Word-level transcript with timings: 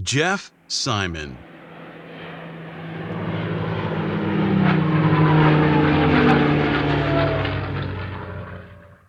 Jeff 0.00 0.52
Simon. 0.68 1.36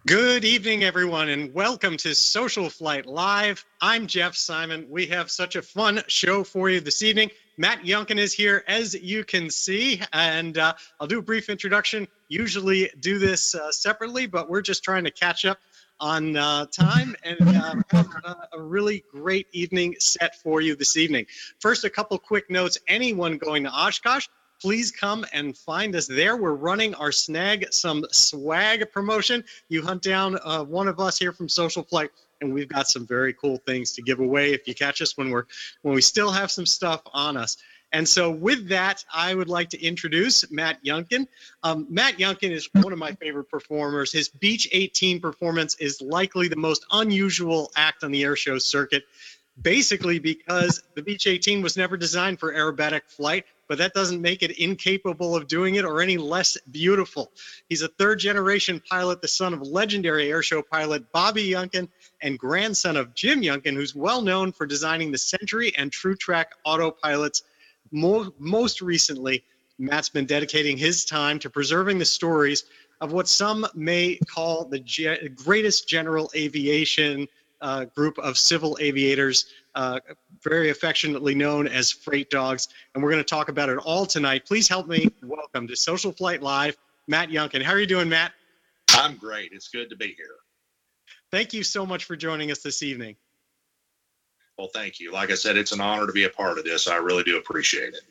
Good 0.07 0.43
evening, 0.43 0.83
everyone, 0.83 1.29
and 1.29 1.53
welcome 1.53 1.95
to 1.97 2.09
SocialFlight 2.09 3.05
Live. 3.05 3.63
I'm 3.79 4.07
Jeff 4.07 4.35
Simon. 4.35 4.87
We 4.89 5.05
have 5.07 5.29
such 5.29 5.55
a 5.55 5.61
fun 5.61 6.01
show 6.07 6.43
for 6.43 6.71
you 6.71 6.79
this 6.79 7.03
evening. 7.03 7.29
Matt 7.57 7.83
Younkin 7.83 8.17
is 8.17 8.33
here, 8.33 8.63
as 8.67 8.95
you 8.95 9.23
can 9.23 9.51
see, 9.51 10.01
and 10.11 10.57
uh, 10.57 10.73
I'll 10.99 11.05
do 11.05 11.19
a 11.19 11.21
brief 11.21 11.49
introduction. 11.49 12.07
Usually 12.29 12.89
do 12.99 13.19
this 13.19 13.53
uh, 13.53 13.71
separately, 13.71 14.25
but 14.25 14.49
we're 14.49 14.61
just 14.61 14.83
trying 14.83 15.03
to 15.03 15.11
catch 15.11 15.45
up 15.45 15.59
on 15.99 16.35
uh, 16.37 16.65
time 16.67 17.15
and 17.23 17.37
uh, 17.41 17.75
a, 17.93 18.35
a 18.53 18.61
really 18.61 19.03
great 19.11 19.47
evening 19.51 19.95
set 19.99 20.35
for 20.41 20.61
you 20.61 20.75
this 20.75 20.97
evening. 20.97 21.25
First, 21.59 21.83
a 21.83 21.89
couple 21.89 22.17
quick 22.17 22.49
notes. 22.49 22.77
Anyone 22.87 23.37
going 23.37 23.63
to 23.63 23.69
Oshkosh, 23.69 24.27
please 24.61 24.91
come 24.91 25.25
and 25.33 25.57
find 25.57 25.95
us 25.95 26.07
there. 26.07 26.37
We're 26.37 26.53
running 26.53 26.95
our 26.95 27.11
Snag 27.11 27.71
Some 27.71 28.05
Swag 28.11 28.91
promotion. 28.91 29.43
You 29.67 29.81
hunt 29.81 30.01
down 30.01 30.37
uh, 30.43 30.63
one 30.63 30.87
of 30.87 30.99
us 30.99 31.17
here 31.17 31.31
from 31.31 31.47
SocialFlight, 31.47 32.09
and 32.41 32.53
we've 32.53 32.69
got 32.69 32.87
some 32.87 33.05
very 33.05 33.33
cool 33.33 33.57
things 33.57 33.93
to 33.93 34.01
give 34.01 34.19
away 34.19 34.53
if 34.53 34.67
you 34.67 34.75
catch 34.75 35.01
us 35.01 35.17
when 35.17 35.29
we're 35.29 35.45
when 35.81 35.95
we 35.95 36.01
still 36.01 36.31
have 36.31 36.51
some 36.51 36.65
stuff 36.65 37.01
on 37.13 37.37
us. 37.37 37.57
And 37.91 38.07
so, 38.07 38.29
with 38.29 38.69
that, 38.69 39.03
I 39.11 39.33
would 39.33 39.49
like 39.49 39.69
to 39.69 39.83
introduce 39.83 40.49
Matt 40.51 40.83
Younkin. 40.83 41.27
Um, 41.63 41.87
Matt 41.89 42.17
Younkin 42.17 42.51
is 42.51 42.69
one 42.73 42.93
of 42.93 42.99
my 42.99 43.13
favorite 43.13 43.49
performers. 43.49 44.11
His 44.11 44.29
Beech 44.29 44.67
18 44.71 45.19
performance 45.19 45.75
is 45.79 45.99
likely 45.99 46.47
the 46.47 46.55
most 46.55 46.85
unusual 46.91 47.71
act 47.75 48.03
on 48.03 48.11
the 48.11 48.23
airshow 48.23 48.61
circuit, 48.61 49.05
basically 49.59 50.19
because 50.19 50.83
the 50.93 51.01
Beech 51.01 51.25
18 51.25 51.63
was 51.63 51.77
never 51.77 51.97
designed 51.97 52.39
for 52.39 52.53
aerobatic 52.53 53.01
flight, 53.07 53.45
but 53.67 53.79
that 53.79 53.95
doesn't 53.95 54.21
make 54.21 54.43
it 54.43 54.51
incapable 54.59 55.35
of 55.35 55.47
doing 55.47 55.73
it 55.73 55.83
or 55.83 55.99
any 55.99 56.17
less 56.17 56.57
beautiful. 56.71 57.31
He's 57.69 57.81
a 57.81 57.87
third 57.87 58.19
generation 58.19 58.83
pilot, 58.87 59.21
the 59.21 59.27
son 59.27 59.53
of 59.53 59.61
legendary 59.61 60.27
airshow 60.27 60.61
pilot 60.63 61.11
Bobby 61.11 61.49
Younkin 61.49 61.89
and 62.21 62.37
grandson 62.37 62.97
of 62.97 63.15
Jim 63.15 63.41
Younkin, 63.41 63.73
who's 63.73 63.95
well 63.95 64.21
known 64.21 64.51
for 64.51 64.67
designing 64.67 65.11
the 65.11 65.17
Century 65.17 65.73
and 65.75 65.91
Trutrak 65.91 66.45
autopilots 66.67 67.41
more, 67.91 68.31
most 68.39 68.81
recently, 68.81 69.43
Matt's 69.77 70.09
been 70.09 70.25
dedicating 70.25 70.77
his 70.77 71.05
time 71.05 71.39
to 71.39 71.49
preserving 71.49 71.99
the 71.99 72.05
stories 72.05 72.65
of 73.01 73.13
what 73.13 73.27
some 73.27 73.65
may 73.73 74.19
call 74.27 74.65
the 74.65 74.79
ge- 74.79 75.33
greatest 75.35 75.87
general 75.87 76.29
aviation 76.35 77.27
uh, 77.61 77.85
group 77.85 78.17
of 78.19 78.37
civil 78.37 78.77
aviators, 78.79 79.45
uh, 79.75 79.99
very 80.43 80.69
affectionately 80.69 81.35
known 81.35 81.67
as 81.67 81.91
freight 81.91 82.29
dogs. 82.29 82.69
And 82.93 83.03
we're 83.03 83.11
going 83.11 83.23
to 83.23 83.29
talk 83.29 83.49
about 83.49 83.69
it 83.69 83.77
all 83.77 84.05
tonight. 84.05 84.45
Please 84.45 84.67
help 84.67 84.87
me 84.87 85.09
welcome 85.23 85.67
to 85.67 85.73
SocialFlight 85.73 86.41
Live, 86.41 86.77
Matt 87.07 87.29
Younkin. 87.29 87.61
How 87.61 87.73
are 87.73 87.79
you 87.79 87.87
doing, 87.87 88.09
Matt? 88.09 88.33
I'm 88.91 89.15
great. 89.15 89.51
It's 89.53 89.67
good 89.67 89.89
to 89.89 89.95
be 89.95 90.13
here. 90.17 90.35
Thank 91.31 91.53
you 91.53 91.63
so 91.63 91.85
much 91.85 92.05
for 92.05 92.15
joining 92.15 92.51
us 92.51 92.59
this 92.59 92.81
evening. 92.81 93.15
Well, 94.59 94.67
thank 94.73 94.99
you. 94.99 95.13
Like 95.13 95.31
I 95.31 95.35
said, 95.35 95.55
it's 95.55 95.71
an 95.71 95.79
honor 95.79 96.05
to 96.05 96.11
be 96.11 96.25
a 96.25 96.29
part 96.29 96.57
of 96.57 96.65
this. 96.65 96.89
I 96.89 96.97
really 96.97 97.23
do 97.23 97.37
appreciate 97.37 97.93
it. 97.93 98.01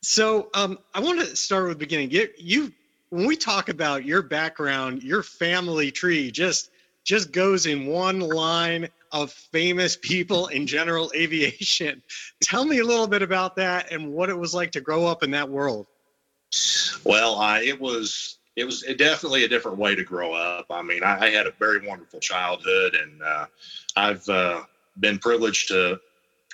So, 0.00 0.48
um, 0.54 0.78
I 0.94 1.00
want 1.00 1.18
to 1.18 1.34
start 1.34 1.64
with 1.64 1.72
the 1.72 1.78
beginning. 1.80 2.12
You, 2.12 2.28
you, 2.38 2.72
when 3.10 3.26
we 3.26 3.36
talk 3.36 3.68
about 3.68 4.04
your 4.04 4.22
background, 4.22 5.02
your 5.02 5.24
family 5.24 5.90
tree 5.90 6.30
just 6.30 6.70
just 7.02 7.32
goes 7.32 7.66
in 7.66 7.86
one 7.86 8.20
line 8.20 8.88
of 9.10 9.32
famous 9.32 9.96
people 9.96 10.46
in 10.48 10.68
general 10.68 11.10
aviation. 11.16 12.00
Tell 12.40 12.64
me 12.64 12.78
a 12.78 12.84
little 12.84 13.08
bit 13.08 13.22
about 13.22 13.56
that 13.56 13.90
and 13.90 14.12
what 14.12 14.30
it 14.30 14.38
was 14.38 14.54
like 14.54 14.70
to 14.72 14.80
grow 14.80 15.04
up 15.04 15.24
in 15.24 15.32
that 15.32 15.48
world. 15.48 15.88
Well, 17.02 17.40
I, 17.40 17.62
it 17.62 17.80
was 17.80 18.38
it 18.54 18.64
was 18.64 18.82
definitely 18.82 19.42
a 19.42 19.48
different 19.48 19.78
way 19.78 19.96
to 19.96 20.04
grow 20.04 20.32
up. 20.32 20.66
I 20.70 20.82
mean, 20.82 21.02
I, 21.02 21.26
I 21.26 21.30
had 21.30 21.48
a 21.48 21.52
very 21.58 21.84
wonderful 21.84 22.20
childhood, 22.20 22.94
and 22.94 23.20
uh, 23.20 23.46
I've 23.96 24.28
uh, 24.28 24.62
been 25.00 25.18
privileged 25.18 25.68
to 25.68 25.98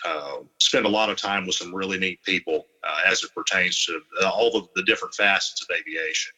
uh, 0.04 0.36
spend 0.60 0.86
a 0.86 0.88
lot 0.88 1.10
of 1.10 1.16
time 1.16 1.46
with 1.46 1.54
some 1.54 1.74
really 1.74 1.98
neat 1.98 2.22
people 2.24 2.66
uh, 2.84 3.00
as 3.06 3.22
it 3.22 3.30
pertains 3.34 3.84
to 3.86 4.00
uh, 4.22 4.30
all 4.30 4.56
of 4.56 4.68
the 4.74 4.82
different 4.82 5.14
facets 5.14 5.62
of 5.62 5.76
aviation. 5.76 6.32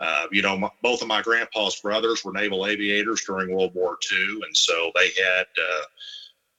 Uh, 0.00 0.26
you 0.32 0.42
know, 0.42 0.56
my, 0.56 0.68
both 0.82 1.02
of 1.02 1.08
my 1.08 1.22
grandpa's 1.22 1.80
brothers 1.80 2.24
were 2.24 2.32
naval 2.32 2.66
aviators 2.66 3.22
during 3.24 3.54
World 3.54 3.74
War 3.74 3.96
II, 4.12 4.40
and 4.46 4.56
so 4.56 4.90
they 4.94 5.10
had 5.10 5.46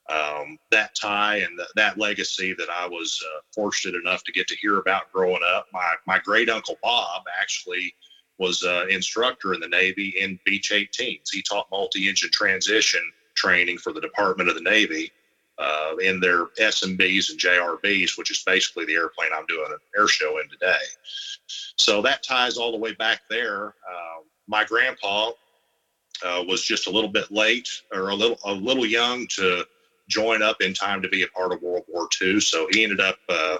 uh, 0.09 0.41
um, 0.41 0.58
that 0.72 0.96
tie 0.96 1.38
and 1.38 1.58
th- 1.58 1.69
that 1.75 1.97
legacy 1.97 2.53
that 2.53 2.69
I 2.69 2.88
was 2.88 3.22
uh, 3.34 3.40
fortunate 3.53 4.00
enough 4.00 4.24
to 4.24 4.31
get 4.31 4.47
to 4.47 4.56
hear 4.56 4.80
about 4.80 5.12
growing 5.12 5.41
up. 5.53 5.68
My 5.74 5.96
my 6.08 6.19
great 6.19 6.50
uncle 6.50 6.78
Bob 6.81 7.24
actually 7.40 7.94
was 8.38 8.64
an 8.64 8.90
instructor 8.90 9.53
in 9.53 9.59
the 9.59 9.68
Navy 9.68 10.14
in 10.18 10.40
Beech 10.46 10.72
18s. 10.72 11.30
He 11.31 11.41
taught 11.41 11.68
multi-engine 11.72 12.31
transition 12.34 13.02
training 13.35 13.78
for 13.78 13.94
the 13.94 14.01
Department 14.01 14.50
of 14.50 14.56
the 14.56 14.62
Navy 14.62 15.12
uh, 15.57 15.96
in 16.01 16.19
their 16.19 16.46
SNBs 16.59 17.31
and 17.31 17.40
JRBs, 17.40 18.18
which 18.18 18.31
is 18.31 18.44
basically 18.44 18.85
the 18.85 18.96
airplane 18.96 19.29
I'm 19.34 19.46
doing 19.46 19.68
an 19.69 19.78
air 19.97 20.07
show 20.07 20.40
in 20.40 20.50
today. 20.50 20.84
So 21.78 22.01
that 22.01 22.23
ties 22.23 22.57
all 22.57 22.72
the 22.72 22.78
way 22.78 22.94
back 22.94 23.22
there. 23.29 23.68
Uh, 23.68 24.22
my 24.47 24.63
grandpa 24.66 25.31
uh, 26.25 26.44
was 26.47 26.63
just 26.63 26.88
a 26.88 26.90
little 26.90 27.09
bit 27.09 27.31
late 27.31 27.69
or 27.94 28.09
a 28.09 28.16
little 28.16 28.40
a 28.46 28.53
little 28.53 28.85
young 28.85 29.28
to 29.28 29.66
join 30.07 30.41
up 30.41 30.62
in 30.62 30.73
time 30.73 31.02
to 31.02 31.09
be 31.09 31.23
a 31.23 31.28
part 31.28 31.52
of 31.52 31.62
World 31.62 31.84
War 31.88 32.07
II. 32.22 32.40
So 32.40 32.67
he 32.72 32.84
ended 32.84 33.00
up 33.00 33.17
uh, 33.28 33.57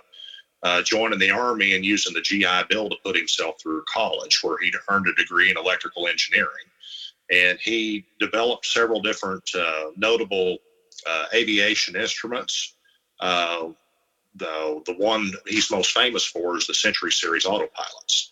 uh, 0.64 0.82
joining 0.82 1.20
the 1.20 1.32
Army 1.32 1.76
and 1.76 1.84
using 1.86 2.14
the 2.14 2.22
GI 2.22 2.64
Bill 2.70 2.90
to 2.90 2.96
put 3.04 3.16
himself 3.16 3.60
through 3.62 3.84
college, 3.92 4.40
where 4.44 4.58
he 4.60 4.74
earned 4.90 5.08
a 5.08 5.14
degree 5.14 5.50
in 5.50 5.58
electrical 5.58 6.08
engineering 6.08 6.66
and 7.32 7.60
he 7.60 8.06
developed 8.20 8.66
several 8.66 9.02
different 9.02 9.50
uh, 9.56 9.92
notable 9.96 10.58
uh, 11.08 11.26
aviation 11.34 11.96
instruments. 11.96 12.76
Uh, 13.20 13.70
the 14.36 14.82
the 14.86 14.94
one 14.94 15.32
he's 15.48 15.72
most 15.72 15.92
famous 15.92 16.26
for 16.26 16.58
is 16.58 16.68
the 16.68 16.74
Century 16.74 17.12
Series 17.12 17.46
autopilots, 17.46 18.28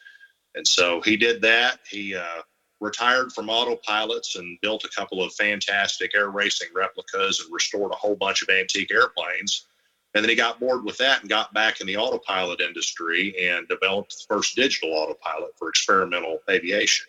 and 0.56 0.68
so 0.68 1.02
he 1.02 1.16
did 1.16 1.42
that. 1.42 1.80
He 1.90 2.16
uh, 2.16 2.42
retired 2.84 3.32
from 3.32 3.48
autopilots 3.48 4.38
and 4.38 4.60
built 4.62 4.84
a 4.84 4.90
couple 4.90 5.24
of 5.24 5.34
fantastic 5.34 6.14
air 6.14 6.30
racing 6.30 6.68
replicas 6.76 7.40
and 7.40 7.54
restored 7.54 7.92
a 7.92 7.96
whole 7.96 8.16
bunch 8.16 8.44
of 8.44 8.50
antique 8.50 8.92
airplanes. 8.92 9.68
And 10.14 10.24
then 10.24 10.30
he 10.30 10.36
got 10.36 10.60
bored 10.60 10.84
with 10.84 10.98
that 10.98 11.22
and 11.22 11.30
got 11.30 11.54
back 11.54 11.82
in 11.82 11.88
the 11.88 11.98
autopilot 11.98 12.62
industry 12.62 13.34
and 13.50 13.68
developed 13.68 14.12
the 14.12 14.36
first 14.36 14.56
digital 14.56 14.94
autopilot 14.94 15.58
for 15.58 15.70
experimental 15.70 16.40
aviation. 16.50 17.08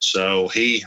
So 0.00 0.48
he 0.48 0.84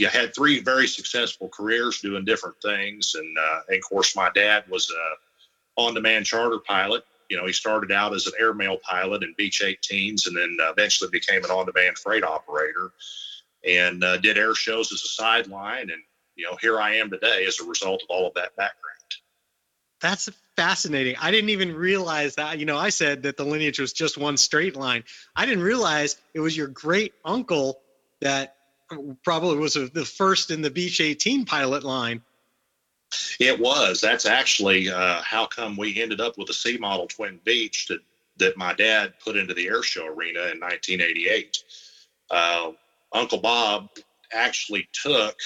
you 0.00 0.08
had 0.08 0.34
three 0.34 0.60
very 0.60 0.88
successful 0.88 1.50
careers 1.50 2.00
doing 2.00 2.24
different 2.24 2.56
things, 2.62 3.14
and, 3.14 3.38
uh, 3.38 3.60
and 3.68 3.76
of 3.76 3.82
course, 3.82 4.16
my 4.16 4.30
dad 4.34 4.64
was 4.70 4.90
a 4.90 5.80
on-demand 5.80 6.24
charter 6.24 6.58
pilot. 6.58 7.04
You 7.28 7.36
know, 7.36 7.46
he 7.46 7.52
started 7.52 7.92
out 7.92 8.14
as 8.14 8.26
an 8.26 8.32
airmail 8.40 8.78
pilot 8.78 9.22
in 9.22 9.34
Beech 9.36 9.60
18s, 9.60 10.26
and 10.26 10.34
then 10.34 10.56
uh, 10.58 10.70
eventually 10.72 11.10
became 11.10 11.44
an 11.44 11.50
on-demand 11.50 11.98
freight 11.98 12.24
operator, 12.24 12.92
and 13.62 14.02
uh, 14.02 14.16
did 14.16 14.38
air 14.38 14.54
shows 14.54 14.90
as 14.90 15.02
a 15.04 15.08
sideline. 15.08 15.90
And 15.90 16.02
you 16.34 16.46
know, 16.46 16.56
here 16.62 16.80
I 16.80 16.94
am 16.96 17.10
today 17.10 17.44
as 17.46 17.60
a 17.60 17.64
result 17.64 18.02
of 18.02 18.08
all 18.08 18.26
of 18.26 18.32
that 18.34 18.56
background. 18.56 18.86
That's 20.00 20.30
fascinating. 20.56 21.16
I 21.20 21.30
didn't 21.30 21.50
even 21.50 21.74
realize 21.74 22.36
that. 22.36 22.58
You 22.58 22.64
know, 22.64 22.78
I 22.78 22.88
said 22.88 23.24
that 23.24 23.36
the 23.36 23.44
lineage 23.44 23.78
was 23.78 23.92
just 23.92 24.16
one 24.16 24.38
straight 24.38 24.76
line. 24.76 25.04
I 25.36 25.44
didn't 25.44 25.62
realize 25.62 26.16
it 26.32 26.40
was 26.40 26.56
your 26.56 26.68
great 26.68 27.12
uncle 27.22 27.80
that 28.22 28.56
probably 29.22 29.58
was 29.58 29.76
a, 29.76 29.88
the 29.88 30.04
first 30.04 30.50
in 30.50 30.62
the 30.62 30.70
Beech 30.70 31.00
18 31.00 31.44
pilot 31.44 31.84
line. 31.84 32.22
It 33.40 33.58
was. 33.58 34.00
That's 34.00 34.26
actually 34.26 34.90
uh, 34.90 35.20
how 35.22 35.46
come 35.46 35.76
we 35.76 36.00
ended 36.00 36.20
up 36.20 36.38
with 36.38 36.48
a 36.50 36.54
C 36.54 36.76
model 36.76 37.06
twin 37.06 37.40
Beech 37.44 37.88
that, 37.88 38.00
that 38.36 38.56
my 38.56 38.72
dad 38.74 39.14
put 39.24 39.36
into 39.36 39.54
the 39.54 39.66
air 39.66 39.82
show 39.82 40.06
arena 40.06 40.40
in 40.40 40.60
1988. 40.60 41.64
Uh, 42.30 42.70
Uncle 43.12 43.38
Bob 43.38 43.88
actually 44.32 44.88
took 44.92 45.36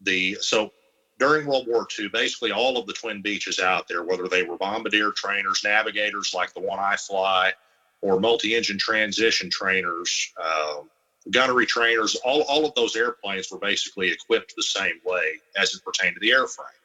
the, 0.00 0.38
so 0.40 0.72
during 1.18 1.46
World 1.46 1.66
War 1.68 1.86
II, 1.98 2.08
basically 2.08 2.52
all 2.52 2.78
of 2.78 2.86
the 2.86 2.92
Twin 2.92 3.22
Beeches 3.22 3.60
out 3.60 3.86
there, 3.88 4.02
whether 4.02 4.28
they 4.28 4.42
were 4.42 4.56
bombardier 4.56 5.12
trainers, 5.12 5.62
navigators 5.62 6.32
like 6.34 6.54
the 6.54 6.60
one 6.60 6.78
I 6.78 6.96
fly, 6.96 7.52
or 8.00 8.20
multi-engine 8.20 8.78
transition 8.78 9.50
trainers, 9.50 10.32
uh, 10.42 10.80
gunnery 11.30 11.66
trainers, 11.66 12.16
all, 12.16 12.42
all 12.42 12.66
of 12.66 12.74
those 12.74 12.96
airplanes 12.96 13.50
were 13.50 13.58
basically 13.58 14.10
equipped 14.10 14.54
the 14.56 14.62
same 14.62 15.00
way 15.04 15.32
as 15.56 15.74
it 15.74 15.84
pertained 15.84 16.14
to 16.14 16.20
the 16.20 16.30
airframe. 16.30 16.80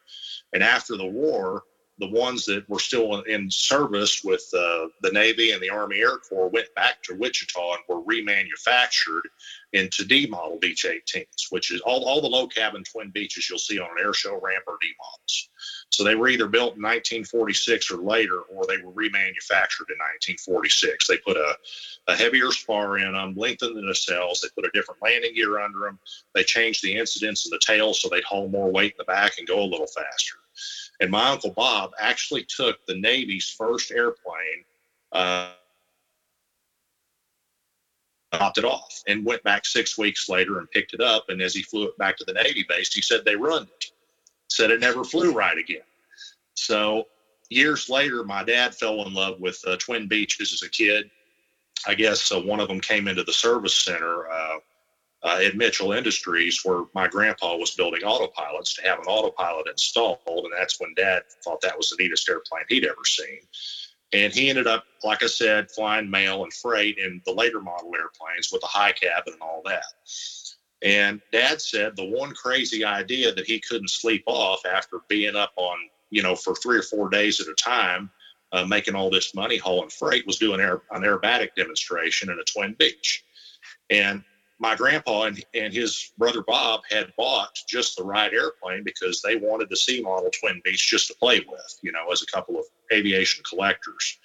And 0.54 0.64
after 0.64 0.98
the 0.98 1.06
war, 1.06 1.64
the 2.00 2.08
ones 2.08 2.46
that 2.46 2.68
were 2.70 2.80
still 2.80 3.22
in 3.24 3.52
service 3.52 4.24
with 4.24 4.50
uh, 4.54 4.88
the 5.02 5.12
Navy 5.12 5.52
and 5.52 5.62
the 5.62 5.70
Army 5.70 6.00
Air 6.00 6.18
Corps 6.18 6.48
went 6.48 6.74
back 6.74 7.04
to 7.04 7.16
Wichita 7.16 7.74
and 7.74 7.84
were 7.90 8.02
remanufactured 8.02 9.22
into 9.74 10.06
D 10.06 10.26
model 10.26 10.58
Beech 10.60 10.86
18s, 10.86 11.52
which 11.52 11.72
is 11.72 11.82
all, 11.82 12.06
all 12.06 12.22
the 12.22 12.28
low 12.28 12.48
cabin 12.48 12.84
twin 12.84 13.12
Beeches 13.12 13.50
you'll 13.50 13.60
see 13.60 13.80
on 13.80 13.90
an 13.90 14.04
air 14.04 14.14
show 14.14 14.40
ramp 14.42 14.64
or 14.66 14.78
D 14.82 14.88
models. 14.98 15.49
So 15.92 16.04
they 16.04 16.16
were 16.16 16.30
either 16.30 16.48
built 16.48 16.76
in 16.76 16.84
1946 16.84 17.92
or 17.92 17.98
later, 17.98 18.42
or 18.42 18.66
they 18.66 18.78
were 18.78 18.92
remanufactured 18.92 19.90
in 19.90 19.98
1946. 19.98 21.08
They 21.08 21.18
put 21.18 21.36
a, 21.36 21.58
a 22.08 22.16
heavier 22.16 22.52
spar 22.52 23.00
in 23.00 23.14
them, 23.14 23.34
lengthened 23.36 23.76
the 23.76 23.82
nacelles, 23.82 24.42
they 24.42 24.50
put 24.56 24.66
a 24.66 24.72
different 24.74 25.02
landing 25.02 25.34
gear 25.34 25.60
under 25.60 25.80
them, 25.80 26.00
they 26.36 26.44
changed 26.44 26.84
the 26.84 26.96
incidence 26.96 27.46
of 27.46 27.52
the 27.52 27.60
tail 27.66 27.94
so 27.94 28.08
they'd 28.08 28.24
hold 28.24 28.52
more 28.52 28.72
weight 28.72 28.92
in 28.92 28.98
the 29.00 29.04
back 29.06 29.40
and 29.40 29.48
go 29.48 29.62
a 29.62 29.66
little 29.66 29.88
faster. 29.88 30.38
And 31.00 31.10
my 31.10 31.30
uncle 31.30 31.52
Bob 31.52 31.92
actually 32.00 32.44
took 32.44 32.86
the 32.86 32.96
Navy's 32.96 33.50
first 33.50 33.92
airplane, 33.92 34.66
uh, 35.12 35.52
it 38.32 38.66
off, 38.66 39.02
and 39.08 39.26
went 39.26 39.44
back 39.44 39.66
six 39.66 39.98
weeks 39.98 40.30
later 40.30 40.60
and 40.60 40.70
picked 40.70 40.94
it 40.94 41.02
up. 41.02 41.30
And 41.30 41.42
as 41.42 41.54
he 41.54 41.64
flew 41.64 41.88
it 41.88 41.98
back 41.98 42.18
to 42.18 42.26
the 42.26 42.34
Navy 42.34 42.66
base, 42.68 42.94
he 42.94 43.02
said 43.02 43.26
they 43.26 43.36
ruined 43.36 43.68
it. 43.70 43.92
Said 44.50 44.72
it 44.72 44.80
never 44.80 45.04
flew 45.04 45.34
right 45.34 45.58
again. 45.58 45.82
So 46.56 47.06
years 47.50 47.90
later, 47.90 48.24
my 48.24 48.44
dad 48.44 48.76
fell 48.76 49.06
in 49.06 49.14
love 49.14 49.40
with 49.40 49.62
uh, 49.66 49.78
Twin 49.78 50.08
Beeches 50.08 50.54
as 50.54 50.64
a 50.64 50.70
kid. 50.70 51.10
I 51.88 51.96
guess 51.96 52.32
uh, 52.32 52.42
one 52.42 52.60
of 52.60 52.68
them 52.68 52.82
came 52.82 53.08
into 53.08 53.24
the 53.24 53.34
service 53.34 53.76
center. 53.76 54.30
Uh, 54.30 54.58
uh, 55.24 55.40
at 55.44 55.56
Mitchell 55.56 55.92
Industries, 55.92 56.62
where 56.64 56.86
my 56.94 57.08
grandpa 57.08 57.56
was 57.58 57.72
building 57.72 58.02
autopilots 58.02 58.76
to 58.76 58.82
have 58.84 59.00
an 59.00 59.06
autopilot 59.06 59.68
installed. 59.68 60.20
And 60.28 60.54
that's 60.58 60.80
when 60.80 60.94
dad 60.96 61.24
thought 61.44 61.62
that 61.62 61.78
was 61.78 61.90
the 61.90 62.02
neatest 62.02 62.30
airplane 62.30 62.64
he'd 62.70 62.86
ever 62.86 63.04
seen. 63.06 63.40
And 64.14 64.34
he 64.34 64.50
ended 64.50 64.66
up, 64.66 64.86
like 65.04 65.22
I 65.22 65.28
said, 65.28 65.70
flying 65.72 66.10
mail 66.10 66.44
and 66.44 66.54
freight 66.54 66.98
in 66.98 67.22
the 67.26 67.34
later 67.34 67.62
model 67.62 67.94
airplanes 67.96 68.52
with 68.52 68.62
the 68.62 68.68
high 68.68 68.94
cabin 68.94 69.34
and 69.34 69.42
all 69.42 69.62
that. 69.66 69.84
And 70.82 71.22
dad 71.32 71.62
said 71.62 71.96
the 71.96 72.06
one 72.06 72.34
crazy 72.34 72.86
idea 72.86 73.34
that 73.34 73.46
he 73.46 73.60
couldn't 73.60 73.90
sleep 73.90 74.24
off 74.26 74.66
after 74.66 75.00
being 75.08 75.36
up 75.36 75.52
on, 75.58 75.78
you 76.10 76.24
know, 76.24 76.36
for 76.36 76.56
three 76.56 76.78
or 76.78 76.84
four 76.84 77.10
days 77.10 77.42
at 77.42 77.48
a 77.48 77.54
time, 77.56 78.10
uh, 78.52 78.66
making 78.66 78.96
all 78.96 79.10
this 79.10 79.36
money 79.36 79.58
hauling 79.58 79.90
freight 79.90 80.26
was 80.26 80.38
doing 80.38 80.62
air, 80.62 80.82
an 80.92 81.04
aerobatic 81.04 81.50
demonstration 81.56 82.30
in 82.30 82.40
a 82.40 82.44
Twin 82.44 82.76
Beech. 82.80 83.24
And 83.90 84.24
my 84.60 84.76
grandpa 84.76 85.24
and, 85.24 85.44
and 85.54 85.74
his 85.74 86.12
brother 86.18 86.44
Bob 86.46 86.82
had 86.90 87.14
bought 87.18 87.58
just 87.68 87.98
the 87.98 88.04
right 88.04 88.34
airplane 88.34 88.84
because 88.84 89.22
they 89.22 89.36
wanted 89.36 89.70
the 89.70 89.78
C 89.78 90.02
model 90.02 90.30
Twin 90.32 90.62
Beech 90.64 90.88
just 90.88 91.08
to 91.08 91.14
play 91.16 91.40
with, 91.40 91.80
you 91.82 91.92
know, 91.92 92.12
as 92.12 92.22
a 92.22 92.26
couple 92.26 92.58
of 92.58 92.66
aviation 92.92 93.44
collectors. 93.50 94.18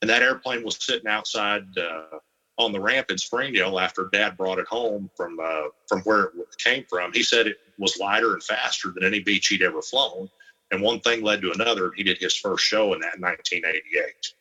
And 0.00 0.10
that 0.10 0.22
airplane 0.22 0.64
was 0.64 0.84
sitting 0.84 1.08
outside 1.08 1.64
uh, 1.78 2.18
on 2.58 2.72
the 2.72 2.80
ramp 2.80 3.10
in 3.10 3.18
Springdale 3.18 3.78
after 3.78 4.08
Dad 4.12 4.36
brought 4.36 4.58
it 4.58 4.66
home 4.66 5.10
from 5.16 5.38
uh, 5.42 5.68
from 5.88 6.00
where 6.02 6.24
it 6.24 6.58
came 6.58 6.84
from. 6.88 7.12
He 7.12 7.22
said 7.22 7.46
it 7.46 7.58
was 7.78 7.98
lighter 7.98 8.34
and 8.34 8.42
faster 8.42 8.90
than 8.90 9.04
any 9.04 9.20
Beech 9.20 9.48
he'd 9.48 9.62
ever 9.62 9.82
flown. 9.82 10.28
And 10.70 10.80
one 10.80 11.00
thing 11.00 11.22
led 11.22 11.42
to 11.42 11.52
another. 11.52 11.92
He 11.94 12.02
did 12.02 12.18
his 12.18 12.36
first 12.36 12.64
show 12.64 12.94
in 12.94 13.00
that 13.00 13.16
in 13.16 13.20
1988. 13.20 14.34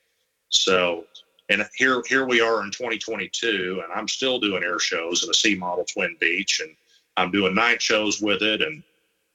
So 0.49 1.05
and 1.51 1.67
here, 1.75 2.01
here 2.07 2.25
we 2.25 2.39
are 2.39 2.63
in 2.63 2.71
2022, 2.71 3.81
and 3.83 3.91
I'm 3.93 4.07
still 4.07 4.39
doing 4.39 4.63
air 4.63 4.79
shows 4.79 5.23
in 5.23 5.29
a 5.29 5.33
C 5.33 5.53
model 5.53 5.83
Twin 5.83 6.15
Beech, 6.19 6.61
and 6.61 6.73
I'm 7.17 7.29
doing 7.29 7.53
night 7.53 7.81
shows 7.81 8.21
with 8.21 8.41
it. 8.41 8.61
And 8.61 8.81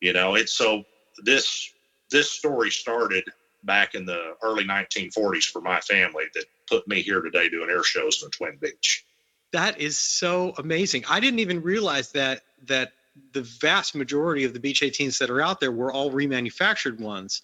you 0.01 0.15
know, 0.15 0.35
it's 0.35 0.53
so 0.53 0.85
this 1.25 1.73
this 2.11 2.31
story 2.31 2.71
started 2.71 3.25
back 3.65 3.95
in 3.95 4.07
the 4.07 4.35
early 4.43 4.65
1940s 4.65 5.45
for 5.45 5.61
my 5.61 5.81
family 5.81 6.25
that 6.35 6.47
put 6.69 6.87
me 6.89 7.03
here 7.03 7.21
today 7.21 7.49
doing 7.49 7.71
air 7.71 7.83
shows 7.83 8.23
in 8.23 8.29
the 8.29 8.31
Twin 8.31 8.59
Beech. 8.61 9.05
That 9.53 9.81
is 9.81 9.99
so 9.99 10.55
amazing. 10.59 11.05
I 11.09 11.21
didn't 11.21 11.39
even 11.41 11.63
realize 11.63 12.13
that 12.13 12.43
that 12.67 12.93
the 13.33 13.43
vast 13.43 13.95
majority 13.95 14.45
of 14.45 14.53
the 14.53 14.61
Beech 14.61 14.81
18s 14.81 15.19
that 15.19 15.31
are 15.31 15.41
out 15.41 15.61
there 15.61 15.73
were 15.73 15.93
all 15.93 16.11
remanufactured 16.11 17.01
ones. 17.01 17.43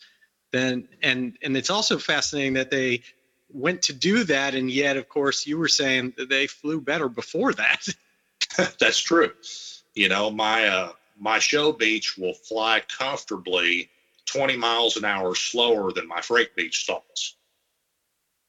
Then 0.51 0.89
and 1.03 1.37
and 1.43 1.57
it's 1.57 1.71
also 1.71 1.99
fascinating 1.99 2.55
that 2.55 2.71
they 2.71 3.03
went 3.53 3.83
to 3.83 3.93
do 3.93 4.25
that, 4.25 4.55
and 4.55 4.71
yet, 4.71 4.97
of 4.97 5.09
course, 5.09 5.47
you 5.47 5.59
were 5.59 5.69
saying 5.69 6.15
that 6.17 6.29
they 6.29 6.47
flew 6.47 6.81
better 6.81 7.09
before 7.09 7.53
that. 7.55 7.87
That's 8.79 8.99
true. 8.99 9.33
You 9.95 10.09
know, 10.09 10.31
my 10.31 10.67
uh, 10.67 10.93
my 11.19 11.39
show 11.39 11.73
Beech 11.73 12.17
will 12.19 12.35
fly 12.35 12.83
comfortably 12.99 13.91
20 14.27 14.57
miles 14.57 14.97
an 14.97 15.05
hour 15.05 15.35
slower 15.35 15.93
than 15.93 16.09
my 16.09 16.21
freight 16.21 16.57
Beech 16.57 16.83
stalls. 16.83 17.37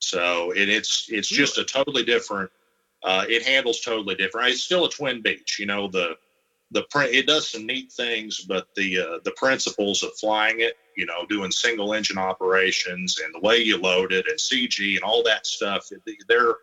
So 0.04 0.52
it, 0.52 0.70
it's 0.70 1.08
it's 1.10 1.30
just 1.30 1.58
a 1.58 1.64
totally 1.64 2.04
different. 2.04 2.52
Uh, 3.04 3.26
it 3.28 3.44
handles 3.44 3.82
totally 3.82 4.16
different. 4.16 4.50
It's 4.50 4.62
still 4.62 4.86
a 4.86 4.90
twin 4.90 5.22
Beech, 5.22 5.60
You 5.60 5.66
know 5.66 5.88
the 5.88 6.18
the 6.72 6.84
print 6.90 7.14
it 7.14 7.28
does 7.28 7.48
some 7.48 7.66
neat 7.66 7.92
things, 7.92 8.42
but 8.42 8.68
the 8.76 9.00
uh, 9.00 9.20
the 9.24 9.32
principles 9.32 10.04
of 10.04 10.14
flying 10.18 10.60
it, 10.60 10.78
you 10.98 11.06
know, 11.06 11.26
doing 11.28 11.52
single 11.52 11.94
engine 11.94 12.18
operations 12.18 13.20
and 13.24 13.34
the 13.34 13.48
way 13.48 13.58
you 13.58 13.78
load 13.78 14.12
it 14.12 14.28
and 14.28 14.38
CG 14.38 14.96
and 14.96 15.04
all 15.04 15.24
that 15.24 15.48
stuff, 15.48 15.90
they're 16.28 16.56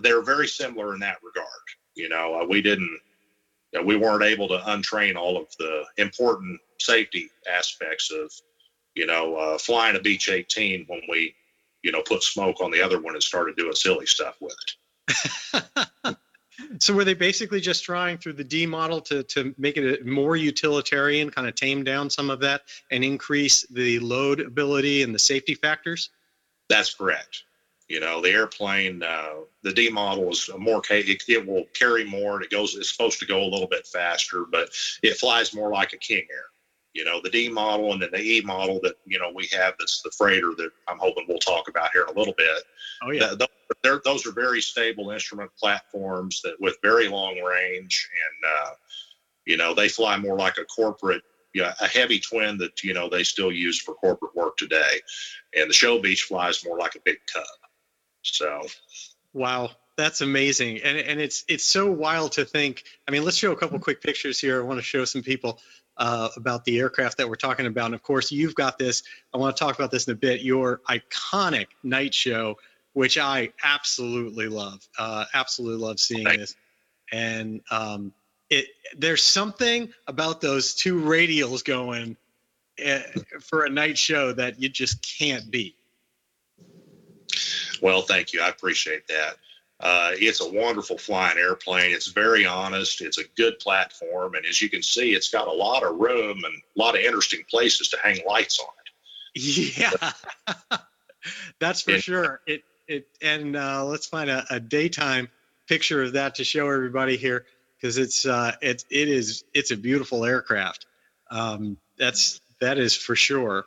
they're 0.00 0.22
very 0.22 0.46
similar 0.46 0.94
in 0.94 1.00
that 1.00 1.18
regard. 1.24 1.46
You 1.94 2.08
know, 2.08 2.40
uh, 2.40 2.46
we 2.46 2.62
didn't 2.62 3.00
we 3.84 3.96
weren't 3.96 4.22
able 4.22 4.46
to 4.48 4.58
untrain 4.58 5.16
all 5.16 5.36
of 5.36 5.48
the 5.58 5.84
important 5.96 6.60
safety 6.78 7.30
aspects 7.52 8.12
of 8.12 8.32
you 8.94 9.06
know 9.06 9.34
uh, 9.36 9.58
flying 9.58 9.96
a 9.96 10.00
Beech 10.00 10.28
18 10.28 10.84
when 10.86 11.00
we 11.08 11.34
you 11.84 11.92
know 11.92 12.02
put 12.02 12.24
smoke 12.24 12.60
on 12.60 12.72
the 12.72 12.82
other 12.82 13.00
one 13.00 13.14
and 13.14 13.22
started 13.22 13.54
doing 13.54 13.74
silly 13.74 14.06
stuff 14.06 14.36
with 14.40 14.56
it. 14.66 16.16
So 16.78 16.94
were 16.94 17.04
they 17.04 17.14
basically 17.14 17.60
just 17.60 17.84
trying 17.84 18.18
through 18.18 18.34
the 18.34 18.44
D 18.44 18.64
model 18.64 19.00
to, 19.02 19.24
to 19.24 19.54
make 19.58 19.76
it 19.76 20.06
more 20.06 20.36
utilitarian, 20.36 21.30
kind 21.30 21.48
of 21.48 21.54
tame 21.56 21.82
down 21.82 22.10
some 22.10 22.30
of 22.30 22.40
that 22.40 22.62
and 22.90 23.04
increase 23.04 23.66
the 23.68 23.98
load 23.98 24.40
ability 24.40 25.02
and 25.02 25.14
the 25.14 25.18
safety 25.18 25.54
factors? 25.54 26.10
That's 26.68 26.94
correct. 26.94 27.42
You 27.88 28.00
know, 28.00 28.22
the 28.22 28.30
airplane, 28.30 29.02
uh, 29.02 29.40
the 29.62 29.72
D 29.72 29.90
model 29.90 30.30
is 30.30 30.48
more, 30.56 30.80
it, 30.90 31.22
it 31.28 31.46
will 31.46 31.64
carry 31.74 32.04
more 32.04 32.36
and 32.36 32.44
it 32.44 32.50
goes, 32.50 32.76
it's 32.76 32.90
supposed 32.90 33.18
to 33.18 33.26
go 33.26 33.42
a 33.42 33.50
little 33.50 33.68
bit 33.68 33.86
faster, 33.86 34.44
but 34.50 34.70
it 35.02 35.16
flies 35.16 35.54
more 35.54 35.70
like 35.70 35.92
a 35.92 35.98
King 35.98 36.26
Air. 36.30 36.46
You 36.94 37.04
know, 37.04 37.20
the 37.20 37.30
D 37.30 37.48
model 37.48 37.92
and 37.92 38.00
then 38.00 38.10
the 38.12 38.22
E 38.22 38.40
model 38.40 38.80
that, 38.82 38.94
you 39.04 39.18
know, 39.18 39.30
we 39.34 39.48
have 39.52 39.74
that's 39.78 40.00
the 40.02 40.10
freighter 40.10 40.52
that 40.56 40.70
I'm 40.88 40.98
hoping 40.98 41.24
we'll 41.28 41.38
talk 41.38 41.68
about 41.68 41.90
here 41.92 42.02
in 42.08 42.14
a 42.14 42.18
little 42.18 42.34
bit. 42.36 42.62
Oh, 43.02 43.10
yeah. 43.10 43.34
Th- 43.34 44.00
those 44.04 44.26
are 44.26 44.32
very 44.32 44.60
stable 44.60 45.10
instrument 45.10 45.50
platforms 45.58 46.40
that 46.42 46.54
with 46.60 46.76
very 46.82 47.08
long 47.08 47.38
range 47.40 48.08
and 48.26 48.52
uh, 48.52 48.70
you 49.44 49.56
know 49.56 49.74
they 49.74 49.88
fly 49.88 50.16
more 50.16 50.38
like 50.38 50.56
a 50.58 50.64
corporate 50.64 51.22
yeah, 51.54 51.74
a 51.80 51.86
heavy 51.86 52.18
twin 52.18 52.58
that 52.58 52.82
you 52.82 52.94
know 52.94 53.08
they 53.08 53.22
still 53.22 53.52
use 53.52 53.80
for 53.80 53.94
corporate 53.94 54.34
work 54.34 54.56
today. 54.56 55.00
And 55.56 55.68
the 55.68 55.74
show 55.74 56.00
Beech 56.00 56.22
flies 56.22 56.64
more 56.64 56.78
like 56.78 56.94
a 56.94 57.00
big 57.04 57.18
cub 57.32 57.44
so. 58.24 58.62
Wow. 59.32 59.70
That's 59.96 60.22
amazing. 60.22 60.78
And 60.82 60.98
and 60.98 61.20
it's 61.20 61.44
it's 61.48 61.64
so 61.64 61.88
wild 61.90 62.32
to 62.32 62.44
think 62.44 62.82
i 63.06 63.12
mean 63.12 63.22
let's 63.22 63.36
show 63.36 63.52
a 63.52 63.56
couple 63.56 63.78
quick 63.78 64.02
pictures 64.02 64.40
here. 64.40 64.58
I 64.58 64.64
want 64.64 64.78
to 64.78 64.82
show 64.82 65.04
some 65.04 65.22
people 65.22 65.60
uh, 65.96 66.28
about 66.36 66.64
the 66.64 66.78
aircraft 66.78 67.18
that 67.18 67.28
we're 67.28 67.34
talking 67.36 67.66
about 67.66 67.86
and 67.86 67.94
of 67.94 68.02
course 68.02 68.32
you've 68.32 68.54
got 68.54 68.78
this 68.78 69.04
i 69.32 69.38
want 69.38 69.56
to 69.56 69.64
talk 69.64 69.76
about 69.76 69.90
this 69.90 70.08
in 70.08 70.12
a 70.12 70.16
bit 70.16 70.40
your 70.40 70.80
iconic 70.88 71.66
night 71.84 72.12
show 72.12 72.56
which 72.94 73.18
I 73.18 73.52
absolutely 73.62 74.48
love. 74.48 74.88
Uh, 74.98 75.26
absolutely 75.34 75.84
love 75.84 76.00
seeing 76.00 76.24
this. 76.24 76.56
And 77.12 77.60
um, 77.70 78.12
it 78.48 78.66
there's 78.96 79.22
something 79.22 79.92
about 80.06 80.40
those 80.40 80.74
two 80.74 81.00
radials 81.00 81.64
going 81.64 82.16
uh, 82.84 83.00
for 83.40 83.64
a 83.64 83.70
night 83.70 83.98
show 83.98 84.32
that 84.32 84.60
you 84.60 84.68
just 84.68 85.06
can't 85.18 85.50
beat. 85.50 85.76
Well, 87.82 88.02
thank 88.02 88.32
you. 88.32 88.40
I 88.40 88.48
appreciate 88.48 89.06
that. 89.08 89.36
Uh, 89.84 90.12
it's 90.14 90.40
a 90.40 90.50
wonderful 90.50 90.96
flying 90.96 91.36
airplane. 91.36 91.92
It's 91.92 92.06
very 92.06 92.46
honest. 92.46 93.02
It's 93.02 93.18
a 93.18 93.24
good 93.36 93.58
platform, 93.58 94.34
and 94.34 94.46
as 94.46 94.62
you 94.62 94.70
can 94.70 94.82
see, 94.82 95.12
it's 95.12 95.28
got 95.28 95.46
a 95.46 95.52
lot 95.52 95.82
of 95.82 95.98
room 95.98 96.42
and 96.42 96.54
a 96.54 96.80
lot 96.80 96.94
of 96.94 97.02
interesting 97.02 97.44
places 97.50 97.88
to 97.90 97.98
hang 98.02 98.20
lights 98.26 98.58
on 98.58 98.66
it. 98.66 99.76
Yeah, 99.76 99.90
that's 101.58 101.82
for 101.82 101.98
sure. 101.98 102.40
It 102.46 102.64
it 102.88 103.08
and 103.20 103.56
uh, 103.56 103.84
let's 103.84 104.06
find 104.06 104.30
a, 104.30 104.46
a, 104.48 104.58
daytime 104.58 105.28
picture 105.68 106.02
of 106.02 106.12
that 106.14 106.36
to 106.36 106.44
show 106.44 106.70
everybody 106.70 107.18
here 107.18 107.44
because 107.76 107.98
it's 107.98 108.24
uh, 108.24 108.52
it's 108.62 108.86
it 108.90 109.08
is 109.08 109.44
it's 109.52 109.70
a 109.70 109.76
beautiful 109.76 110.24
aircraft. 110.24 110.86
Um, 111.30 111.76
that's 111.98 112.40
that 112.60 112.78
is 112.78 112.96
for 112.96 113.16
sure. 113.16 113.66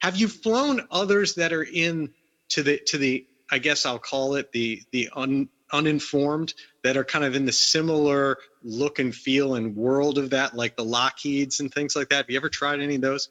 Have 0.00 0.16
you 0.16 0.28
flown 0.28 0.86
others 0.90 1.36
that 1.36 1.54
are 1.54 1.62
in 1.62 2.12
to 2.50 2.62
the 2.62 2.78
to 2.88 2.98
the 2.98 3.26
I 3.50 3.58
guess 3.58 3.86
I'll 3.86 3.98
call 3.98 4.34
it 4.34 4.52
the 4.52 4.82
the 4.90 5.10
un, 5.14 5.48
uninformed 5.74 6.54
that 6.82 6.96
are 6.96 7.04
kind 7.04 7.24
of 7.24 7.34
in 7.34 7.44
the 7.44 7.52
similar 7.52 8.38
look 8.62 8.98
and 8.98 9.14
feel 9.14 9.54
and 9.56 9.76
world 9.76 10.18
of 10.18 10.30
that, 10.30 10.54
like 10.54 10.76
the 10.76 10.84
Lockheeds 10.84 11.60
and 11.60 11.72
things 11.72 11.96
like 11.96 12.08
that? 12.10 12.16
Have 12.16 12.30
you 12.30 12.36
ever 12.36 12.48
tried 12.48 12.80
any 12.80 12.94
of 12.94 13.00
those? 13.00 13.28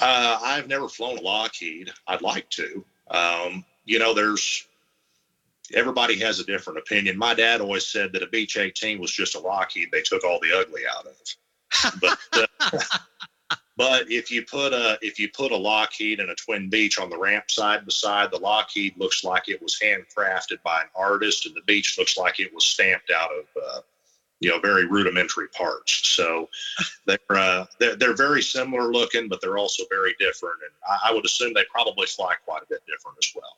Uh, 0.00 0.38
I've 0.42 0.68
never 0.68 0.88
flown 0.88 1.18
a 1.18 1.20
Lockheed. 1.20 1.92
I'd 2.06 2.22
like 2.22 2.48
to. 2.50 2.84
Um, 3.10 3.64
you 3.84 3.98
know, 3.98 4.14
there's 4.14 4.66
everybody 5.74 6.18
has 6.20 6.40
a 6.40 6.44
different 6.44 6.78
opinion. 6.78 7.18
My 7.18 7.34
dad 7.34 7.60
always 7.60 7.86
said 7.86 8.12
that 8.12 8.22
a 8.22 8.26
Beech 8.26 8.56
18 8.56 9.00
was 9.00 9.10
just 9.10 9.34
a 9.34 9.40
Lockheed. 9.40 9.90
They 9.90 10.02
took 10.02 10.24
all 10.24 10.38
the 10.40 10.56
ugly 10.56 10.82
out 10.90 11.06
of 11.06 11.12
it. 11.12 11.36
But 12.00 12.18
uh, 12.32 12.78
but 13.82 14.08
if 14.08 14.30
you 14.30 14.44
put 14.44 14.72
a 14.72 14.96
if 15.02 15.18
you 15.18 15.28
put 15.28 15.50
a 15.50 15.56
Lockheed 15.56 16.20
and 16.20 16.30
a 16.30 16.36
Twin 16.36 16.70
Beech 16.70 17.00
on 17.00 17.10
the 17.10 17.18
ramp 17.18 17.50
side 17.50 17.84
by 17.84 17.90
side, 17.90 18.30
the 18.30 18.38
Lockheed 18.38 18.96
looks 18.96 19.24
like 19.24 19.48
it 19.48 19.60
was 19.60 19.76
handcrafted 19.82 20.62
by 20.62 20.82
an 20.82 20.86
artist, 20.94 21.46
and 21.46 21.54
the 21.56 21.62
Beech 21.66 21.98
looks 21.98 22.16
like 22.16 22.38
it 22.38 22.54
was 22.54 22.64
stamped 22.64 23.10
out 23.10 23.30
of 23.32 23.44
uh, 23.60 23.80
you 24.38 24.50
know 24.50 24.60
very 24.60 24.86
rudimentary 24.86 25.48
parts. 25.48 26.08
So 26.10 26.48
they're, 27.06 27.18
uh, 27.30 27.66
they're 27.80 27.96
they're 27.96 28.14
very 28.14 28.40
similar 28.40 28.92
looking, 28.92 29.28
but 29.28 29.40
they're 29.40 29.58
also 29.58 29.82
very 29.90 30.14
different. 30.20 30.58
And 30.62 30.72
I, 30.88 31.10
I 31.10 31.12
would 31.12 31.24
assume 31.24 31.52
they 31.52 31.64
probably 31.68 32.06
fly 32.06 32.36
quite 32.44 32.62
a 32.62 32.66
bit 32.68 32.82
different 32.86 33.18
as 33.20 33.32
well. 33.34 33.56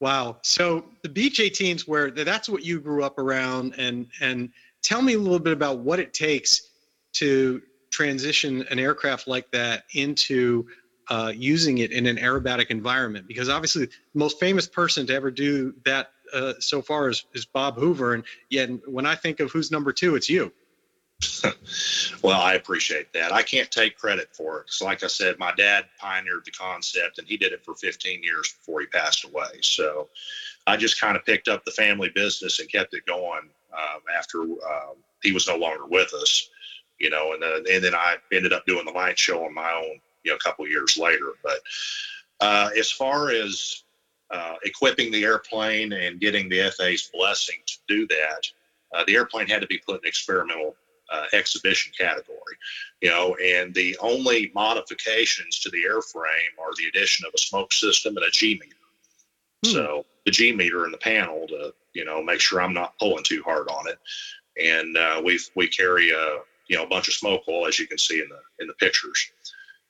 Wow. 0.00 0.38
So 0.40 0.86
the 1.02 1.10
Beech 1.10 1.38
18s, 1.38 1.86
where 1.86 2.10
that's 2.10 2.48
what 2.48 2.64
you 2.64 2.80
grew 2.80 3.04
up 3.04 3.18
around, 3.18 3.74
and 3.76 4.08
and 4.22 4.48
tell 4.82 5.02
me 5.02 5.12
a 5.12 5.18
little 5.18 5.38
bit 5.38 5.52
about 5.52 5.80
what 5.80 6.00
it 6.00 6.14
takes 6.14 6.70
to 7.16 7.60
transition 7.92 8.64
an 8.70 8.78
aircraft 8.78 9.28
like 9.28 9.50
that 9.52 9.84
into 9.92 10.66
uh, 11.08 11.32
using 11.34 11.78
it 11.78 11.92
in 11.92 12.06
an 12.06 12.16
aerobatic 12.16 12.66
environment? 12.70 13.28
Because 13.28 13.48
obviously, 13.48 13.86
the 13.86 13.92
most 14.14 14.40
famous 14.40 14.66
person 14.66 15.06
to 15.06 15.14
ever 15.14 15.30
do 15.30 15.74
that 15.84 16.10
uh, 16.32 16.54
so 16.58 16.82
far 16.82 17.08
is, 17.08 17.24
is 17.34 17.44
Bob 17.44 17.76
Hoover, 17.76 18.14
and 18.14 18.24
yet 18.50 18.70
when 18.88 19.06
I 19.06 19.14
think 19.14 19.40
of 19.40 19.52
who's 19.52 19.70
number 19.70 19.92
two, 19.92 20.16
it's 20.16 20.28
you. 20.28 20.52
well, 22.22 22.40
I 22.40 22.54
appreciate 22.54 23.12
that. 23.12 23.32
I 23.32 23.42
can't 23.42 23.70
take 23.70 23.96
credit 23.96 24.34
for 24.34 24.58
it. 24.58 24.66
Cause 24.66 24.82
like 24.82 25.04
I 25.04 25.06
said, 25.06 25.38
my 25.38 25.52
dad 25.52 25.84
pioneered 25.98 26.44
the 26.44 26.50
concept, 26.50 27.18
and 27.18 27.28
he 27.28 27.36
did 27.36 27.52
it 27.52 27.64
for 27.64 27.76
15 27.76 28.24
years 28.24 28.52
before 28.58 28.80
he 28.80 28.86
passed 28.86 29.24
away. 29.24 29.60
So, 29.60 30.08
I 30.66 30.76
just 30.76 31.00
kind 31.00 31.16
of 31.16 31.24
picked 31.24 31.48
up 31.48 31.64
the 31.64 31.70
family 31.70 32.08
business 32.08 32.60
and 32.60 32.70
kept 32.70 32.94
it 32.94 33.06
going 33.06 33.48
um, 33.72 34.00
after 34.16 34.42
um, 34.42 34.96
he 35.22 35.32
was 35.32 35.46
no 35.46 35.56
longer 35.56 35.86
with 35.86 36.12
us 36.14 36.48
you 37.02 37.10
know, 37.10 37.32
and, 37.34 37.42
uh, 37.42 37.60
and 37.70 37.82
then 37.82 37.94
I 37.94 38.16
ended 38.32 38.52
up 38.52 38.64
doing 38.64 38.86
the 38.86 38.92
light 38.92 39.18
show 39.18 39.44
on 39.44 39.52
my 39.52 39.72
own, 39.72 40.00
you 40.22 40.30
know, 40.30 40.36
a 40.36 40.38
couple 40.38 40.66
years 40.68 40.96
later. 40.96 41.32
But 41.42 41.58
uh, 42.40 42.70
as 42.78 42.92
far 42.92 43.30
as 43.30 43.82
uh, 44.30 44.54
equipping 44.64 45.10
the 45.10 45.24
airplane 45.24 45.92
and 45.92 46.20
getting 46.20 46.48
the 46.48 46.70
FAA's 46.70 47.10
blessing 47.12 47.56
to 47.66 47.74
do 47.88 48.06
that, 48.06 48.46
uh, 48.94 49.02
the 49.08 49.16
airplane 49.16 49.48
had 49.48 49.60
to 49.62 49.66
be 49.66 49.78
put 49.78 50.00
in 50.02 50.08
experimental 50.08 50.76
uh, 51.12 51.24
exhibition 51.32 51.92
category, 51.98 52.56
you 53.00 53.10
know, 53.10 53.34
and 53.44 53.74
the 53.74 53.98
only 54.00 54.52
modifications 54.54 55.58
to 55.58 55.70
the 55.70 55.82
airframe 55.82 56.54
are 56.58 56.72
the 56.78 56.86
addition 56.88 57.26
of 57.26 57.34
a 57.34 57.38
smoke 57.38 57.72
system 57.72 58.16
and 58.16 58.24
a 58.24 58.30
G 58.30 58.60
meter. 58.60 58.76
Hmm. 59.64 59.72
So 59.72 60.06
the 60.24 60.30
G 60.30 60.52
meter 60.52 60.86
in 60.86 60.92
the 60.92 60.98
panel 60.98 61.48
to, 61.48 61.74
you 61.94 62.04
know, 62.04 62.22
make 62.22 62.40
sure 62.40 62.62
I'm 62.62 62.72
not 62.72 62.96
pulling 62.98 63.24
too 63.24 63.42
hard 63.44 63.68
on 63.68 63.88
it. 63.88 63.98
And 64.62 64.96
uh, 64.96 65.20
we 65.24 65.40
we 65.56 65.66
carry 65.66 66.12
a 66.12 66.38
you 66.68 66.76
know 66.76 66.84
a 66.84 66.88
bunch 66.88 67.08
of 67.08 67.14
smoke 67.14 67.42
oil 67.48 67.66
as 67.66 67.78
you 67.78 67.86
can 67.86 67.98
see 67.98 68.20
in 68.20 68.28
the 68.28 68.62
in 68.62 68.66
the 68.66 68.74
pictures. 68.74 69.30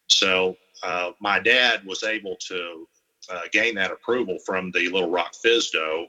So 0.09 0.57
uh, 0.83 1.13
my 1.21 1.39
dad 1.39 1.85
was 1.85 2.03
able 2.03 2.37
to 2.49 2.89
uh, 3.31 3.43
gain 3.53 3.75
that 3.77 3.91
approval 3.91 4.39
from 4.45 4.71
the 4.73 4.89
Little 4.89 5.11
Rock 5.11 5.33
FSDO 5.45 6.07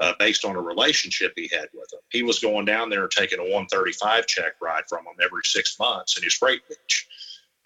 uh, 0.00 0.12
based 0.18 0.44
on 0.44 0.56
a 0.56 0.60
relationship 0.60 1.32
he 1.36 1.48
had 1.52 1.68
with 1.74 1.92
him. 1.92 2.00
He 2.10 2.22
was 2.22 2.38
going 2.38 2.64
down 2.64 2.90
there 2.90 3.06
taking 3.08 3.38
a 3.38 3.42
135 3.42 4.26
check 4.26 4.52
ride 4.60 4.84
from 4.88 5.00
him 5.00 5.14
every 5.22 5.42
six 5.44 5.78
months 5.78 6.16
in 6.16 6.22
his 6.22 6.34
freight 6.34 6.60
Beech, 6.68 7.08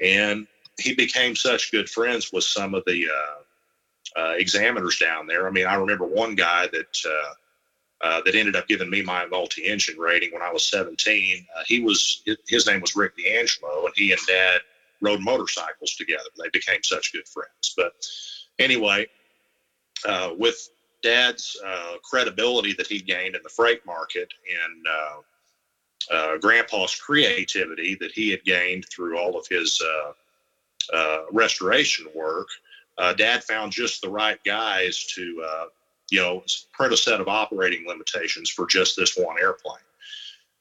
and 0.02 0.46
he 0.78 0.94
became 0.94 1.36
such 1.36 1.70
good 1.70 1.88
friends 1.88 2.32
with 2.32 2.44
some 2.44 2.74
of 2.74 2.82
the 2.86 3.06
uh, 3.08 4.20
uh, 4.20 4.34
examiners 4.36 4.98
down 4.98 5.26
there. 5.26 5.46
I 5.46 5.50
mean, 5.50 5.66
I 5.66 5.74
remember 5.74 6.06
one 6.06 6.34
guy 6.34 6.68
that 6.68 7.30
uh, 8.04 8.20
that 8.20 8.34
ended 8.34 8.54
up 8.54 8.68
giving 8.68 8.90
me 8.90 9.00
my 9.00 9.24
multi-engine 9.24 9.98
rating 9.98 10.30
when 10.30 10.42
I 10.42 10.52
was 10.52 10.62
17. 10.64 11.46
Uh, 11.56 11.62
he 11.66 11.80
was 11.80 12.22
his 12.46 12.66
name 12.66 12.82
was 12.82 12.94
Rick 12.94 13.16
D'Angelo, 13.16 13.86
and 13.86 13.94
he 13.96 14.12
and 14.12 14.20
Dad 14.26 14.60
rode 15.00 15.22
motorcycles 15.22 15.94
together. 15.94 16.28
They 16.36 16.50
became 16.52 16.82
such 16.82 17.14
good 17.14 17.26
friends. 17.26 17.72
But 17.74 17.94
anyway, 18.58 19.06
uh, 20.06 20.32
with 20.36 20.68
Dad's 21.02 21.58
uh, 21.66 21.94
credibility 22.02 22.74
that 22.74 22.86
he 22.86 23.00
gained 23.00 23.36
in 23.36 23.42
the 23.42 23.48
freight 23.48 23.86
market 23.86 24.28
and 24.66 24.86
uh, 26.12 26.36
Grandpa's 26.42 26.94
creativity 26.94 27.94
that 28.00 28.12
he 28.12 28.30
had 28.30 28.44
gained 28.44 28.84
through 28.90 29.18
all 29.18 29.38
of 29.38 29.46
his 29.48 29.82
restoration 31.32 32.06
work, 32.14 32.48
Dad 33.16 33.42
found 33.44 33.72
just 33.72 34.02
the 34.02 34.10
right 34.10 34.38
guys 34.44 35.06
to 35.14 35.42
you 36.10 36.20
know, 36.20 36.42
print 36.72 36.92
a 36.92 36.96
set 36.96 37.20
of 37.20 37.28
operating 37.28 37.86
limitations 37.86 38.50
for 38.50 38.66
just 38.66 38.96
this 38.96 39.16
one 39.16 39.36
airplane. 39.40 39.78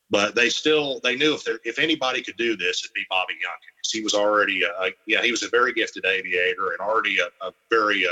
But 0.09 0.35
they 0.35 0.49
still 0.49 0.99
they 1.03 1.15
knew 1.15 1.33
if 1.33 1.43
there 1.43 1.59
if 1.63 1.79
anybody 1.79 2.21
could 2.21 2.37
do 2.37 2.55
this, 2.55 2.83
it'd 2.83 2.93
be 2.93 3.05
Bobby 3.09 3.33
Younkin 3.33 3.73
he 3.93 4.01
was 4.01 4.13
already 4.13 4.63
a, 4.63 4.89
yeah 5.05 5.21
he 5.21 5.31
was 5.31 5.43
a 5.43 5.49
very 5.49 5.73
gifted 5.73 6.05
aviator 6.05 6.71
and 6.71 6.79
already 6.79 7.19
a, 7.19 7.45
a 7.45 7.51
very 7.69 8.05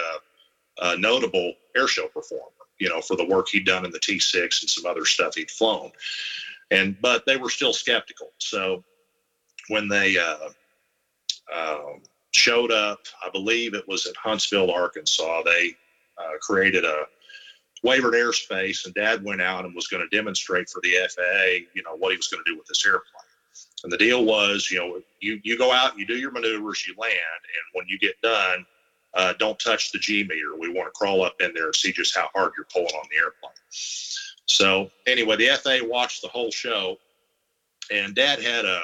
uh, 0.82 0.96
notable 0.98 1.54
airshow 1.78 2.12
performer. 2.12 2.52
You 2.80 2.90
know, 2.90 3.02
for 3.02 3.16
the 3.16 3.26
work 3.26 3.50
he'd 3.50 3.66
done 3.66 3.86
in 3.86 3.92
the 3.92 4.00
T6 4.00 4.62
and 4.62 4.70
some 4.70 4.88
other 4.88 5.06
stuff 5.06 5.36
he'd 5.36 5.52
flown. 5.52 5.92
And 6.72 7.00
but 7.02 7.26
they 7.26 7.38
were 7.38 7.50
still 7.50 7.74
skeptical. 7.74 8.32
So 8.40 8.84
when 9.68 9.88
they 9.88 10.18
uh, 10.18 10.50
uh, 11.54 11.80
showed 12.32 12.72
up, 12.72 13.00
I 13.24 13.30
believe 13.30 13.76
it 13.76 13.88
was 13.88 14.08
at 14.08 14.16
Huntsville, 14.16 14.72
Arkansas. 14.72 15.44
They 15.44 15.76
uh, 16.18 16.38
created 16.42 16.86
a 16.86 17.04
wavered 17.84 18.14
airspace, 18.14 18.86
and 18.86 18.94
Dad 18.94 19.24
went 19.24 19.42
out 19.42 19.66
and 19.66 19.76
was 19.76 19.88
going 19.88 20.08
to 20.08 20.16
demonstrate 20.16 20.70
for 20.70 20.82
the 20.82 20.96
FAA, 21.10 21.66
you 21.74 21.84
know, 21.84 21.96
what 21.98 22.12
he 22.12 22.18
was 22.18 22.28
going 22.28 22.44
to 22.46 22.52
do 22.52 22.58
with 22.58 22.68
this 22.68 22.86
airplane. 22.86 23.06
And 23.84 23.92
the 23.92 23.98
deal 23.98 24.24
was, 24.24 24.70
you 24.70 24.80
know, 24.80 25.02
you 25.20 25.40
you 25.44 25.58
go 25.58 25.72
out, 25.72 25.98
you 25.98 26.06
do 26.06 26.18
your 26.18 26.32
maneuvers, 26.32 26.86
you 26.88 26.94
land, 26.98 27.14
and 27.14 27.74
when 27.74 27.88
you 27.88 27.98
get 27.98 28.20
done, 28.22 28.66
uh, 29.14 29.34
don't 29.40 29.60
touch 29.60 29.92
the 29.92 30.00
G 30.00 30.24
meter. 30.24 30.56
We 30.58 30.70
want 30.70 30.88
to 30.88 30.98
crawl 30.98 31.24
up 31.24 31.36
in 31.42 31.52
there 31.54 31.66
and 31.66 31.76
see 31.76 31.92
just 31.92 32.16
how 32.16 32.30
hard 32.34 32.54
you're 32.56 32.68
pulling 32.72 32.94
on 32.94 33.08
the 33.12 33.18
airplane. 33.18 33.52
So 34.46 34.92
anyway, 35.08 35.38
the 35.38 35.48
FAA 35.58 35.88
watched 35.88 36.22
the 36.22 36.28
whole 36.28 36.52
show, 36.52 36.98
and 37.92 38.14
Dad 38.14 38.42
had 38.42 38.66
a 38.66 38.84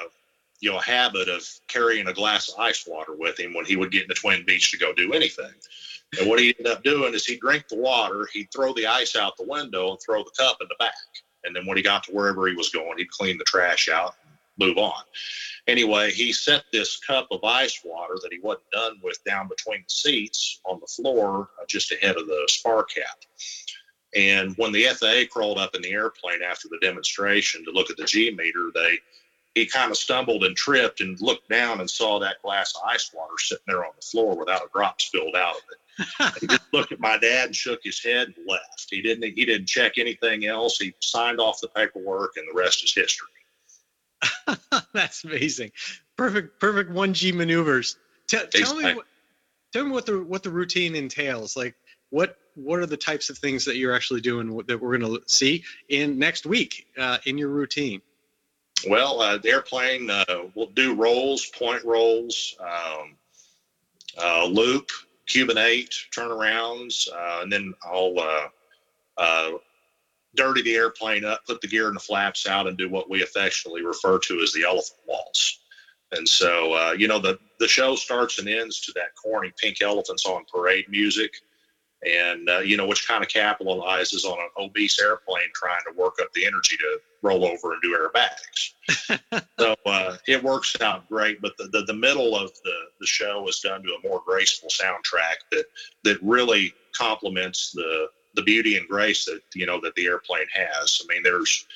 you 0.60 0.72
know 0.72 0.78
habit 0.78 1.28
of 1.28 1.46
carrying 1.68 2.08
a 2.08 2.12
glass 2.12 2.48
of 2.48 2.58
ice 2.58 2.86
water 2.86 3.14
with 3.16 3.38
him 3.38 3.54
when 3.54 3.64
he 3.64 3.76
would 3.76 3.92
get 3.92 4.02
in 4.02 4.08
the 4.08 4.14
Twin 4.14 4.44
Beech 4.44 4.70
to 4.72 4.78
go 4.78 4.92
do 4.92 5.12
anything. 5.12 5.52
And 6.16 6.28
what 6.28 6.40
he 6.40 6.54
ended 6.58 6.72
up 6.72 6.82
doing 6.82 7.12
is 7.12 7.26
he'd 7.26 7.40
drink 7.40 7.68
the 7.68 7.76
water, 7.76 8.28
he'd 8.32 8.50
throw 8.52 8.72
the 8.72 8.86
ice 8.86 9.14
out 9.14 9.36
the 9.36 9.44
window 9.44 9.90
and 9.90 9.98
throw 10.00 10.22
the 10.22 10.30
cup 10.38 10.56
in 10.60 10.68
the 10.68 10.76
back. 10.78 10.94
And 11.44 11.54
then 11.54 11.66
when 11.66 11.76
he 11.76 11.82
got 11.82 12.04
to 12.04 12.12
wherever 12.12 12.46
he 12.48 12.54
was 12.54 12.70
going, 12.70 12.98
he'd 12.98 13.10
clean 13.10 13.36
the 13.36 13.44
trash 13.44 13.88
out 13.88 14.14
and 14.24 14.66
move 14.66 14.78
on. 14.78 15.02
Anyway, 15.66 16.10
he 16.10 16.32
set 16.32 16.64
this 16.72 16.96
cup 16.96 17.28
of 17.30 17.44
ice 17.44 17.80
water 17.84 18.14
that 18.22 18.32
he 18.32 18.40
wasn't 18.40 18.70
done 18.72 18.98
with 19.02 19.22
down 19.24 19.48
between 19.48 19.80
the 19.80 19.92
seats 19.92 20.60
on 20.64 20.80
the 20.80 20.86
floor 20.86 21.50
uh, 21.60 21.66
just 21.68 21.92
ahead 21.92 22.16
of 22.16 22.26
the 22.26 22.46
spar 22.48 22.84
cap. 22.84 23.18
And 24.16 24.56
when 24.56 24.72
the 24.72 24.84
FAA 24.84 25.30
crawled 25.30 25.58
up 25.58 25.74
in 25.74 25.82
the 25.82 25.92
airplane 25.92 26.42
after 26.42 26.68
the 26.68 26.78
demonstration 26.80 27.64
to 27.64 27.70
look 27.70 27.90
at 27.90 27.98
the 27.98 28.04
G 28.04 28.30
meter, 28.30 28.70
they 28.74 28.98
he 29.54 29.66
kind 29.66 29.90
of 29.90 29.96
stumbled 29.96 30.44
and 30.44 30.56
tripped 30.56 31.00
and 31.00 31.20
looked 31.20 31.48
down 31.48 31.80
and 31.80 31.90
saw 31.90 32.18
that 32.20 32.40
glass 32.42 32.74
of 32.76 32.82
ice 32.88 33.10
water 33.12 33.34
sitting 33.38 33.64
there 33.66 33.84
on 33.84 33.90
the 33.96 34.06
floor 34.06 34.38
without 34.38 34.62
a 34.62 34.68
drop 34.72 35.00
spilled 35.00 35.34
out 35.34 35.56
of 35.56 35.62
it 35.72 35.78
he 36.40 36.46
just 36.46 36.62
looked 36.72 36.92
at 36.92 37.00
my 37.00 37.18
dad 37.18 37.46
and 37.46 37.56
shook 37.56 37.80
his 37.82 38.02
head 38.02 38.32
and 38.36 38.46
left. 38.46 38.88
He 38.90 39.02
didn't 39.02 39.24
he 39.34 39.44
didn't 39.44 39.66
check 39.66 39.98
anything 39.98 40.46
else. 40.46 40.78
He 40.78 40.94
signed 41.00 41.40
off 41.40 41.60
the 41.60 41.68
paperwork 41.68 42.36
and 42.36 42.46
the 42.48 42.58
rest 42.58 42.84
is 42.84 42.94
history. 42.94 43.28
That's 44.92 45.24
amazing. 45.24 45.72
Perfect 46.16 46.60
perfect 46.60 46.90
1G 46.90 47.34
maneuvers. 47.34 47.96
Tell, 48.28 48.46
tell 48.46 48.74
me 48.74 48.94
what, 48.94 49.06
tell 49.72 49.84
me 49.84 49.90
what 49.90 50.06
the 50.06 50.22
what 50.22 50.42
the 50.42 50.50
routine 50.50 50.94
entails. 50.94 51.56
Like 51.56 51.74
what 52.10 52.38
what 52.54 52.80
are 52.80 52.86
the 52.86 52.96
types 52.96 53.30
of 53.30 53.38
things 53.38 53.64
that 53.64 53.76
you're 53.76 53.94
actually 53.94 54.20
doing 54.20 54.56
that 54.66 54.80
we're 54.80 54.98
going 54.98 55.14
to 55.14 55.22
see 55.26 55.64
in 55.88 56.18
next 56.18 56.44
week 56.46 56.86
uh, 56.98 57.18
in 57.24 57.38
your 57.38 57.48
routine? 57.48 58.02
Well, 58.86 59.20
uh, 59.20 59.38
the 59.38 59.50
airplane 59.50 60.10
uh, 60.10 60.24
will 60.54 60.70
do 60.70 60.94
rolls, 60.94 61.46
point 61.46 61.84
rolls, 61.84 62.56
um, 62.60 63.16
uh, 64.20 64.44
loop, 64.46 64.90
Cuban 65.28 65.58
eight 65.58 65.94
turnarounds, 66.14 67.08
uh, 67.12 67.42
and 67.42 67.52
then 67.52 67.74
I'll 67.84 68.14
uh, 68.18 68.48
uh, 69.16 69.50
dirty 70.34 70.62
the 70.62 70.74
airplane 70.74 71.24
up, 71.24 71.44
put 71.46 71.60
the 71.60 71.68
gear 71.68 71.88
and 71.88 71.96
the 71.96 72.00
flaps 72.00 72.46
out, 72.46 72.66
and 72.66 72.76
do 72.76 72.88
what 72.88 73.10
we 73.10 73.22
affectionately 73.22 73.82
refer 73.82 74.18
to 74.18 74.40
as 74.40 74.52
the 74.52 74.64
elephant 74.64 74.98
waltz. 75.06 75.60
And 76.12 76.26
so, 76.26 76.72
uh, 76.72 76.92
you 76.92 77.06
know, 77.06 77.18
the, 77.18 77.38
the 77.60 77.68
show 77.68 77.94
starts 77.94 78.38
and 78.38 78.48
ends 78.48 78.80
to 78.80 78.92
that 78.92 79.14
corny 79.22 79.52
Pink 79.58 79.82
Elephants 79.82 80.24
on 80.24 80.46
Parade 80.50 80.86
music 80.88 81.34
and 82.06 82.48
uh, 82.48 82.58
you 82.58 82.76
know 82.76 82.86
which 82.86 83.06
kind 83.06 83.24
of 83.24 83.28
capitalizes 83.28 84.24
on 84.24 84.38
an 84.38 84.48
obese 84.58 85.00
airplane 85.00 85.48
trying 85.54 85.80
to 85.86 85.98
work 86.00 86.14
up 86.20 86.32
the 86.34 86.46
energy 86.46 86.76
to 86.76 86.98
roll 87.22 87.44
over 87.44 87.72
and 87.72 87.82
do 87.82 87.96
aerobatics 87.96 89.42
so 89.58 89.74
uh, 89.86 90.16
it 90.26 90.42
works 90.42 90.76
out 90.80 91.08
great 91.08 91.40
but 91.40 91.56
the, 91.56 91.64
the, 91.68 91.82
the 91.86 91.94
middle 91.94 92.36
of 92.36 92.50
the, 92.64 92.77
the 93.00 93.06
show 93.06 93.46
is 93.48 93.60
done 93.60 93.82
to 93.82 93.94
a 93.94 94.08
more 94.08 94.22
graceful 94.24 94.68
soundtrack 94.68 95.36
that 95.50 95.64
that 96.04 96.18
really 96.22 96.72
complements 96.96 97.72
the 97.72 98.08
the 98.34 98.42
beauty 98.42 98.76
and 98.76 98.88
grace 98.88 99.24
that 99.24 99.40
you 99.54 99.66
know 99.66 99.80
that 99.80 99.94
the 99.94 100.06
airplane 100.06 100.46
has 100.52 101.02
i 101.04 101.12
mean 101.12 101.22
there's 101.22 101.66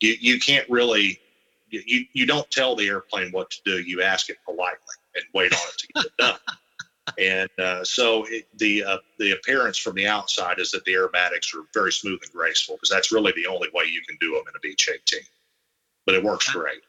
you, 0.00 0.14
you 0.20 0.38
can't 0.38 0.68
really 0.68 1.20
you, 1.68 2.04
you 2.12 2.26
don't 2.26 2.50
tell 2.50 2.74
the 2.74 2.88
airplane 2.88 3.30
what 3.30 3.50
to 3.50 3.58
do 3.64 3.80
you 3.80 4.02
ask 4.02 4.28
it 4.28 4.38
politely 4.44 4.78
and 5.14 5.24
wait 5.34 5.52
on 5.52 5.58
it 5.58 5.78
to 5.78 5.86
get 5.94 6.04
it 6.06 6.12
done 6.18 6.38
and 7.18 7.50
uh, 7.58 7.84
so 7.84 8.24
it, 8.28 8.46
the 8.58 8.84
uh, 8.84 8.98
the 9.18 9.32
appearance 9.32 9.78
from 9.78 9.94
the 9.94 10.06
outside 10.06 10.58
is 10.58 10.70
that 10.70 10.84
the 10.84 10.92
aerobatics 10.92 11.54
are 11.54 11.64
very 11.74 11.92
smooth 11.92 12.20
and 12.22 12.32
graceful 12.32 12.76
because 12.76 12.90
that's 12.90 13.12
really 13.12 13.32
the 13.36 13.46
only 13.46 13.68
way 13.74 13.84
you 13.84 14.02
can 14.02 14.16
do 14.20 14.32
them 14.32 14.44
in 14.48 14.56
a 14.56 14.60
Beech 14.60 14.88
18. 14.88 15.20
But 16.06 16.14
it 16.14 16.22
works 16.22 16.50
great. 16.50 16.80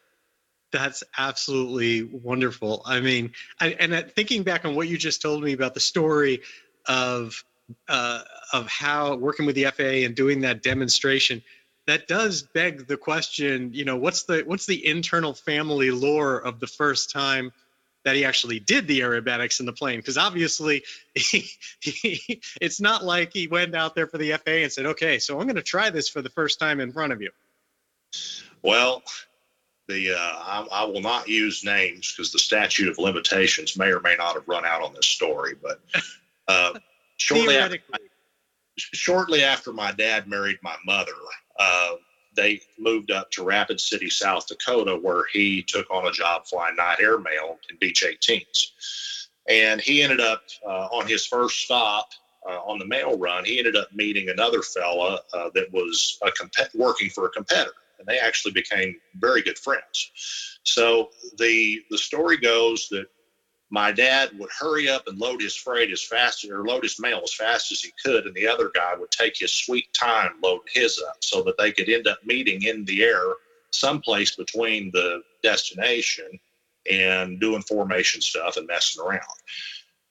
That's 0.72 1.04
absolutely 1.18 2.04
wonderful. 2.04 2.82
I 2.86 3.02
mean, 3.02 3.34
I, 3.60 3.76
and 3.80 4.12
thinking 4.16 4.44
back 4.44 4.66
on 4.66 4.76
what 4.76 4.88
you 4.88 4.98
just 4.98 5.22
told 5.22 5.44
me 5.44 5.54
about 5.54 5.74
the 5.74 5.80
story 5.80 6.42
of 6.88 7.44
uh, 7.88 8.22
of 8.54 8.68
how 8.68 9.16
working 9.16 9.46
with 9.46 9.56
the 9.56 9.66
FAA 9.66 10.06
and 10.06 10.16
doing 10.16 10.42
that 10.42 10.62
demonstration, 10.64 11.42
that 11.88 12.08
does 12.08 12.44
beg 12.44 12.88
the 12.88 12.98
question. 12.98 13.72
You 13.74 13.86
know, 13.86 13.98
what's 13.98 14.24
the 14.24 14.44
what's 14.46 14.66
the 14.66 14.86
internal 14.86 15.34
family 15.34 15.92
lore 15.92 16.38
of 16.38 16.60
the 16.60 16.68
first 16.68 17.12
time 17.12 17.52
that 18.04 18.16
he 18.16 18.26
actually 18.26 18.60
did 18.60 18.88
the 18.88 19.02
aerobatics 19.02 19.60
in 19.60 19.66
the 19.66 19.74
plane 19.74 20.00
because 20.00 20.18
obviously 20.18 20.84
he, 21.16 21.50
he, 21.80 22.42
it's 22.60 22.82
not 22.82 23.04
like 23.04 23.32
he 23.34 23.48
went 23.48 23.76
out 23.76 23.94
there 23.94 24.08
for 24.08 24.18
the 24.18 24.32
FAA 24.32 24.52
and 24.52 24.72
said, 24.72 24.86
"Okay, 24.86 25.20
so 25.20 25.40
I'm 25.40 25.46
going 25.46 25.56
to 25.56 25.62
try 25.62 25.90
this 25.90 26.10
for 26.10 26.22
the 26.22 26.30
first 26.30 26.60
time 26.60 26.80
in 26.80 26.92
front 26.92 27.14
of 27.14 27.22
you." 27.22 27.32
Well, 28.62 29.04
the 29.92 30.14
uh, 30.14 30.18
I, 30.18 30.68
I, 30.72 30.84
will 30.86 31.02
not 31.02 31.28
use 31.28 31.64
names 31.64 32.12
because 32.12 32.32
the 32.32 32.40
statute 32.40 32.88
of 32.88 32.98
limitations 32.98 33.78
may 33.78 33.92
or 33.92 34.00
may 34.00 34.16
not 34.16 34.36
have 34.36 34.48
run 34.48 34.66
out 34.66 34.82
on 34.82 34.94
this 34.94 35.08
story, 35.08 35.56
but 35.62 35.82
uh, 36.48 36.74
shortly 37.18 37.58
after, 37.58 37.78
shortly 38.78 39.44
after 39.44 39.74
my 39.74 39.92
dad 39.92 40.28
married 40.28 40.60
my 40.62 40.76
mother. 40.86 41.12
Uh, 41.60 41.96
they 42.34 42.62
moved 42.80 43.12
up 43.12 43.30
to 43.32 43.44
Rapid 43.44 43.80
City, 43.82 44.10
South 44.10 44.48
Dakota, 44.48 44.96
where 44.96 45.26
he 45.34 45.62
took 45.64 45.92
on 45.92 46.08
a 46.08 46.12
job 46.12 46.46
flying 46.46 46.78
night 46.78 47.02
airmail 47.02 47.60
in 47.70 47.76
Beech 47.78 48.06
18s. 48.06 49.28
And 49.50 49.82
he 49.82 50.02
ended 50.02 50.22
up 50.22 50.44
uh, 50.66 50.88
on 50.94 51.08
his 51.08 51.26
first 51.26 51.60
stop 51.60 52.08
uh, 52.48 52.60
on 52.66 52.80
the 52.80 52.86
mail 52.86 53.18
run, 53.18 53.46
he 53.46 53.60
ended 53.60 53.76
up 53.76 53.94
meeting 53.94 54.30
another 54.30 54.62
fella 54.62 55.20
uh, 55.34 55.50
that 55.54 55.72
was 55.72 56.18
a 56.24 56.32
comp- 56.32 56.74
working 56.74 57.10
for 57.10 57.26
a 57.26 57.30
competitor. 57.30 57.74
And 58.02 58.08
they 58.08 58.20
actually 58.20 58.54
became 58.54 58.96
very 59.16 59.44
good 59.44 59.60
friends. 59.60 60.12
So 60.64 61.12
the 61.38 61.82
the 61.92 61.98
story 61.98 62.38
goes 62.38 62.88
that 62.90 63.06
my 63.70 63.92
dad 63.92 64.32
would 64.38 64.50
hurry 64.60 64.90
up 64.90 65.08
and 65.08 65.18
load 65.20 65.42
his 65.42 65.56
freight 65.56 65.92
as 65.92 66.04
fast 66.04 66.44
or 66.50 66.66
load 66.66 66.84
his 66.84 67.00
mail 67.00 67.22
as 67.24 67.34
fast 67.34 67.72
as 67.72 67.80
he 67.82 67.92
could, 68.04 68.26
and 68.26 68.36
the 68.36 68.48
other 68.48 68.72
guy 68.74 68.96
would 68.98 69.12
take 69.12 69.38
his 69.38 69.54
sweet 69.54 69.94
time 69.94 70.34
loading 70.44 70.68
his 70.74 71.02
up 71.08 71.18
so 71.22 71.42
that 71.44 71.58
they 71.58 71.72
could 71.72 71.88
end 71.88 72.08
up 72.08 72.18
meeting 72.26 72.64
in 72.64 72.84
the 72.86 73.04
air 73.04 73.24
someplace 73.72 74.36
between 74.36 74.92
the 74.92 75.22
destination 75.44 76.40
and 76.90 77.40
doing 77.40 77.62
formation 77.62 78.20
stuff 78.20 78.58
and 78.58 78.68
messing 78.68 79.02
around. 79.02 79.22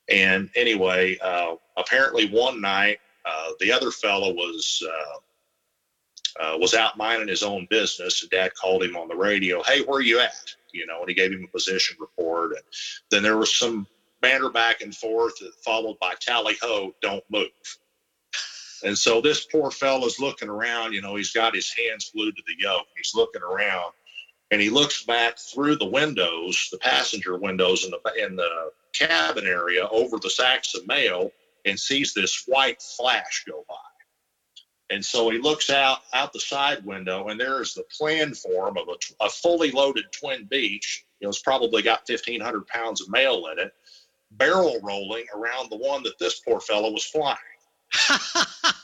And 0.09 0.49
anyway, 0.55 1.19
uh, 1.19 1.57
apparently 1.77 2.31
one 2.31 2.61
night 2.61 2.99
uh, 3.27 3.51
the 3.61 3.73
other 3.73 3.91
fellow 3.91 4.33
was 4.33 4.83
uh, 4.89 5.19
uh 6.39 6.57
was 6.59 6.75
out 6.75 6.97
minding 6.97 7.29
his 7.29 7.43
own 7.43 7.67
business, 7.71 8.23
and 8.23 8.31
Dad 8.31 8.53
called 8.55 8.83
him 8.83 8.97
on 8.97 9.09
the 9.09 9.17
radio. 9.17 9.63
Hey, 9.63 9.83
where 9.83 9.99
are 9.99 10.03
you 10.03 10.21
at? 10.21 10.55
you 10.73 10.87
know, 10.87 11.01
and 11.01 11.09
he 11.09 11.15
gave 11.15 11.33
him 11.33 11.45
a 11.45 11.49
position 11.49 11.97
report. 12.01 12.53
And 12.53 12.63
then 13.11 13.23
there 13.23 13.37
was 13.37 13.55
some 13.55 13.87
banter 14.21 14.51
back 14.51 14.81
and 14.81 14.95
forth, 14.95 15.35
followed 15.65 15.99
by 15.99 16.15
tally 16.21 16.57
ho, 16.61 16.95
don't 17.01 17.25
move. 17.31 17.49
And 18.85 18.97
so 18.97 19.21
this 19.21 19.45
poor 19.45 19.71
fella's 19.71 20.19
looking 20.19 20.49
around, 20.49 20.95
you 20.95 21.03
know, 21.03 21.17
he's 21.17 21.33
got 21.33 21.55
his 21.55 21.73
hands 21.73 22.11
glued 22.15 22.37
to 22.37 22.43
the 22.47 22.55
yoke. 22.59 22.87
He's 22.97 23.13
looking 23.15 23.43
around 23.43 23.93
and 24.51 24.61
he 24.61 24.71
looks 24.71 25.05
back 25.05 25.39
through 25.39 25.77
the 25.77 25.87
windows, 25.87 26.69
the 26.73 26.79
passenger 26.79 27.37
windows 27.37 27.85
in 27.85 27.91
the 27.91 28.25
in 28.25 28.37
the 28.37 28.73
cabin 28.93 29.47
area 29.47 29.87
over 29.89 30.19
the 30.19 30.31
sacks 30.31 30.75
of 30.75 30.87
mail 30.87 31.31
and 31.67 31.79
sees 31.79 32.15
this 32.15 32.45
white 32.47 32.81
flash 32.81 33.45
go 33.47 33.65
by. 33.69 33.90
And 34.91 35.05
so 35.05 35.31
he 35.31 35.39
looks 35.39 35.71
out 35.71 36.01
out 36.13 36.33
the 36.33 36.41
side 36.41 36.85
window, 36.85 37.29
and 37.29 37.39
there 37.39 37.63
is 37.63 37.75
the 37.75 37.85
plan 37.97 38.35
form 38.35 38.77
of 38.77 38.89
a, 38.89 39.25
a 39.25 39.31
fully 39.31 39.71
loaded 39.71 40.07
twin 40.13 40.47
Beech. 40.51 41.07
You 41.21 41.27
know, 41.27 41.31
it's 41.31 41.43
probably 41.43 41.83
got 41.83 42.09
1,500 42.09 42.67
pounds 42.67 43.01
of 43.01 43.09
mail 43.09 43.47
in 43.53 43.61
it, 43.61 43.73
barrel 44.33 44.81
rolling 44.83 45.27
around 45.35 45.71
the 45.71 45.77
one 45.77 46.03
that 46.03 46.19
this 46.19 46.41
poor 46.41 46.61
fellow 46.61 46.91
was 46.91 47.05
flying. 47.05 47.37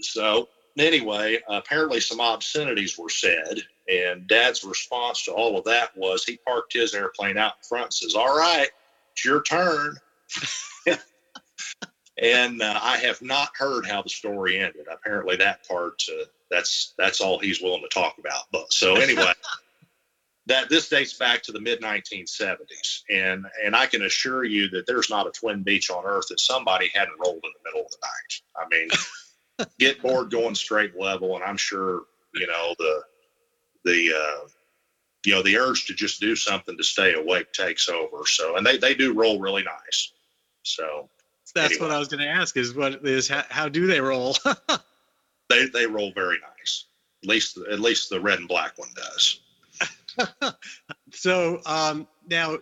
so 0.00 0.48
anyway, 0.78 1.38
apparently 1.48 2.00
some 2.00 2.20
obscenities 2.20 2.98
were 2.98 3.08
said, 3.08 3.62
and 3.88 4.26
Dad's 4.26 4.64
response 4.64 5.24
to 5.24 5.32
all 5.32 5.56
of 5.56 5.64
that 5.64 5.96
was 5.96 6.24
he 6.24 6.38
parked 6.38 6.72
his 6.72 6.94
airplane 6.94 7.38
out 7.38 7.54
in 7.58 7.68
front 7.68 7.86
and 7.86 7.94
says, 7.94 8.14
"All 8.14 8.36
right, 8.36 8.68
it's 9.12 9.24
your 9.24 9.42
turn." 9.42 9.96
and 12.20 12.60
uh, 12.60 12.78
I 12.82 12.98
have 12.98 13.22
not 13.22 13.50
heard 13.56 13.86
how 13.86 14.02
the 14.02 14.10
story 14.10 14.58
ended. 14.58 14.86
Apparently, 14.90 15.36
that 15.36 15.66
part 15.66 16.02
uh, 16.10 16.24
that's 16.50 16.94
that's 16.98 17.20
all 17.20 17.38
he's 17.38 17.62
willing 17.62 17.82
to 17.82 17.88
talk 17.88 18.16
about. 18.18 18.44
But 18.52 18.72
so 18.72 18.96
anyway, 18.96 19.32
that 20.46 20.68
this 20.68 20.88
dates 20.88 21.14
back 21.14 21.42
to 21.44 21.52
the 21.52 21.60
mid 21.60 21.80
1970s, 21.80 23.02
and 23.10 23.46
and 23.64 23.74
I 23.74 23.86
can 23.86 24.02
assure 24.02 24.44
you 24.44 24.68
that 24.70 24.86
there's 24.86 25.10
not 25.10 25.26
a 25.26 25.30
twin 25.30 25.62
Beech 25.62 25.90
on 25.90 26.04
Earth 26.04 26.28
that 26.28 26.40
somebody 26.40 26.90
hadn't 26.94 27.18
rolled 27.18 27.42
in 27.42 27.50
the 27.54 27.70
middle 27.70 27.86
of 27.86 27.90
the 27.90 27.98
night. 28.02 28.40
I 28.56 28.68
mean, 28.68 29.68
get 29.78 30.02
bored 30.02 30.30
going 30.30 30.54
straight 30.54 30.98
level, 30.98 31.34
and 31.36 31.44
I'm 31.44 31.56
sure 31.56 32.02
you 32.34 32.46
know 32.46 32.74
the 32.78 33.02
the 33.84 34.12
uh, 34.14 34.48
you 35.24 35.34
know 35.34 35.42
the 35.42 35.56
urge 35.56 35.86
to 35.86 35.94
just 35.94 36.20
do 36.20 36.36
something 36.36 36.76
to 36.76 36.84
stay 36.84 37.14
awake 37.14 37.52
takes 37.52 37.88
over. 37.88 38.26
So, 38.26 38.56
and 38.56 38.66
they 38.66 38.76
they 38.76 38.94
do 38.94 39.14
roll 39.14 39.40
really 39.40 39.62
nice. 39.62 40.12
So 40.64 41.08
that's 41.54 41.74
anyway. 41.74 41.88
what 41.88 41.94
I 41.94 41.98
was 41.98 42.08
going 42.08 42.22
to 42.22 42.28
ask. 42.28 42.56
Is 42.56 42.74
what 42.74 43.04
is 43.06 43.28
how, 43.28 43.44
how 43.48 43.68
do 43.68 43.86
they 43.86 44.00
roll? 44.00 44.36
they 45.48 45.66
they 45.66 45.86
roll 45.86 46.12
very 46.12 46.38
nice. 46.38 46.84
At 47.22 47.28
least 47.28 47.58
at 47.70 47.80
least 47.80 48.10
the 48.10 48.20
red 48.20 48.38
and 48.38 48.48
black 48.48 48.78
one 48.78 48.90
does. 48.94 49.40
so 51.12 51.60
um, 51.66 52.06
now 52.28 52.58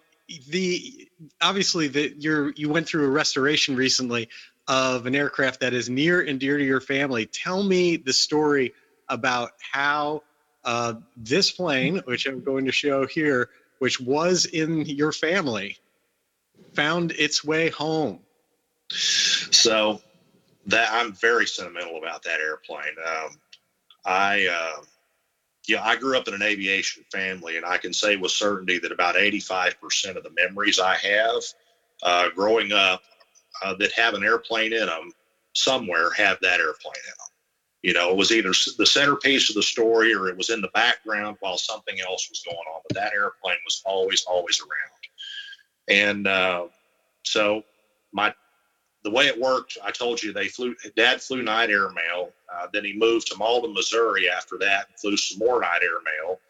the 0.48 1.08
obviously 1.40 1.88
the 1.88 2.14
you're 2.18 2.52
you 2.52 2.68
went 2.68 2.86
through 2.86 3.06
a 3.06 3.10
restoration 3.10 3.76
recently 3.76 4.28
of 4.68 5.06
an 5.06 5.14
aircraft 5.14 5.60
that 5.60 5.72
is 5.74 5.90
near 5.90 6.20
and 6.20 6.38
dear 6.38 6.56
to 6.56 6.64
your 6.64 6.80
family. 6.80 7.26
Tell 7.26 7.62
me 7.62 7.96
the 7.96 8.12
story 8.12 8.72
about 9.08 9.50
how 9.58 10.22
uh, 10.64 10.94
this 11.16 11.50
plane, 11.50 12.00
which 12.04 12.26
I'm 12.26 12.42
going 12.42 12.66
to 12.66 12.72
show 12.72 13.06
here, 13.06 13.50
which 13.78 14.00
was 14.00 14.46
in 14.46 14.86
your 14.86 15.10
family, 15.10 15.76
found 16.74 17.12
its 17.12 17.42
way 17.42 17.70
home. 17.70 18.20
So 18.90 20.00
that 20.66 20.90
I'm 20.92 21.12
very 21.12 21.46
sentimental 21.46 21.98
about 21.98 22.22
that 22.24 22.40
airplane. 22.40 22.94
Um, 23.06 23.30
I, 24.04 24.46
uh, 24.46 24.82
yeah, 25.66 25.82
I 25.84 25.96
grew 25.96 26.16
up 26.16 26.28
in 26.28 26.34
an 26.34 26.42
aviation 26.42 27.04
family, 27.12 27.56
and 27.56 27.64
I 27.64 27.78
can 27.78 27.92
say 27.92 28.16
with 28.16 28.32
certainty 28.32 28.78
that 28.78 28.92
about 28.92 29.14
85% 29.14 30.16
of 30.16 30.22
the 30.22 30.30
memories 30.30 30.80
I 30.80 30.96
have 30.96 31.42
uh, 32.02 32.30
growing 32.34 32.72
up 32.72 33.02
uh, 33.62 33.74
that 33.74 33.92
have 33.92 34.14
an 34.14 34.24
airplane 34.24 34.72
in 34.72 34.86
them 34.86 35.12
somewhere 35.54 36.10
have 36.12 36.38
that 36.40 36.60
airplane 36.60 36.94
in 37.04 37.10
them. 37.10 37.26
You 37.82 37.94
know, 37.94 38.10
it 38.10 38.16
was 38.16 38.30
either 38.30 38.52
the 38.76 38.86
centerpiece 38.86 39.48
of 39.48 39.54
the 39.54 39.62
story 39.62 40.14
or 40.14 40.28
it 40.28 40.36
was 40.36 40.50
in 40.50 40.60
the 40.60 40.68
background 40.74 41.38
while 41.40 41.56
something 41.56 41.98
else 42.00 42.28
was 42.28 42.42
going 42.44 42.56
on, 42.56 42.82
but 42.88 42.94
that 42.94 43.14
airplane 43.14 43.56
was 43.64 43.82
always, 43.86 44.24
always 44.24 44.60
around. 44.60 45.98
And 45.98 46.26
uh, 46.26 46.66
so 47.24 47.62
my 48.12 48.34
the 49.02 49.10
way 49.10 49.26
it 49.26 49.40
worked, 49.40 49.78
I 49.82 49.90
told 49.90 50.22
you 50.22 50.32
they 50.32 50.48
flew. 50.48 50.74
Dad 50.96 51.20
flew 51.22 51.42
night 51.42 51.70
airmail. 51.70 52.30
Uh, 52.52 52.66
then 52.72 52.84
he 52.84 52.92
moved 52.92 53.28
to 53.28 53.36
Malden, 53.38 53.72
Missouri. 53.72 54.28
After 54.28 54.58
that, 54.58 54.98
flew 55.00 55.16
some 55.16 55.38
more 55.38 55.60
night 55.60 55.80
airmail. 55.82 56.40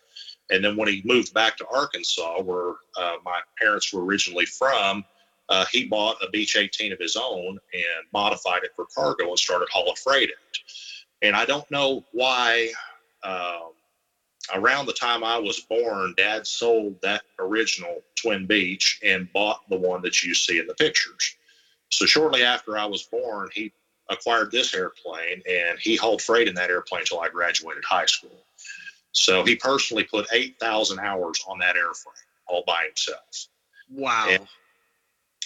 And 0.50 0.64
then 0.64 0.76
when 0.76 0.88
he 0.88 1.02
moved 1.04 1.32
back 1.32 1.56
to 1.58 1.66
Arkansas, 1.68 2.42
where 2.42 2.74
uh, 2.96 3.16
my 3.24 3.40
parents 3.58 3.92
were 3.92 4.04
originally 4.04 4.46
from, 4.46 5.04
uh, 5.48 5.64
he 5.70 5.86
bought 5.86 6.16
a 6.22 6.30
Beech 6.30 6.56
18 6.56 6.92
of 6.92 6.98
his 6.98 7.16
own 7.16 7.58
and 7.72 8.06
modified 8.12 8.64
it 8.64 8.72
for 8.74 8.86
cargo 8.92 9.28
and 9.28 9.38
started 9.38 9.68
hauling 9.72 9.96
freight 9.96 10.30
it. 10.30 10.58
And 11.22 11.36
I 11.36 11.44
don't 11.44 11.68
know 11.70 12.04
why. 12.12 12.72
Um, 13.22 13.72
around 14.54 14.86
the 14.86 14.92
time 14.92 15.22
I 15.22 15.38
was 15.38 15.60
born, 15.60 16.14
Dad 16.16 16.46
sold 16.46 16.96
that 17.02 17.22
original 17.38 18.02
Twin 18.16 18.46
Beech 18.46 19.00
and 19.04 19.32
bought 19.32 19.68
the 19.68 19.76
one 19.76 20.02
that 20.02 20.24
you 20.24 20.34
see 20.34 20.58
in 20.58 20.66
the 20.66 20.74
pictures. 20.74 21.36
So 21.90 22.06
shortly 22.06 22.44
after 22.44 22.78
I 22.78 22.84
was 22.84 23.02
born, 23.04 23.48
he 23.52 23.72
acquired 24.08 24.50
this 24.50 24.74
airplane 24.74 25.42
and 25.48 25.78
he 25.78 25.96
hauled 25.96 26.22
freight 26.22 26.48
in 26.48 26.54
that 26.54 26.70
airplane 26.70 27.02
until 27.02 27.20
I 27.20 27.28
graduated 27.28 27.84
high 27.84 28.06
school. 28.06 28.44
So 29.12 29.44
he 29.44 29.56
personally 29.56 30.04
put 30.04 30.26
8,000 30.32 30.98
hours 31.00 31.44
on 31.48 31.58
that 31.58 31.76
airframe 31.76 32.24
all 32.46 32.64
by 32.66 32.84
himself. 32.86 33.46
Wow. 33.90 34.28
And- 34.30 34.48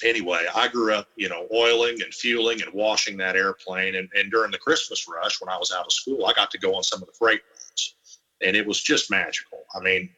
Anyway, 0.02 0.44
I 0.54 0.66
grew 0.68 0.92
up, 0.92 1.08
you 1.14 1.28
know, 1.28 1.46
oiling 1.54 2.02
and 2.02 2.12
fueling 2.12 2.60
and 2.60 2.70
washing 2.74 3.16
that 3.18 3.36
airplane. 3.36 3.94
And, 3.94 4.08
and 4.14 4.30
during 4.30 4.50
the 4.50 4.58
Christmas 4.58 5.06
rush, 5.08 5.40
when 5.40 5.48
I 5.48 5.56
was 5.56 5.72
out 5.72 5.86
of 5.86 5.92
school, 5.92 6.26
I 6.26 6.32
got 6.32 6.50
to 6.50 6.58
go 6.58 6.74
on 6.74 6.82
some 6.82 7.00
of 7.00 7.06
the 7.06 7.14
freight 7.14 7.40
runs 7.48 7.94
and 8.40 8.56
it 8.56 8.66
was 8.66 8.82
just 8.82 9.10
magical. 9.10 9.60
I 9.74 9.80
mean, 9.80 10.10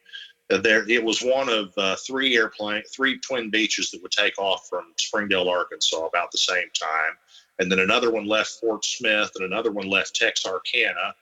there 0.49 0.89
it 0.89 1.03
was 1.03 1.21
one 1.21 1.49
of 1.49 1.73
uh, 1.77 1.95
three 1.95 2.37
airplane, 2.37 2.83
three 2.83 3.19
twin 3.19 3.49
Beeches 3.49 3.91
that 3.91 4.01
would 4.01 4.11
take 4.11 4.37
off 4.39 4.67
from 4.69 4.93
Springdale, 4.97 5.49
Arkansas, 5.49 6.05
about 6.05 6.31
the 6.31 6.37
same 6.37 6.69
time, 6.73 7.17
and 7.59 7.71
then 7.71 7.79
another 7.79 8.11
one 8.11 8.25
left 8.25 8.51
Fort 8.51 8.85
Smith, 8.85 9.31
and 9.35 9.45
another 9.45 9.71
one 9.71 9.89
left 9.89 10.15
Texarkana, 10.15 11.15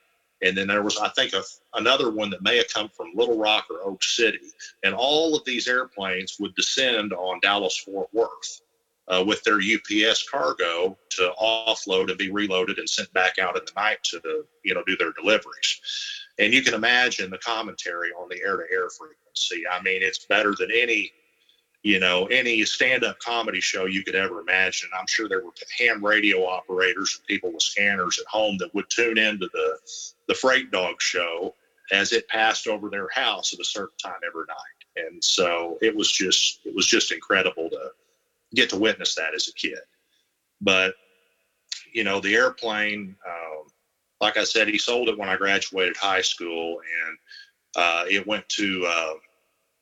and 0.44 0.56
then 0.56 0.68
there 0.68 0.84
was, 0.84 0.98
I 0.98 1.10
think, 1.10 1.34
a, 1.34 1.42
another 1.74 2.12
one 2.12 2.30
that 2.30 2.44
may 2.44 2.58
have 2.58 2.72
come 2.72 2.90
from 2.90 3.14
Little 3.16 3.38
Rock 3.38 3.66
or 3.72 3.82
Oak 3.84 4.04
City, 4.04 4.52
and 4.84 4.94
all 4.94 5.36
of 5.36 5.44
these 5.46 5.68
airplanes 5.68 6.38
would 6.40 6.54
descend 6.56 7.14
on 7.14 7.40
Dallas 7.42 7.78
Fort 7.78 8.10
Worth. 8.14 8.62
Uh, 9.08 9.24
with 9.24 9.44
their 9.44 9.60
UPS 9.60 10.28
cargo 10.28 10.98
to 11.12 11.32
offload 11.40 12.10
and 12.10 12.18
be 12.18 12.32
reloaded 12.32 12.80
and 12.80 12.90
sent 12.90 13.14
back 13.14 13.38
out 13.38 13.56
in 13.56 13.64
the 13.64 13.72
night 13.80 14.04
to 14.04 14.18
the, 14.18 14.44
you 14.64 14.74
know 14.74 14.84
do 14.88 14.98
their 14.98 15.12
deliveries. 15.12 15.80
And 16.38 16.54
you 16.54 16.62
can 16.62 16.74
imagine 16.74 17.30
the 17.30 17.38
commentary 17.38 18.12
on 18.12 18.28
the 18.30 18.42
air 18.42 18.58
to 18.58 18.64
air 18.72 18.90
frequency. 18.90 19.64
I 19.72 19.82
mean, 19.82 20.02
it's 20.04 20.26
better 20.26 20.54
than 20.58 20.70
any, 20.72 21.12
you 21.84 22.00
know, 22.00 22.26
any 22.26 22.64
stand 22.66 23.04
up 23.04 23.20
comedy 23.20 23.62
show 23.62 23.86
you 23.86 24.04
could 24.04 24.16
ever 24.16 24.42
imagine. 24.42 24.90
I'm 24.98 25.08
sure 25.08 25.30
there 25.30 25.46
were 25.46 25.54
ham 25.78 26.04
radio 26.04 26.46
operators 26.46 27.18
and 27.18 27.28
people 27.28 27.54
with 27.54 27.62
scanners 27.62 28.20
at 28.20 28.28
home 28.28 28.58
that 28.60 28.74
would 28.74 28.90
tune 28.90 29.18
into 29.18 29.50
the, 29.54 29.78
the 30.28 30.34
Freight 30.34 30.72
Dog 30.72 31.02
show 31.02 31.56
as 31.92 32.12
it 32.12 32.28
passed 32.28 32.68
over 32.68 32.90
their 32.90 33.08
house 33.14 33.54
at 33.54 33.60
a 33.60 33.66
certain 33.66 33.98
time 34.02 34.20
every 34.28 34.46
night. 34.48 35.06
And 35.08 35.24
so 35.24 35.78
it 35.82 35.96
was 35.96 36.12
just, 36.12 36.60
it 36.66 36.76
was 36.76 36.88
just 36.88 37.12
incredible 37.12 37.70
to 37.70 37.92
get 38.54 38.70
to 38.72 38.78
witness 38.78 39.16
that 39.16 39.36
as 39.36 39.48
a 39.48 39.54
kid. 39.54 39.80
But, 40.62 40.96
you 41.94 42.04
know, 42.04 42.20
the 42.20 42.36
airplane, 42.36 43.16
um, 43.28 43.68
like 44.22 44.38
I 44.38 44.44
said, 44.44 44.68
he 44.68 44.78
sold 44.78 45.10
it 45.10 45.18
when 45.18 45.30
I 45.30 45.36
graduated 45.36 45.98
high 45.98 46.22
school, 46.22 46.80
and 46.80 47.18
uh, 47.76 48.06
it 48.10 48.26
went 48.26 48.48
to 48.50 48.86
uh, 48.88 49.14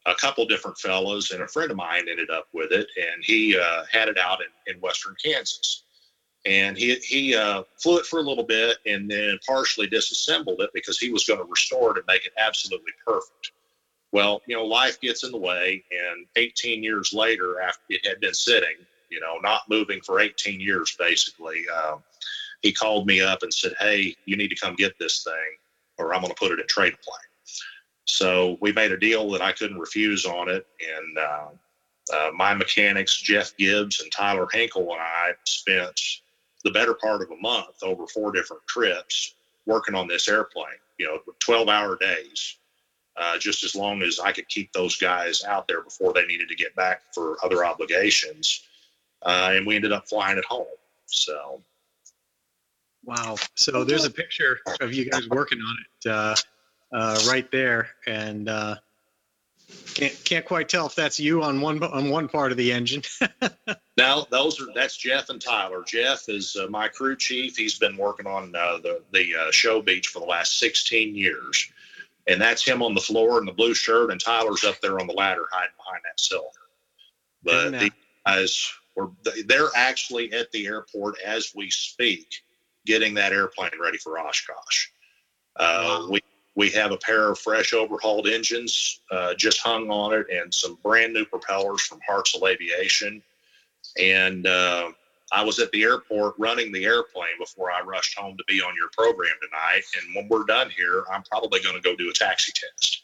a 0.05 0.15
couple 0.15 0.45
different 0.45 0.77
fellows, 0.77 1.31
and 1.31 1.41
a 1.41 1.47
friend 1.47 1.71
of 1.71 1.77
mine 1.77 2.07
ended 2.09 2.29
up 2.29 2.47
with 2.53 2.71
it, 2.71 2.87
and 2.97 3.23
he 3.23 3.57
uh, 3.57 3.83
had 3.91 4.07
it 4.07 4.17
out 4.17 4.39
in, 4.41 4.73
in 4.73 4.81
western 4.81 5.15
Kansas. 5.23 5.83
And 6.45 6.77
he 6.77 6.95
he 6.95 7.35
uh, 7.35 7.63
flew 7.81 7.99
it 7.99 8.05
for 8.05 8.19
a 8.19 8.23
little 8.23 8.43
bit, 8.43 8.77
and 8.85 9.09
then 9.09 9.39
partially 9.47 9.87
disassembled 9.87 10.59
it 10.61 10.71
because 10.73 10.99
he 10.99 11.09
was 11.09 11.23
going 11.23 11.39
to 11.39 11.45
restore 11.45 11.91
it 11.91 11.97
and 11.97 12.05
make 12.05 12.25
it 12.25 12.33
absolutely 12.37 12.91
perfect. 13.05 13.51
Well, 14.11 14.41
you 14.45 14.55
know, 14.55 14.65
life 14.65 14.99
gets 14.99 15.23
in 15.23 15.31
the 15.31 15.37
way, 15.37 15.83
and 15.89 16.25
18 16.35 16.83
years 16.83 17.13
later, 17.13 17.61
after 17.61 17.81
it 17.89 18.05
had 18.05 18.19
been 18.19 18.33
sitting, 18.33 18.75
you 19.09 19.21
know, 19.21 19.37
not 19.41 19.61
moving 19.69 20.01
for 20.01 20.19
18 20.19 20.59
years, 20.59 20.95
basically. 20.99 21.63
He 22.63 22.71
called 22.71 23.05
me 23.05 23.21
up 23.21 23.43
and 23.43 23.53
said, 23.53 23.73
Hey, 23.79 24.15
you 24.25 24.35
need 24.35 24.47
to 24.49 24.55
come 24.55 24.75
get 24.75 24.97
this 24.97 25.23
thing, 25.23 25.57
or 25.97 26.13
I'm 26.13 26.21
going 26.21 26.33
to 26.33 26.39
put 26.39 26.51
it 26.51 26.59
in 26.59 26.67
trade 26.67 26.95
plane. 27.01 27.19
So 28.05 28.57
we 28.61 28.71
made 28.71 28.91
a 28.91 28.97
deal 28.97 29.29
that 29.31 29.41
I 29.41 29.51
couldn't 29.51 29.79
refuse 29.79 30.25
on 30.25 30.49
it. 30.49 30.65
And 30.81 31.17
uh, 31.17 31.47
uh, 32.13 32.31
my 32.35 32.53
mechanics, 32.53 33.21
Jeff 33.21 33.55
Gibbs 33.57 34.01
and 34.01 34.11
Tyler 34.11 34.47
Henkel, 34.51 34.91
and 34.91 35.01
I 35.01 35.31
spent 35.45 35.99
the 36.63 36.71
better 36.71 36.93
part 36.93 37.21
of 37.21 37.31
a 37.31 37.41
month 37.41 37.83
over 37.83 38.07
four 38.07 38.31
different 38.31 38.65
trips 38.67 39.35
working 39.65 39.95
on 39.95 40.07
this 40.07 40.27
airplane, 40.27 40.65
you 40.97 41.05
know, 41.05 41.19
12 41.39 41.69
hour 41.69 41.97
days. 41.97 42.57
Uh, 43.15 43.37
just 43.37 43.63
as 43.63 43.75
long 43.75 44.01
as 44.01 44.19
I 44.19 44.31
could 44.31 44.49
keep 44.49 44.73
those 44.73 44.97
guys 44.97 45.43
out 45.43 45.67
there 45.67 45.83
before 45.83 46.13
they 46.13 46.25
needed 46.25 46.49
to 46.49 46.55
get 46.55 46.75
back 46.75 47.03
for 47.13 47.37
other 47.43 47.63
obligations. 47.63 48.63
Uh, 49.21 49.51
and 49.53 49.67
we 49.67 49.75
ended 49.75 49.91
up 49.91 50.09
flying 50.09 50.39
it 50.39 50.45
home. 50.45 50.65
So, 51.05 51.61
Wow. 53.05 53.35
So 53.55 53.83
there's 53.83 54.05
a 54.05 54.11
picture 54.11 54.59
of 54.79 54.93
you 54.93 55.09
guys 55.09 55.27
working 55.29 55.59
on 55.59 55.75
it 55.79 56.09
uh, 56.09 56.35
uh, 56.93 57.19
right 57.27 57.49
there, 57.51 57.89
and 58.07 58.47
uh, 58.47 58.75
can't 59.93 60.21
can't 60.23 60.45
quite 60.45 60.69
tell 60.69 60.85
if 60.85 60.95
that's 60.95 61.19
you 61.19 61.43
on 61.43 61.61
one 61.61 61.83
on 61.83 62.09
one 62.09 62.27
part 62.27 62.51
of 62.51 62.57
the 62.57 62.71
engine. 62.71 63.03
Now, 63.95 64.25
those 64.31 64.59
are 64.59 64.65
that's 64.73 64.97
Jeff 64.97 65.29
and 65.29 65.39
Tyler. 65.39 65.83
Jeff 65.85 66.27
is 66.27 66.55
uh, 66.55 66.67
my 66.67 66.87
crew 66.87 67.15
chief. 67.15 67.55
He's 67.55 67.77
been 67.77 67.95
working 67.95 68.25
on 68.25 68.55
uh, 68.55 68.77
the 68.77 69.03
the 69.11 69.35
uh, 69.35 69.51
show 69.51 69.81
Beech 69.81 70.07
for 70.07 70.19
the 70.19 70.25
last 70.25 70.57
16 70.57 71.15
years, 71.15 71.71
and 72.27 72.41
that's 72.41 72.65
him 72.65 72.81
on 72.81 72.95
the 72.95 73.01
floor 73.01 73.39
in 73.39 73.45
the 73.45 73.51
blue 73.51 73.75
shirt, 73.75 74.09
and 74.09 74.19
Tyler's 74.19 74.63
up 74.63 74.81
there 74.81 74.99
on 74.99 75.07
the 75.07 75.13
ladder 75.13 75.45
hiding 75.51 75.75
behind 75.77 76.01
that 76.05 76.19
cylinder. 76.19 76.49
But 77.43 77.65
And, 77.67 77.75
the 77.75 77.91
guys 78.25 78.73
were 78.95 79.11
they're 79.45 79.69
actually 79.75 80.33
at 80.33 80.51
the 80.51 80.65
airport 80.65 81.19
as 81.23 81.53
we 81.55 81.69
speak, 81.69 82.41
getting 82.85 83.13
that 83.15 83.33
airplane 83.33 83.71
ready 83.81 83.97
for 83.97 84.19
Oshkosh. 84.19 84.87
Uh, 85.55 85.83
Wow. 85.83 86.07
We 86.09 86.21
we 86.55 86.69
have 86.69 86.91
a 86.91 86.97
pair 86.97 87.31
of 87.31 87.39
fresh 87.39 87.73
overhauled 87.73 88.27
engines 88.27 89.01
uh, 89.09 89.33
just 89.33 89.59
hung 89.59 89.89
on 89.89 90.13
it, 90.13 90.27
and 90.29 90.53
some 90.53 90.77
brand 90.83 91.13
new 91.13 91.25
propellers 91.25 91.81
from 91.81 91.99
Hartzell 92.07 92.47
Aviation 92.47 93.23
and 93.99 94.47
uh, 94.47 94.91
I 95.31 95.43
was 95.43 95.59
at 95.59 95.71
the 95.71 95.83
airport 95.83 96.35
running 96.37 96.71
the 96.71 96.85
airplane 96.85 97.37
before 97.39 97.71
I 97.71 97.81
rushed 97.81 98.17
home 98.17 98.37
to 98.37 98.43
be 98.47 98.61
on 98.61 98.73
your 98.75 98.89
program 98.89 99.33
tonight. 99.41 99.83
And 99.97 100.15
when 100.15 100.27
we're 100.29 100.45
done 100.45 100.69
here, 100.69 101.03
I'm 101.11 101.23
probably 101.23 101.61
going 101.61 101.75
to 101.75 101.81
go 101.81 101.95
do 101.95 102.09
a 102.09 102.13
taxi 102.13 102.51
test. 102.53 103.03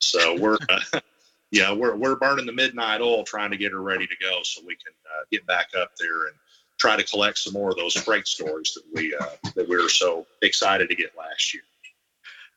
So 0.00 0.38
we're, 0.38 0.58
uh, 0.68 1.00
yeah, 1.50 1.72
we're 1.72 1.96
we're 1.96 2.16
burning 2.16 2.46
the 2.46 2.52
midnight 2.52 3.00
oil 3.00 3.24
trying 3.24 3.50
to 3.50 3.56
get 3.56 3.72
her 3.72 3.80
ready 3.80 4.06
to 4.06 4.16
go 4.20 4.40
so 4.42 4.62
we 4.66 4.76
can 4.76 4.92
uh, 5.06 5.24
get 5.30 5.46
back 5.46 5.68
up 5.78 5.92
there 5.98 6.26
and 6.26 6.36
try 6.78 6.96
to 6.96 7.04
collect 7.04 7.38
some 7.38 7.52
more 7.52 7.70
of 7.70 7.76
those 7.76 7.94
freight 7.94 8.26
stories 8.26 8.74
that 8.74 8.82
we 8.94 9.14
uh, 9.14 9.50
that 9.54 9.68
we 9.68 9.76
were 9.76 9.88
so 9.88 10.26
excited 10.42 10.88
to 10.88 10.94
get 10.94 11.16
last 11.16 11.54
year. 11.54 11.62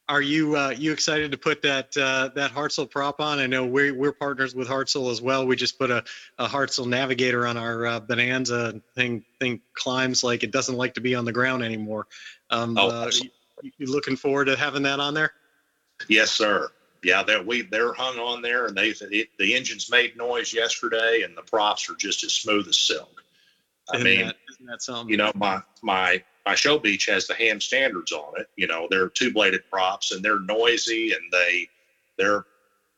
Are 0.08 0.21
you 0.21 0.55
uh, 0.55 0.73
you 0.75 0.91
excited 0.91 1.32
to 1.32 1.38
put 1.38 1.62
that 1.62 1.95
uh, 1.95 2.29
that 2.34 2.51
Hartzell 2.51 2.89
prop 2.89 3.19
on? 3.19 3.38
I 3.38 3.45
know 3.45 3.65
we're 3.65 3.93
we're 3.93 4.12
partners 4.12 4.55
with 4.55 4.67
Hartzell 4.67 5.12
as 5.12 5.21
well. 5.21 5.45
We 5.45 5.55
just 5.55 5.77
put 5.77 5.91
a, 5.91 6.03
a 6.39 6.47
Hartzell 6.47 6.88
Navigator 6.88 7.45
on 7.45 7.58
our 7.58 7.86
uh, 7.86 7.99
Bonanza 7.99 8.82
thing. 8.95 9.23
Thing 9.39 9.62
climbs 9.73 10.23
like 10.23 10.43
it 10.43 10.51
doesn't 10.51 10.75
like 10.75 10.95
to 10.95 11.01
be 11.01 11.13
on 11.13 11.25
the 11.25 11.32
ground 11.32 11.63
anymore. 11.63 12.08
Um, 12.49 12.75
Oh, 12.77 12.89
uh, 12.89 13.12
you, 13.62 13.71
you 13.77 13.86
looking 13.86 14.15
forward 14.15 14.45
to 14.45 14.55
having 14.55 14.84
that 14.84 14.99
on 14.99 15.13
there? 15.13 15.32
Yes, 16.08 16.32
sir. 16.32 16.69
Yeah, 17.03 17.23
they're 17.23 17.43
we 17.43 17.62
they're 17.62 17.93
hung 17.93 18.17
on 18.17 18.41
there, 18.41 18.65
and 18.65 18.75
they 18.75 18.89
it, 18.89 19.29
the 19.38 19.55
engines 19.55 19.91
made 19.91 20.17
noise 20.17 20.51
yesterday, 20.53 21.21
and 21.23 21.38
the 21.38 21.43
props 21.43 21.89
are 21.89 21.95
just 21.95 22.23
as 22.23 22.34
smooth 22.34 22.67
as 22.67 22.77
silk. 22.77 23.23
I 23.91 23.95
Isn't 23.97 24.06
mean, 24.06 24.25
that, 24.28 24.36
isn't 24.52 24.65
that 24.67 24.82
something? 24.82 25.10
you 25.10 25.17
know, 25.17 25.32
my 25.36 25.62
my 25.82 26.23
my 26.45 26.56
show 26.56 26.78
Beech 26.80 27.06
has 27.08 27.28
the 27.28 27.34
ham 27.34 27.60
standards 27.62 28.12
on 28.12 28.39
it. 28.39 28.47
You 28.56 28.67
know, 28.67 28.88
they're 28.89 29.10
two 29.10 29.32
bladed 29.34 29.62
props, 29.69 30.12
and 30.12 30.23
they're 30.23 30.39
noisy, 30.39 31.13
and 31.13 31.21
they 31.32 31.67
they're 32.17 32.45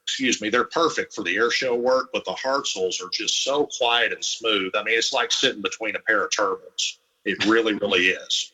excuse 0.03 0.41
me, 0.41 0.49
they're 0.49 0.65
perfect 0.65 1.13
for 1.13 1.23
the 1.23 1.35
air 1.37 1.51
show 1.51 1.75
work. 1.75 2.09
But 2.11 2.25
the 2.25 2.31
Hartzells 2.31 3.01
are 3.01 3.09
just 3.09 3.43
so 3.43 3.67
quiet 3.77 4.11
and 4.11 4.23
smooth. 4.23 4.71
I 4.75 4.83
mean, 4.83 4.97
it's 4.97 5.13
like 5.13 5.31
sitting 5.31 5.61
between 5.61 5.95
a 5.95 5.99
pair 5.99 6.25
of 6.25 6.31
turbines. 6.31 6.99
It 7.23 7.45
really, 7.45 7.73
really 7.75 8.07
is. 8.07 8.51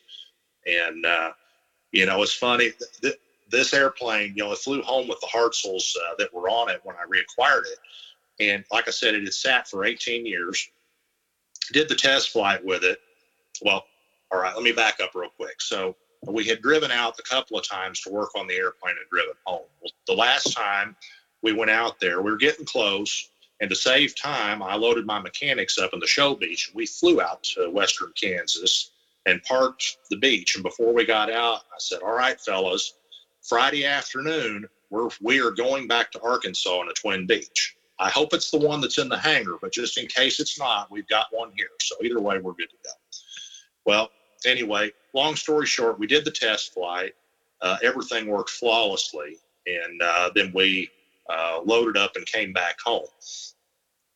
And 0.66 1.04
uh, 1.04 1.32
you 1.92 2.06
know, 2.06 2.22
it's 2.22 2.34
funny. 2.34 2.70
Th- 2.70 2.90
th- 3.00 3.20
this 3.50 3.72
airplane, 3.72 4.34
you 4.36 4.44
know, 4.44 4.52
it 4.52 4.58
flew 4.58 4.82
home 4.82 5.08
with 5.08 5.20
the 5.20 5.26
Hartzells 5.26 5.96
uh, 5.96 6.14
that 6.18 6.32
were 6.34 6.50
on 6.50 6.68
it 6.70 6.80
when 6.84 6.96
I 6.96 7.04
reacquired 7.08 7.62
it. 7.64 7.78
And 8.40 8.64
like 8.70 8.86
I 8.88 8.90
said, 8.90 9.14
it 9.14 9.24
had 9.24 9.32
sat 9.32 9.66
for 9.68 9.84
18 9.84 10.26
years. 10.26 10.68
Did 11.72 11.88
the 11.88 11.94
test 11.94 12.30
flight 12.30 12.64
with 12.64 12.84
it. 12.84 12.98
Well, 13.62 13.84
all 14.30 14.40
right, 14.40 14.54
let 14.54 14.62
me 14.62 14.72
back 14.72 15.00
up 15.00 15.14
real 15.14 15.30
quick. 15.36 15.60
So 15.60 15.96
we 16.26 16.44
had 16.44 16.62
driven 16.62 16.90
out 16.90 17.18
a 17.18 17.22
couple 17.22 17.58
of 17.58 17.66
times 17.66 18.00
to 18.02 18.10
work 18.10 18.30
on 18.36 18.46
the 18.46 18.54
airplane 18.54 18.96
and 18.98 19.08
driven 19.10 19.34
home. 19.44 19.66
Well, 19.80 19.92
the 20.06 20.14
last 20.14 20.52
time 20.54 20.96
we 21.42 21.52
went 21.52 21.70
out 21.70 22.00
there, 22.00 22.20
we 22.22 22.30
were 22.30 22.36
getting 22.36 22.66
close. 22.66 23.30
And 23.60 23.68
to 23.70 23.76
save 23.76 24.14
time, 24.14 24.62
I 24.62 24.76
loaded 24.76 25.04
my 25.04 25.18
mechanics 25.18 25.78
up 25.78 25.90
in 25.92 26.00
the 26.00 26.06
show 26.06 26.34
Beech. 26.34 26.70
We 26.74 26.86
flew 26.86 27.20
out 27.20 27.42
to 27.54 27.70
western 27.70 28.12
Kansas 28.20 28.92
and 29.26 29.42
parked 29.42 29.98
the 30.10 30.16
Beech. 30.16 30.54
And 30.54 30.62
before 30.62 30.92
we 30.92 31.04
got 31.04 31.30
out, 31.30 31.62
I 31.72 31.78
said, 31.78 32.00
All 32.02 32.14
right, 32.14 32.40
fellas, 32.40 32.94
Friday 33.42 33.84
afternoon, 33.84 34.68
we're 34.90 35.08
we 35.20 35.40
are 35.40 35.50
going 35.50 35.88
back 35.88 36.12
to 36.12 36.22
Arkansas 36.22 36.82
in 36.82 36.88
a 36.88 36.92
twin 36.92 37.26
Beech. 37.26 37.76
I 37.98 38.10
hope 38.10 38.32
it's 38.32 38.50
the 38.50 38.58
one 38.58 38.80
that's 38.80 38.98
in 38.98 39.08
the 39.08 39.18
hangar, 39.18 39.56
but 39.60 39.72
just 39.72 39.98
in 39.98 40.06
case 40.06 40.38
it's 40.40 40.58
not, 40.58 40.90
we've 40.90 41.08
got 41.08 41.26
one 41.30 41.50
here. 41.56 41.68
So 41.80 41.96
either 42.02 42.20
way, 42.20 42.38
we're 42.38 42.52
good 42.52 42.70
to 42.70 42.76
go. 42.84 42.90
Well, 43.84 44.10
anyway, 44.46 44.92
long 45.14 45.34
story 45.34 45.66
short, 45.66 45.98
we 45.98 46.06
did 46.06 46.24
the 46.24 46.30
test 46.30 46.74
flight. 46.74 47.14
Uh, 47.60 47.78
everything 47.82 48.28
worked 48.28 48.50
flawlessly. 48.50 49.38
and 49.66 50.00
uh, 50.02 50.30
then 50.34 50.52
we 50.54 50.90
uh, 51.28 51.60
loaded 51.64 51.96
up 51.96 52.16
and 52.16 52.24
came 52.26 52.52
back 52.52 52.78
home. 52.84 53.06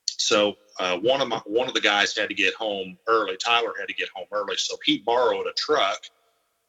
So 0.07 0.57
uh, 0.79 0.99
one 0.99 1.21
of 1.21 1.29
my 1.29 1.41
one 1.47 1.69
of 1.69 1.75
the 1.75 1.81
guys 1.81 2.17
had 2.17 2.29
to 2.29 2.35
get 2.35 2.55
home 2.55 2.97
early. 3.07 3.37
Tyler 3.37 3.75
had 3.79 3.89
to 3.89 3.95
get 3.95 4.09
home 4.15 4.27
early, 4.33 4.57
so 4.57 4.77
he 4.85 4.99
borrowed 4.99 5.47
a 5.47 5.53
truck 5.55 6.01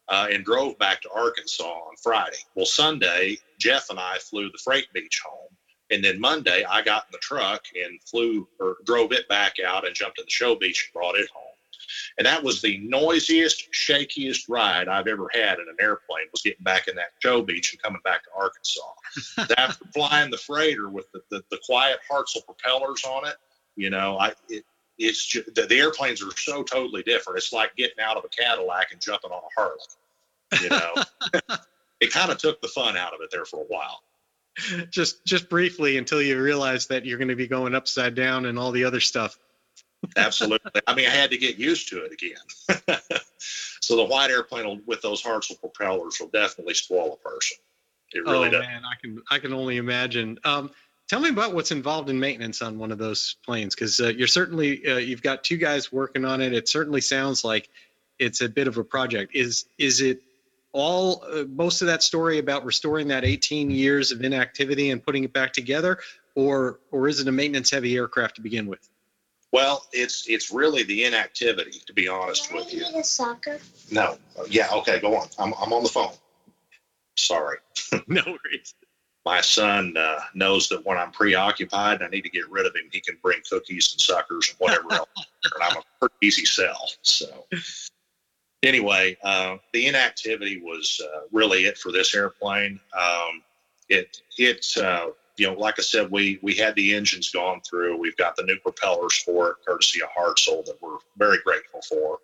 uh, 0.10 0.28
and 0.32 0.44
drove 0.44 0.78
back 0.80 1.02
to 1.02 1.10
Arkansas 1.12 1.64
on 1.64 1.96
Friday. 2.02 2.38
Well, 2.56 2.66
Sunday, 2.66 3.38
Jeff 3.60 3.90
and 3.90 4.00
I 4.00 4.18
flew 4.18 4.50
the 4.52 4.58
freight 4.64 4.88
Beech 4.94 5.22
home. 5.26 5.50
And 5.94 6.04
then 6.04 6.20
Monday, 6.20 6.64
I 6.64 6.82
got 6.82 7.06
in 7.08 7.12
the 7.12 7.20
truck 7.20 7.66
and 7.76 8.02
flew 8.02 8.48
or 8.60 8.78
drove 8.84 9.12
it 9.12 9.28
back 9.30 9.58
out 9.64 9.86
and 9.86 9.94
jumped 9.94 10.18
in 10.18 10.26
the 10.26 10.32
show 10.32 10.56
Beech 10.56 10.88
and 10.88 10.94
brought 10.94 11.16
it 11.16 11.30
home. 11.32 11.44
And 12.18 12.26
that 12.26 12.44
was 12.44 12.62
the 12.62 12.80
noisiest, 12.80 13.72
shakiest 13.72 14.46
ride 14.50 14.88
I've 14.88 15.08
ever 15.08 15.30
had 15.32 15.60
in 15.60 15.68
an 15.70 15.76
airplane 15.80 16.26
was 16.32 16.42
getting 16.42 16.64
back 16.64 16.88
in 16.88 16.96
that 16.96 17.12
show 17.20 17.44
Beech 17.44 17.74
and 17.74 17.82
coming 17.82 18.02
back 18.04 18.24
to 18.24 18.30
Arkansas. 18.36 19.54
After 19.58 19.86
flying 19.94 20.32
the 20.32 20.38
freighter 20.38 20.90
with 20.90 21.12
the, 21.12 21.22
the, 21.30 21.44
the 21.52 21.60
quiet 21.64 22.00
Hartzell 22.10 22.46
propellers 22.46 23.04
on 23.04 23.28
it, 23.28 23.36
you 23.76 23.92
know, 23.92 24.18
I 24.18 24.34
it, 24.50 24.64
it's 24.98 25.26
just, 25.26 25.54
the, 25.54 25.64
the 25.64 25.80
airplanes 25.80 26.24
are 26.24 26.36
so 26.38 26.64
totally 26.64 27.04
different. 27.04 27.38
It's 27.38 27.54
like 27.54 27.76
getting 27.76 28.00
out 28.00 28.18
of 28.18 28.26
a 28.26 28.30
Cadillac 28.30 28.92
and 28.92 29.02
jumping 29.02 29.32
on 29.32 29.42
a 29.44 29.62
Harley. 29.62 30.62
You 30.62 30.70
know, 30.70 31.56
it 32.00 32.12
kind 32.12 32.32
of 32.32 32.38
took 32.38 32.62
the 32.62 32.68
fun 32.68 32.98
out 32.98 33.14
of 33.14 33.22
it 33.22 33.30
there 33.32 33.46
for 33.46 33.62
a 33.62 33.66
while. 33.66 34.02
just 34.90 35.26
just 35.26 35.50
briefly 35.50 35.98
until 35.98 36.22
you 36.22 36.42
realize 36.42 36.88
that 36.88 37.06
you're 37.06 37.18
going 37.18 37.30
to 37.30 37.36
be 37.36 37.48
going 37.48 37.76
upside 37.76 38.16
down 38.16 38.46
and 38.46 38.58
all 38.58 38.72
the 38.72 38.86
other 38.86 39.00
stuff. 39.00 39.38
Absolutely. 40.18 40.82
I 40.86 40.96
mean, 40.96 41.08
I 41.08 41.12
had 41.12 41.32
to 41.32 41.38
get 41.38 41.58
used 41.58 41.90
to 41.90 42.04
it 42.04 42.12
again. 42.12 43.00
so 43.82 43.96
the 43.96 44.04
white 44.04 44.32
airplane 44.32 44.66
will, 44.66 44.80
with 44.86 45.02
those 45.02 45.24
Hartzell 45.24 45.60
propellers 45.60 46.20
will 46.20 46.28
definitely 46.28 46.74
spoil 46.74 47.14
a 47.14 47.30
person. 47.30 47.58
It 48.12 48.26
really 48.26 48.50
oh 48.50 48.52
does. 48.52 48.62
man, 48.62 48.82
I 48.86 48.96
can 49.02 49.22
I 49.32 49.40
can 49.40 49.54
only 49.54 49.78
imagine. 49.78 50.40
Um, 50.44 50.72
tell 51.08 51.20
me 51.20 51.30
about 51.30 51.54
what's 51.54 51.72
involved 51.72 52.10
in 52.10 52.20
maintenance 52.20 52.62
on 52.62 52.78
one 52.78 52.92
of 52.92 52.98
those 52.98 53.38
planes 53.46 53.76
because 53.76 54.00
uh, 54.00 54.10
you're 54.10 54.28
certainly 54.28 54.86
uh, 54.86 54.98
you've 54.98 55.24
got 55.24 55.44
two 55.44 55.58
guys 55.58 55.92
working 55.92 56.26
on 56.26 56.42
it. 56.42 56.54
It 56.54 56.68
certainly 56.68 57.02
sounds 57.02 57.44
like 57.44 57.70
it's 58.20 58.42
a 58.42 58.50
bit 58.50 58.68
of 58.68 58.78
a 58.78 58.84
project. 58.84 59.36
Is 59.36 59.66
is 59.78 60.02
it 60.02 60.22
all 60.74 61.24
uh, 61.32 61.44
most 61.50 61.82
of 61.82 61.88
that 61.88 62.04
story 62.04 62.40
about 62.40 62.66
restoring 62.66 63.08
that 63.08 63.24
18 63.24 63.72
years 63.72 64.12
of 64.12 64.22
inactivity 64.22 64.90
and 64.90 65.04
putting 65.04 65.24
it 65.24 65.32
back 65.32 65.54
together, 65.54 66.00
or 66.36 66.80
or 66.92 67.08
is 67.08 67.20
it 67.20 67.28
a 67.28 67.32
maintenance 67.32 67.70
heavy 67.70 67.96
aircraft 67.96 68.36
to 68.36 68.42
begin 68.42 68.68
with? 68.68 68.90
Well, 69.52 69.86
it's 69.94 70.26
it's 70.28 70.52
really 70.52 70.82
the 70.84 71.06
inactivity, 71.06 71.80
to 71.86 71.94
be 71.94 72.08
honest 72.08 72.52
with 72.52 72.74
you. 72.74 72.84
a 72.96 73.04
soccer? 73.04 73.60
No. 73.92 74.18
Yeah. 74.50 74.68
Okay. 74.74 75.00
Go 75.00 75.16
on. 75.16 75.28
I'm 75.38 75.54
I'm 75.62 75.72
on 75.72 75.84
the 75.84 75.90
phone. 75.90 76.12
Sorry. 77.18 77.60
no 78.08 78.24
worries. 78.26 78.74
My 79.26 79.40
son 79.40 79.96
uh, 79.96 80.20
knows 80.34 80.68
that 80.70 80.86
when 80.86 80.98
I'm 80.98 81.12
preoccupied, 81.12 82.02
and 82.02 82.04
I 82.04 82.10
need 82.10 82.24
to 82.24 82.30
get 82.30 82.50
rid 82.50 82.66
of 82.66 82.76
him. 82.76 82.90
He 82.92 83.00
can 83.00 83.18
bring 83.22 83.40
cookies 83.50 83.94
and 83.94 84.02
suckers 84.02 84.50
and 84.50 84.58
whatever 84.60 84.92
else. 84.92 85.10
And 85.46 85.62
I'm 85.62 85.78
a 85.78 85.84
pretty 86.00 86.16
easy 86.22 86.46
sell. 86.46 86.90
So 87.02 87.46
anyway, 88.64 89.18
uh, 89.24 89.58
the 89.74 89.88
inactivity 89.88 90.62
was 90.62 91.00
uh, 91.04 91.22
really 91.32 91.66
it 91.66 91.78
for 91.78 91.92
this 91.92 92.16
airplane. 92.16 92.80
Um, 92.98 93.44
it 93.90 94.22
it 94.38 94.66
uh, 94.78 95.08
you 95.38 95.48
know, 95.48 95.54
like 95.54 95.76
I 95.80 95.82
said, 95.82 96.10
we 96.12 96.40
we 96.42 96.56
had 96.56 96.76
the 96.76 96.94
engines 96.94 97.30
gone 97.30 97.62
through. 97.62 97.98
We've 97.98 98.18
got 98.18 98.36
the 98.36 98.44
new 98.44 98.58
propellers 98.58 99.18
for 99.18 99.52
it, 99.52 99.56
courtesy 99.66 100.02
of 100.02 100.10
Hartzell, 100.18 100.66
that 100.66 100.78
we're 100.82 100.98
very 101.18 101.40
grateful 101.44 101.82
for. 101.82 102.20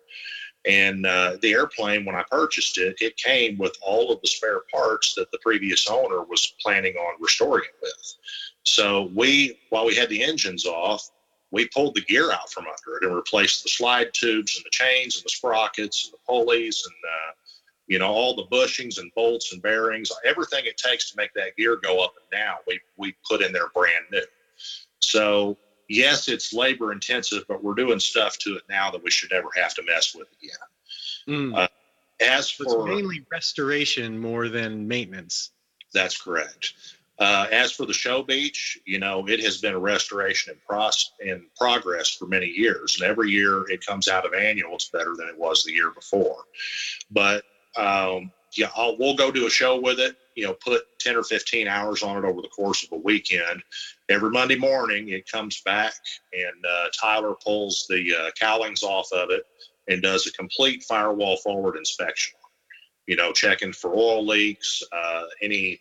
And 0.66 1.06
uh, 1.06 1.38
the 1.40 1.52
airplane, 1.52 2.04
when 2.04 2.14
I 2.14 2.24
purchased 2.30 2.76
it, 2.76 2.96
it 3.00 3.16
came 3.16 3.56
with 3.56 3.76
all 3.80 4.12
of 4.12 4.20
the 4.20 4.28
spare 4.28 4.60
parts 4.72 5.14
that 5.14 5.30
the 5.32 5.38
previous 5.38 5.88
owner 5.88 6.22
was 6.22 6.54
planning 6.60 6.94
on 6.96 7.16
restoring 7.18 7.64
it 7.64 7.76
with. 7.80 8.14
So 8.64 9.10
we, 9.14 9.58
while 9.70 9.86
we 9.86 9.94
had 9.96 10.10
the 10.10 10.22
engines 10.22 10.66
off, 10.66 11.10
we 11.50 11.68
pulled 11.68 11.94
the 11.94 12.02
gear 12.02 12.30
out 12.32 12.50
from 12.50 12.66
under 12.66 12.96
it 12.96 13.04
and 13.04 13.14
replaced 13.14 13.62
the 13.62 13.68
slide 13.68 14.12
tubes 14.12 14.56
and 14.56 14.64
the 14.64 14.70
chains 14.70 15.16
and 15.16 15.24
the 15.24 15.30
sprockets 15.30 16.04
and 16.04 16.14
the 16.14 16.18
pulleys 16.26 16.84
and 16.86 16.94
uh, 17.04 17.32
you 17.86 17.98
know 17.98 18.12
all 18.12 18.34
the 18.36 18.44
bushings 18.44 18.98
and 18.98 19.10
bolts 19.14 19.52
and 19.52 19.62
bearings, 19.62 20.10
everything 20.24 20.64
it 20.66 20.76
takes 20.76 21.10
to 21.10 21.16
make 21.16 21.32
that 21.34 21.56
gear 21.56 21.76
go 21.76 22.02
up 22.02 22.14
and 22.16 22.40
down. 22.40 22.56
We 22.66 22.80
we 22.96 23.14
put 23.28 23.42
in 23.42 23.52
there 23.52 23.68
brand 23.74 24.04
new. 24.12 24.22
So 25.02 25.56
yes, 25.88 26.28
it's 26.28 26.52
labor 26.52 26.92
intensive, 26.92 27.44
but 27.48 27.62
we're 27.62 27.74
doing 27.74 27.98
stuff 27.98 28.38
to 28.38 28.56
it 28.56 28.62
now 28.68 28.90
that 28.90 29.02
we 29.02 29.10
should 29.10 29.30
never 29.32 29.48
have 29.56 29.74
to 29.74 29.82
mess 29.82 30.14
with 30.14 30.28
again. 30.40 31.50
Mm. 31.52 31.58
Uh, 31.58 31.68
As 32.20 32.50
So 32.50 32.64
it's 32.64 32.74
for 32.74 32.86
mainly 32.86 33.26
restoration 33.30 34.18
more 34.18 34.48
than 34.48 34.86
maintenance. 34.86 35.50
That's 35.92 36.20
correct. 36.20 36.74
Uh, 37.20 37.46
as 37.52 37.70
for 37.70 37.84
the 37.84 37.92
show 37.92 38.22
beach, 38.22 38.78
you 38.86 38.98
know, 38.98 39.28
it 39.28 39.40
has 39.40 39.58
been 39.58 39.74
a 39.74 39.78
restoration 39.78 40.54
in, 40.54 40.58
pros- 40.66 41.12
in 41.20 41.46
progress 41.54 42.08
for 42.08 42.26
many 42.26 42.46
years. 42.46 42.98
And 42.98 43.08
every 43.08 43.30
year 43.30 43.68
it 43.68 43.84
comes 43.84 44.08
out 44.08 44.24
of 44.24 44.32
annual, 44.32 44.74
it's 44.74 44.88
better 44.88 45.14
than 45.14 45.28
it 45.28 45.38
was 45.38 45.62
the 45.62 45.72
year 45.72 45.90
before. 45.90 46.44
But 47.10 47.44
um, 47.76 48.32
yeah, 48.56 48.70
I'll, 48.74 48.96
we'll 48.96 49.16
go 49.16 49.30
do 49.30 49.46
a 49.46 49.50
show 49.50 49.78
with 49.78 50.00
it, 50.00 50.16
you 50.34 50.44
know, 50.44 50.54
put 50.54 50.82
10 51.00 51.14
or 51.14 51.22
15 51.22 51.68
hours 51.68 52.02
on 52.02 52.16
it 52.16 52.26
over 52.26 52.40
the 52.40 52.48
course 52.48 52.84
of 52.84 52.92
a 52.92 52.96
weekend. 52.96 53.62
Every 54.08 54.30
Monday 54.30 54.56
morning 54.56 55.10
it 55.10 55.30
comes 55.30 55.60
back 55.60 55.92
and 56.32 56.64
uh, 56.66 56.88
Tyler 56.98 57.34
pulls 57.44 57.84
the 57.90 58.14
uh, 58.18 58.30
cowlings 58.40 58.82
off 58.82 59.12
of 59.12 59.28
it 59.30 59.42
and 59.88 60.00
does 60.00 60.26
a 60.26 60.32
complete 60.32 60.84
firewall 60.84 61.36
forward 61.36 61.76
inspection. 61.76 62.38
You 63.06 63.16
know, 63.16 63.32
checking 63.32 63.72
for 63.72 63.94
oil 63.94 64.24
leaks, 64.24 64.82
uh, 64.92 65.24
any 65.42 65.80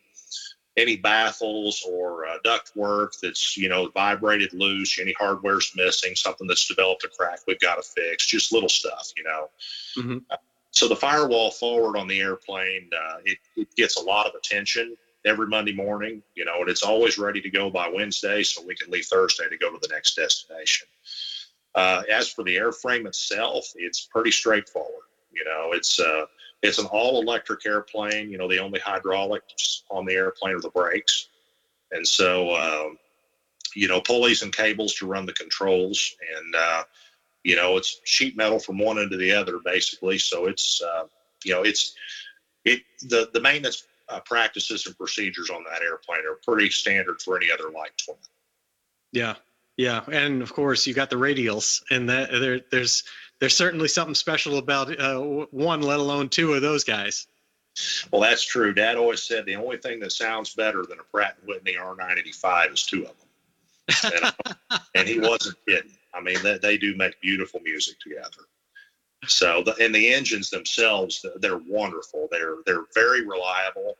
any 0.79 0.95
baffles 0.95 1.85
or 1.87 2.25
uh, 2.25 2.37
duct 2.43 2.71
work 2.75 3.13
that's 3.21 3.57
you 3.57 3.69
know 3.69 3.89
vibrated 3.89 4.53
loose, 4.53 4.99
any 4.99 5.13
hardware's 5.13 5.71
missing, 5.75 6.15
something 6.15 6.47
that's 6.47 6.67
developed 6.67 7.03
a 7.03 7.09
crack, 7.09 7.39
we've 7.47 7.59
got 7.59 7.75
to 7.75 7.83
fix. 7.83 8.25
Just 8.25 8.51
little 8.51 8.69
stuff, 8.69 9.11
you 9.15 9.23
know. 9.23 9.49
Mhm. 9.97 10.23
Uh, 10.29 10.37
so 10.71 10.87
the 10.87 10.95
firewall 10.95 11.51
forward 11.51 11.97
on 11.97 12.07
the 12.07 12.21
airplane, 12.21 12.89
uh, 12.95 13.17
it, 13.25 13.39
it 13.55 13.75
gets 13.75 13.97
a 13.97 14.03
lot 14.03 14.27
of 14.27 14.35
attention 14.35 14.95
every 15.25 15.47
Monday 15.47 15.73
morning, 15.73 16.21
you 16.35 16.45
know, 16.45 16.61
and 16.61 16.69
it's 16.69 16.83
always 16.83 17.17
ready 17.17 17.41
to 17.41 17.49
go 17.49 17.69
by 17.69 17.89
Wednesday, 17.89 18.43
so 18.43 18.63
we 18.65 18.75
can 18.75 18.89
leave 18.91 19.05
Thursday 19.05 19.49
to 19.49 19.57
go 19.57 19.71
to 19.71 19.79
the 19.81 19.93
next 19.93 20.15
destination. 20.15 20.87
Uh, 21.75 22.03
as 22.09 22.29
for 22.29 22.43
the 22.43 22.55
airframe 22.55 23.05
itself, 23.05 23.65
it's 23.75 24.01
pretty 24.01 24.31
straightforward. 24.31 25.07
You 25.31 25.43
know, 25.45 25.71
it's 25.73 25.99
uh, 25.99 26.25
it's 26.61 26.79
an 26.79 26.85
all 26.87 27.21
electric 27.21 27.65
airplane. 27.65 28.29
You 28.29 28.37
know, 28.37 28.47
the 28.47 28.59
only 28.59 28.79
hydraulics 28.79 29.83
on 29.89 30.05
the 30.05 30.13
airplane 30.13 30.55
are 30.55 30.61
the 30.61 30.69
brakes. 30.69 31.27
And 31.91 32.07
so, 32.07 32.55
um, 32.55 32.97
you 33.75 33.87
know, 33.87 34.01
pulleys 34.01 34.41
and 34.41 34.55
cables 34.55 34.95
to 34.95 35.07
run 35.07 35.25
the 35.25 35.33
controls. 35.33 36.15
And, 36.35 36.55
uh, 36.55 36.83
you 37.43 37.55
know, 37.55 37.77
it's 37.77 38.01
sheet 38.03 38.35
metal 38.35 38.59
from 38.59 38.77
one 38.77 38.99
end 38.99 39.11
to 39.11 39.17
the 39.17 39.31
other, 39.31 39.59
basically. 39.63 40.17
So 40.17 40.45
it's, 40.47 40.81
uh, 40.81 41.05
you 41.43 41.53
know, 41.53 41.63
it's, 41.63 41.95
it, 42.65 42.81
the, 43.01 43.29
the 43.33 43.41
maintenance 43.41 43.83
uh, 44.09 44.19
practices 44.19 44.85
and 44.85 44.97
procedures 44.97 45.49
on 45.49 45.63
that 45.63 45.81
airplane 45.81 46.21
are 46.29 46.39
pretty 46.45 46.69
standard 46.69 47.21
for 47.21 47.37
any 47.37 47.51
other 47.51 47.69
light 47.69 47.91
twin. 47.97 48.17
Yeah, 49.11 49.35
yeah, 49.77 50.01
and 50.11 50.41
of 50.41 50.53
course 50.53 50.85
you 50.85 50.93
got 50.93 51.09
the 51.09 51.15
radials, 51.15 51.81
and 51.89 52.09
that 52.09 52.31
there, 52.31 52.59
there's 52.71 53.03
there's 53.39 53.55
certainly 53.55 53.87
something 53.87 54.15
special 54.15 54.57
about 54.57 54.99
uh, 54.99 55.19
one, 55.19 55.81
let 55.81 55.99
alone 55.99 56.29
two 56.29 56.53
of 56.53 56.61
those 56.61 56.83
guys. 56.83 57.27
Well, 58.11 58.21
that's 58.21 58.43
true. 58.43 58.73
Dad 58.73 58.97
always 58.97 59.23
said 59.23 59.45
the 59.45 59.55
only 59.55 59.77
thing 59.77 59.99
that 60.01 60.11
sounds 60.11 60.53
better 60.53 60.83
than 60.85 60.99
a 60.99 61.03
Pratt 61.03 61.37
and 61.39 61.47
Whitney 61.47 61.75
R985 61.79 62.73
is 62.73 62.85
two 62.85 63.05
of 63.05 63.13
them. 63.17 64.33
And, 64.69 64.79
and 64.95 65.07
he 65.07 65.19
wasn't 65.19 65.57
kidding. 65.65 65.91
I 66.13 66.21
mean, 66.21 66.37
they, 66.43 66.57
they 66.57 66.77
do 66.77 66.95
make 66.95 67.21
beautiful 67.21 67.61
music 67.61 67.99
together. 67.99 68.47
So, 69.27 69.63
the, 69.63 69.75
and 69.81 69.93
the 69.93 70.13
engines 70.13 70.49
themselves, 70.49 71.25
they're 71.37 71.57
wonderful. 71.57 72.27
They're 72.31 72.57
they're 72.65 72.85
very 72.93 73.21
reliable. 73.21 73.97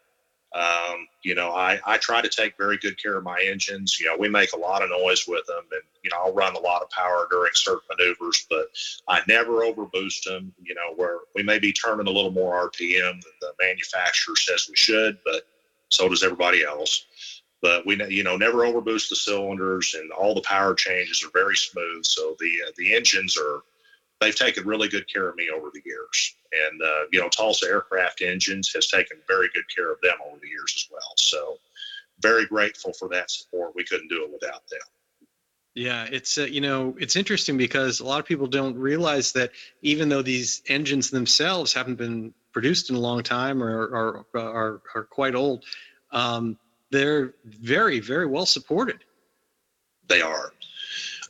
Um, 0.54 1.08
you 1.22 1.36
know, 1.36 1.52
I, 1.52 1.80
I 1.86 1.98
try 1.98 2.22
to 2.22 2.30
take 2.30 2.58
very 2.58 2.78
good 2.78 3.02
care 3.02 3.18
of 3.18 3.24
my 3.24 3.40
engines. 3.40 4.00
You 4.00 4.08
know, 4.08 4.18
we 4.18 4.30
make 4.30 4.54
a 4.54 4.58
lot 4.58 4.82
of 4.82 4.90
noise 4.90 5.26
with 5.28 5.46
them 5.46 5.64
and, 5.72 5.82
you 6.04 6.10
know, 6.10 6.18
I'll 6.18 6.34
run 6.34 6.56
a 6.56 6.60
lot 6.60 6.82
of 6.82 6.90
power 6.90 7.28
during 7.30 7.52
certain 7.54 7.88
maneuvers, 7.90 8.48
but 8.50 8.68
I 9.08 9.22
never 9.28 9.62
overboost 9.62 10.24
them, 10.24 10.52
you 10.64 10.74
know, 10.74 10.96
where 10.96 11.20
we 11.36 11.44
may 11.44 11.60
be 11.60 11.72
turning 11.72 12.08
a 12.08 12.12
little 12.12 12.32
more 12.32 12.70
RPM 12.70 13.22
than 13.22 13.34
the 13.42 13.54
manufacturer 13.60 14.36
says 14.36 14.68
we 14.68 14.76
should, 14.76 15.20
but 15.24 15.44
so 15.92 16.10
does 16.10 16.24
everybody 16.24 16.64
else. 16.64 17.06
But 17.62 17.86
we, 17.86 18.04
you 18.08 18.24
know, 18.24 18.38
never 18.38 18.60
overboost 18.60 19.10
the 19.10 19.18
cylinders 19.18 19.94
and 19.94 20.12
all 20.12 20.34
the 20.34 20.42
power 20.42 20.74
changes 20.74 21.24
are 21.24 21.32
very 21.32 21.58
smooth. 21.58 22.06
So 22.06 22.36
the, 22.40 22.52
uh, 22.68 22.72
the 22.78 22.96
engines 22.96 23.38
are, 23.38 23.62
they've 24.20 24.36
taken 24.36 24.66
really 24.66 24.88
good 24.88 25.12
care 25.12 25.30
of 25.30 25.36
me 25.36 25.50
over 25.54 25.70
the 25.72 25.82
years. 25.86 26.36
And, 26.52 26.82
uh, 26.82 27.04
you 27.12 27.20
know, 27.20 27.30
Tulsa 27.30 27.68
Aircraft 27.68 28.22
Engines 28.22 28.72
has 28.74 28.88
taken 28.88 29.18
very 29.28 29.50
good 29.54 29.66
care 29.74 29.92
of 29.92 30.02
them 30.02 30.16
over 30.28 30.40
the 30.42 30.48
years 30.48 30.74
as 30.76 30.88
well. 30.92 31.14
So 31.18 31.58
very 32.22 32.46
grateful 32.46 32.94
for 32.94 33.08
that 33.10 33.32
support. 33.32 33.74
We 33.76 33.84
couldn't 33.84 34.10
do 34.10 34.24
it 34.24 34.32
without 34.32 34.68
them. 34.70 34.80
Yeah, 35.76 36.08
it's 36.12 36.38
uh, 36.38 36.44
you 36.44 36.62
know 36.62 36.96
it's 37.00 37.16
interesting 37.16 37.56
because 37.56 38.00
a 38.00 38.06
lot 38.06 38.20
of 38.20 38.26
people 38.26 38.48
don't 38.48 38.76
realize 38.76 39.32
that 39.34 39.52
even 39.82 40.10
though 40.10 40.24
these 40.24 40.62
engines 40.68 41.10
themselves 41.10 41.74
haven't 41.74 41.96
been 41.96 42.34
produced 42.52 42.90
in 42.90 42.96
a 42.96 43.00
long 43.00 43.24
time 43.24 43.64
or 43.64 43.84
are 43.84 44.26
are, 44.36 44.82
are 44.96 45.04
quite 45.04 45.36
old, 45.36 45.64
um, 46.12 46.58
they're 46.92 47.36
very, 47.46 48.00
very 48.00 48.26
well 48.26 48.46
supported. 48.46 49.04
They 50.08 50.22
are. 50.22 50.52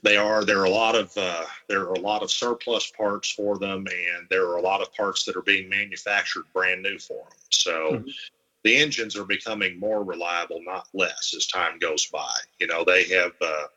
They 0.01 0.17
are. 0.17 0.45
There 0.45 0.59
are 0.59 0.65
a 0.65 0.69
lot 0.69 0.95
of 0.95 1.15
uh, 1.17 1.45
there 1.67 1.81
are 1.81 1.93
a 1.93 1.99
lot 1.99 2.23
of 2.23 2.31
surplus 2.31 2.91
parts 2.91 3.29
for 3.29 3.57
them, 3.57 3.85
and 3.87 4.27
there 4.29 4.47
are 4.47 4.57
a 4.57 4.61
lot 4.61 4.81
of 4.81 4.93
parts 4.93 5.25
that 5.25 5.35
are 5.35 5.41
being 5.41 5.69
manufactured 5.69 6.45
brand 6.53 6.81
new 6.83 6.97
for 6.99 7.25
them. 7.29 7.37
So. 7.51 7.71
Mm-hmm. 7.71 8.09
The 8.65 8.75
engines 8.75 9.15
are 9.15 9.23
becoming 9.23 9.79
more 9.79 10.03
reliable, 10.03 10.59
not 10.65 10.89
less, 10.93 11.33
as 11.33 11.47
time 11.47 11.79
goes 11.79 12.07
by. 12.07 12.33
You 12.59 12.67
know, 12.67 12.83
they 12.83 13.05
have 13.05 13.31
uh, 13.41 13.67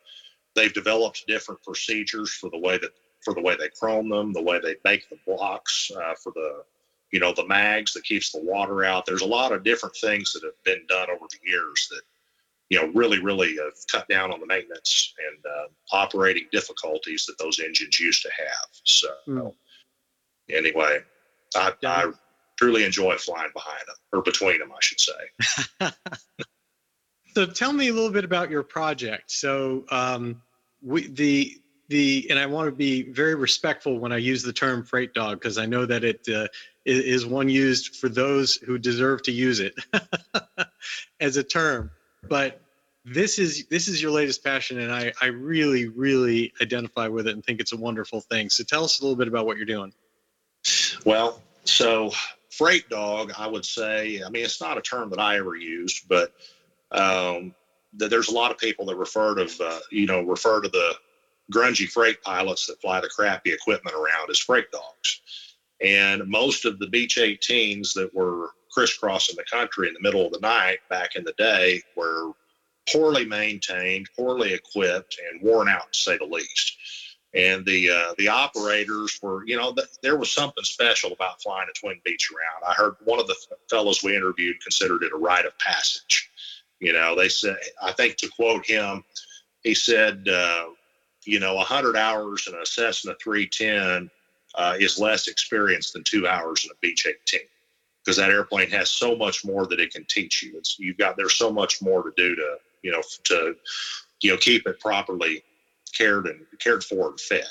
they've 0.55 0.73
developed 0.73 1.25
different 1.25 1.63
procedures 1.63 2.33
for 2.33 2.49
the 2.49 2.57
way 2.57 2.77
that 2.77 2.91
for 3.23 3.33
the 3.33 3.41
way 3.41 3.55
they 3.55 3.69
chrome 3.69 4.09
them, 4.09 4.33
the 4.33 4.41
way 4.41 4.59
they 4.59 4.75
make 4.83 5.09
the 5.09 5.17
blocks 5.25 5.91
uh, 5.95 6.13
for 6.21 6.31
the 6.35 6.63
you 7.11 7.19
know 7.19 7.33
the 7.33 7.47
mags 7.47 7.93
that 7.93 8.03
keeps 8.03 8.31
the 8.31 8.41
water 8.41 8.83
out. 8.83 9.05
There's 9.05 9.21
a 9.21 9.27
lot 9.27 9.51
of 9.51 9.63
different 9.63 9.95
things 9.95 10.33
that 10.33 10.43
have 10.43 10.61
been 10.63 10.85
done 10.87 11.09
over 11.09 11.25
the 11.29 11.49
years 11.49 11.87
that 11.91 12.01
you 12.69 12.81
know 12.81 12.91
really 12.93 13.19
really 13.19 13.55
have 13.57 13.73
cut 13.91 14.07
down 14.07 14.31
on 14.31 14.39
the 14.39 14.47
maintenance 14.47 15.13
and 15.29 15.45
uh, 15.45 15.95
operating 15.95 16.47
difficulties 16.51 17.25
that 17.25 17.37
those 17.37 17.59
engines 17.59 17.99
used 17.99 18.23
to 18.23 18.29
have. 18.37 18.67
So 18.85 19.07
mm. 19.27 19.53
anyway, 20.49 20.99
I, 21.55 21.73
I 21.85 22.11
truly 22.57 22.83
enjoy 22.83 23.17
flying 23.17 23.51
behind 23.53 23.81
them 23.87 23.95
or 24.11 24.21
between 24.21 24.59
them, 24.59 24.71
I 24.71 24.79
should 24.81 24.99
say. 24.99 25.91
so 27.33 27.45
tell 27.45 27.73
me 27.73 27.89
a 27.89 27.93
little 27.93 28.11
bit 28.11 28.25
about 28.25 28.49
your 28.49 28.63
project. 28.63 29.31
So 29.31 29.85
um, 29.91 30.41
we 30.81 31.07
the 31.07 31.57
the 31.89 32.27
and 32.29 32.39
I 32.39 32.45
want 32.45 32.67
to 32.67 32.71
be 32.71 33.03
very 33.03 33.35
respectful 33.35 33.99
when 33.99 34.11
I 34.11 34.17
use 34.17 34.43
the 34.43 34.53
term 34.53 34.85
freight 34.85 35.13
dog 35.13 35.39
because 35.39 35.57
I 35.57 35.65
know 35.65 35.85
that 35.85 36.03
it 36.03 36.27
uh, 36.33 36.47
is 36.85 37.25
one 37.25 37.49
used 37.49 37.97
for 37.97 38.09
those 38.09 38.55
who 38.55 38.77
deserve 38.77 39.23
to 39.23 39.31
use 39.31 39.59
it 39.59 39.75
as 41.19 41.37
a 41.37 41.43
term. 41.43 41.91
But 42.27 42.61
this 43.05 43.37
is 43.37 43.65
this 43.67 43.87
is 43.87 44.01
your 44.01 44.11
latest 44.11 44.43
passion, 44.43 44.79
and 44.79 44.91
I 44.91 45.13
I 45.21 45.27
really 45.27 45.87
really 45.87 46.53
identify 46.61 47.07
with 47.07 47.27
it 47.27 47.33
and 47.33 47.43
think 47.43 47.59
it's 47.59 47.73
a 47.73 47.77
wonderful 47.77 48.21
thing. 48.21 48.49
So 48.49 48.63
tell 48.63 48.83
us 48.83 48.99
a 48.99 49.03
little 49.03 49.17
bit 49.17 49.27
about 49.27 49.45
what 49.45 49.57
you're 49.57 49.65
doing. 49.65 49.93
Well, 51.05 51.41
so 51.65 52.11
freight 52.49 52.89
dog, 52.89 53.33
I 53.37 53.47
would 53.47 53.65
say. 53.65 54.21
I 54.25 54.29
mean, 54.29 54.45
it's 54.45 54.61
not 54.61 54.77
a 54.77 54.81
term 54.81 55.09
that 55.09 55.19
I 55.19 55.37
ever 55.37 55.55
used, 55.55 56.07
but 56.07 56.33
um, 56.91 57.53
there's 57.93 58.29
a 58.29 58.33
lot 58.33 58.51
of 58.51 58.57
people 58.57 58.85
that 58.85 58.95
refer 58.95 59.35
to 59.35 59.63
uh, 59.63 59.79
you 59.91 60.05
know 60.05 60.21
refer 60.21 60.61
to 60.61 60.69
the 60.69 60.95
grungy 61.51 61.89
freight 61.89 62.21
pilots 62.21 62.67
that 62.67 62.79
fly 62.81 63.01
the 63.01 63.09
crappy 63.09 63.51
equipment 63.51 63.95
around 63.95 64.29
as 64.29 64.39
freight 64.39 64.71
dogs. 64.71 65.21
And 65.81 66.27
most 66.27 66.63
of 66.63 66.79
the 66.79 66.87
Beech 66.87 67.17
18s 67.17 67.93
that 67.95 68.13
were 68.13 68.51
crisscrossing 68.73 69.35
the 69.35 69.43
country 69.43 69.87
in 69.87 69.93
the 69.93 70.01
middle 70.01 70.25
of 70.25 70.33
the 70.33 70.39
night 70.39 70.79
back 70.89 71.15
in 71.15 71.23
the 71.23 71.33
day 71.37 71.81
were 71.95 72.31
poorly 72.91 73.25
maintained, 73.25 74.09
poorly 74.15 74.53
equipped, 74.53 75.17
and 75.29 75.41
worn 75.41 75.69
out 75.69 75.91
to 75.93 75.99
say 75.99 76.17
the 76.17 76.25
least. 76.25 76.77
And 77.35 77.65
the 77.65 77.89
uh, 77.89 78.13
the 78.17 78.27
operators 78.27 79.19
were, 79.21 79.43
you 79.47 79.57
know, 79.57 79.73
th- 79.73 79.87
there 80.03 80.17
was 80.17 80.31
something 80.31 80.63
special 80.63 81.13
about 81.13 81.41
flying 81.41 81.67
a 81.67 81.73
Twin 81.79 81.99
Beech 82.05 82.29
around. 82.31 82.69
I 82.69 82.73
heard 82.73 82.95
one 83.05 83.19
of 83.19 83.27
the 83.27 83.35
fellows 83.69 84.03
we 84.03 84.15
interviewed 84.15 84.61
considered 84.61 85.01
it 85.01 85.13
a 85.13 85.17
rite 85.17 85.45
of 85.45 85.57
passage. 85.57 86.29
You 86.79 86.93
know, 86.93 87.15
they 87.15 87.29
said, 87.29 87.57
I 87.81 87.91
think 87.93 88.17
to 88.17 88.29
quote 88.29 88.67
him, 88.67 89.03
he 89.63 89.73
said, 89.73 90.27
uh, 90.27 90.65
you 91.23 91.39
know, 91.39 91.55
100 91.55 91.95
hours 91.95 92.47
in 92.47 92.53
a 92.55 92.65
Cessna 92.65 93.15
310 93.23 94.11
uh, 94.55 94.75
is 94.77 94.99
less 94.99 95.27
experience 95.27 95.91
than 95.91 96.03
two 96.03 96.27
hours 96.27 96.65
in 96.65 96.71
a 96.71 96.75
Beech 96.81 97.07
18 97.07 97.41
because 98.03 98.17
that 98.17 98.29
airplane 98.29 98.69
has 98.69 98.89
so 98.89 99.15
much 99.15 99.45
more 99.45 99.65
that 99.67 99.79
it 99.79 99.93
can 99.93 100.05
teach 100.05 100.43
you. 100.43 100.57
It's 100.57 100.77
you've 100.79 100.97
got 100.97 101.17
there's 101.17 101.35
so 101.35 101.51
much 101.51 101.81
more 101.81 102.03
to 102.03 102.11
do 102.17 102.35
to 102.35 102.57
you 102.81 102.91
know 102.91 103.01
to 103.25 103.55
you 104.21 104.31
know 104.31 104.37
keep 104.37 104.67
it 104.67 104.79
properly 104.79 105.43
cared 105.93 106.27
and 106.27 106.45
cared 106.59 106.83
for 106.83 107.09
and 107.09 107.19
fed. 107.19 107.45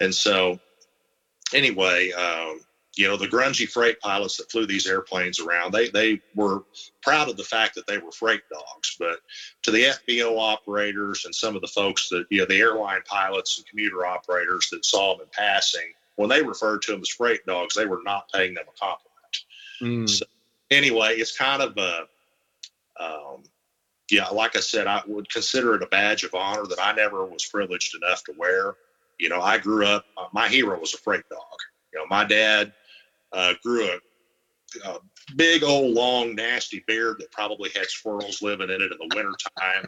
And 0.00 0.14
so 0.14 0.58
anyway, 1.54 2.12
um, 2.12 2.60
you 2.94 3.08
know, 3.08 3.16
the 3.16 3.26
grungy 3.26 3.68
freight 3.68 4.00
pilots 4.00 4.36
that 4.36 4.50
flew 4.50 4.66
these 4.66 4.86
airplanes 4.86 5.40
around, 5.40 5.72
they 5.72 5.88
they 5.88 6.20
were 6.34 6.62
proud 7.02 7.30
of 7.30 7.36
the 7.36 7.44
fact 7.44 7.74
that 7.74 7.86
they 7.86 7.98
were 7.98 8.12
freight 8.12 8.42
dogs. 8.52 8.96
But 8.98 9.20
to 9.62 9.70
the 9.70 9.84
FBO 9.84 10.38
operators 10.38 11.24
and 11.24 11.34
some 11.34 11.56
of 11.56 11.62
the 11.62 11.68
folks 11.68 12.08
that, 12.10 12.26
you 12.30 12.40
know, 12.40 12.46
the 12.46 12.60
airline 12.60 13.00
pilots 13.06 13.56
and 13.56 13.66
commuter 13.66 14.04
operators 14.04 14.68
that 14.70 14.84
saw 14.84 15.14
them 15.14 15.22
in 15.22 15.30
passing, 15.32 15.92
when 16.16 16.28
they 16.28 16.42
referred 16.42 16.82
to 16.82 16.92
them 16.92 17.00
as 17.00 17.08
freight 17.08 17.46
dogs, 17.46 17.74
they 17.74 17.86
were 17.86 18.02
not 18.04 18.30
paying 18.30 18.54
them 18.54 18.64
a 18.68 18.78
compliment. 18.78 19.11
Mm. 19.82 20.08
So 20.08 20.24
anyway, 20.70 21.14
it's 21.16 21.36
kind 21.36 21.62
of 21.62 21.76
a, 21.76 22.06
um, 22.98 23.42
yeah, 24.10 24.28
like 24.28 24.56
I 24.56 24.60
said, 24.60 24.86
I 24.86 25.02
would 25.06 25.28
consider 25.30 25.74
it 25.74 25.82
a 25.82 25.86
badge 25.86 26.24
of 26.24 26.34
honor 26.34 26.66
that 26.66 26.78
I 26.80 26.92
never 26.92 27.24
was 27.24 27.44
privileged 27.46 27.94
enough 27.96 28.22
to 28.24 28.34
wear. 28.36 28.74
You 29.18 29.28
know, 29.28 29.40
I 29.40 29.58
grew 29.58 29.86
up, 29.86 30.04
uh, 30.16 30.26
my 30.32 30.48
hero 30.48 30.78
was 30.78 30.94
a 30.94 30.98
freight 30.98 31.28
dog. 31.30 31.58
You 31.92 32.00
know, 32.00 32.06
my 32.08 32.24
dad 32.24 32.72
uh, 33.32 33.54
grew 33.62 33.86
a, 33.86 34.88
a, 34.88 34.98
big 35.36 35.62
old 35.62 35.94
long 35.94 36.34
nasty 36.34 36.82
beard 36.86 37.16
that 37.18 37.30
probably 37.30 37.70
had 37.74 37.86
squirrels 37.86 38.42
living 38.42 38.68
in 38.70 38.82
it 38.82 38.92
in 38.92 38.98
the 38.98 39.14
wintertime. 39.14 39.86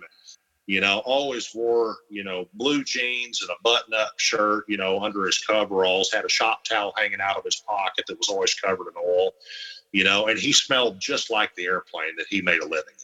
you 0.66 0.80
know, 0.80 1.02
always 1.04 1.54
wore, 1.54 1.96
you 2.08 2.24
know, 2.24 2.48
blue 2.54 2.84
jeans 2.84 3.42
and 3.42 3.50
a 3.50 3.62
button 3.62 3.92
up 3.94 4.12
shirt, 4.18 4.64
you 4.68 4.76
know, 4.76 5.00
under 5.02 5.26
his 5.26 5.38
coveralls, 5.38 6.10
had 6.12 6.24
a 6.24 6.28
shop 6.28 6.64
towel 6.64 6.94
hanging 6.96 7.20
out 7.20 7.36
of 7.36 7.44
his 7.44 7.56
pocket 7.56 8.04
that 8.06 8.16
was 8.16 8.28
always 8.28 8.54
covered 8.54 8.88
in 8.88 8.94
oil, 8.96 9.32
you 9.94 10.02
know, 10.02 10.26
and 10.26 10.36
he 10.36 10.52
smelled 10.52 10.98
just 10.98 11.30
like 11.30 11.54
the 11.54 11.66
airplane 11.66 12.16
that 12.16 12.26
he 12.28 12.42
made 12.42 12.58
a 12.58 12.66
living. 12.66 12.96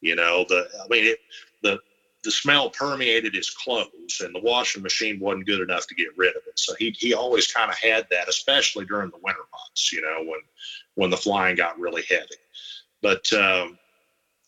You 0.00 0.16
know, 0.16 0.44
the, 0.48 0.66
I 0.84 0.88
mean, 0.88 1.04
it, 1.04 1.20
the, 1.62 1.78
the 2.24 2.32
smell 2.32 2.70
permeated 2.70 3.36
his 3.36 3.50
clothes 3.50 4.20
and 4.20 4.34
the 4.34 4.40
washing 4.40 4.82
machine 4.82 5.20
wasn't 5.20 5.46
good 5.46 5.60
enough 5.60 5.86
to 5.86 5.94
get 5.94 6.08
rid 6.16 6.34
of 6.34 6.42
it. 6.48 6.58
So 6.58 6.74
he, 6.74 6.90
he 6.98 7.14
always 7.14 7.52
kind 7.52 7.70
of 7.70 7.78
had 7.78 8.08
that, 8.10 8.28
especially 8.28 8.84
during 8.84 9.10
the 9.10 9.20
winter 9.22 9.42
months, 9.52 9.92
you 9.92 10.02
know, 10.02 10.28
when, 10.28 10.40
when 10.96 11.10
the 11.10 11.16
flying 11.16 11.54
got 11.54 11.78
really 11.78 12.02
heavy. 12.10 12.26
But 13.00 13.32
um, 13.32 13.78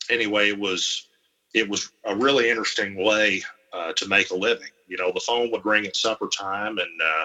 anyway, 0.09 0.49
it 0.49 0.59
was, 0.59 1.07
it 1.53 1.69
was 1.69 1.89
a 2.03 2.13
really 2.13 2.49
interesting 2.49 3.01
way 3.01 3.43
uh, 3.71 3.93
to 3.93 4.09
make 4.09 4.31
a 4.31 4.35
living. 4.35 4.71
You 4.89 4.97
know, 4.97 5.13
the 5.13 5.21
phone 5.21 5.49
would 5.53 5.65
ring 5.65 5.85
at 5.85 5.95
supper 5.95 6.27
time 6.27 6.79
and, 6.79 7.01
uh, 7.01 7.23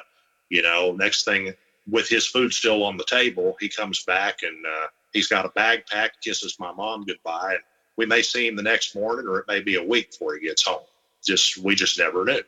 you 0.50 0.62
know, 0.62 0.92
next 0.92 1.24
thing 1.24 1.52
with 1.88 2.08
his 2.08 2.26
food 2.26 2.52
still 2.52 2.82
on 2.82 2.96
the 2.96 3.04
table, 3.04 3.56
he 3.60 3.68
comes 3.68 4.04
back 4.04 4.42
and 4.42 4.64
uh, 4.66 4.86
he's 5.12 5.28
got 5.28 5.44
a 5.44 5.50
bag 5.50 5.84
packed, 5.86 6.22
kisses 6.22 6.56
my 6.58 6.72
mom 6.72 7.04
goodbye. 7.04 7.52
And, 7.52 7.62
we 7.96 8.06
may 8.06 8.22
see 8.22 8.46
him 8.46 8.56
the 8.56 8.62
next 8.62 8.94
morning 8.94 9.26
or 9.26 9.38
it 9.38 9.46
may 9.48 9.60
be 9.60 9.76
a 9.76 9.82
week 9.82 10.10
before 10.10 10.34
he 10.34 10.46
gets 10.46 10.66
home. 10.66 10.82
Just 11.24 11.58
we 11.58 11.74
just 11.74 11.98
never 11.98 12.24
knew. 12.24 12.42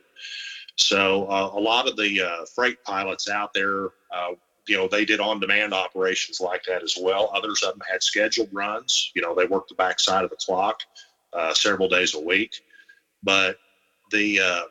So 0.75 1.25
uh, 1.25 1.51
a 1.53 1.59
lot 1.59 1.89
of 1.89 1.97
the 1.97 2.21
uh, 2.21 2.45
freight 2.55 2.83
pilots 2.83 3.29
out 3.29 3.53
there 3.53 3.87
uh, 4.13 4.35
you 4.67 4.77
know 4.77 4.87
they 4.87 5.03
did 5.03 5.19
on-demand 5.19 5.73
operations 5.73 6.39
like 6.39 6.63
that 6.65 6.83
as 6.83 6.95
well. 7.01 7.31
Others 7.33 7.63
of 7.63 7.73
them 7.73 7.81
had 7.89 8.03
scheduled 8.03 8.49
runs. 8.53 9.11
You 9.15 9.21
know 9.21 9.33
they 9.33 9.45
worked 9.45 9.69
the 9.69 9.75
backside 9.75 10.23
of 10.23 10.29
the 10.29 10.37
clock 10.37 10.81
uh, 11.33 11.53
several 11.53 11.89
days 11.89 12.13
a 12.13 12.19
week. 12.19 12.53
But 13.23 13.57
the 14.11 14.39
uh, 14.39 14.63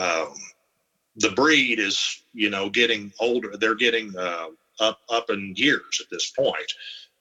um, 0.00 0.34
the 1.18 1.30
breed 1.30 1.78
is 1.78 2.22
you 2.32 2.50
know 2.50 2.68
getting 2.70 3.12
older 3.20 3.56
they're 3.56 3.74
getting 3.74 4.16
uh, 4.16 4.46
up 4.80 5.00
up 5.10 5.30
in 5.30 5.54
years 5.56 6.00
at 6.00 6.10
this 6.10 6.30
point 6.30 6.72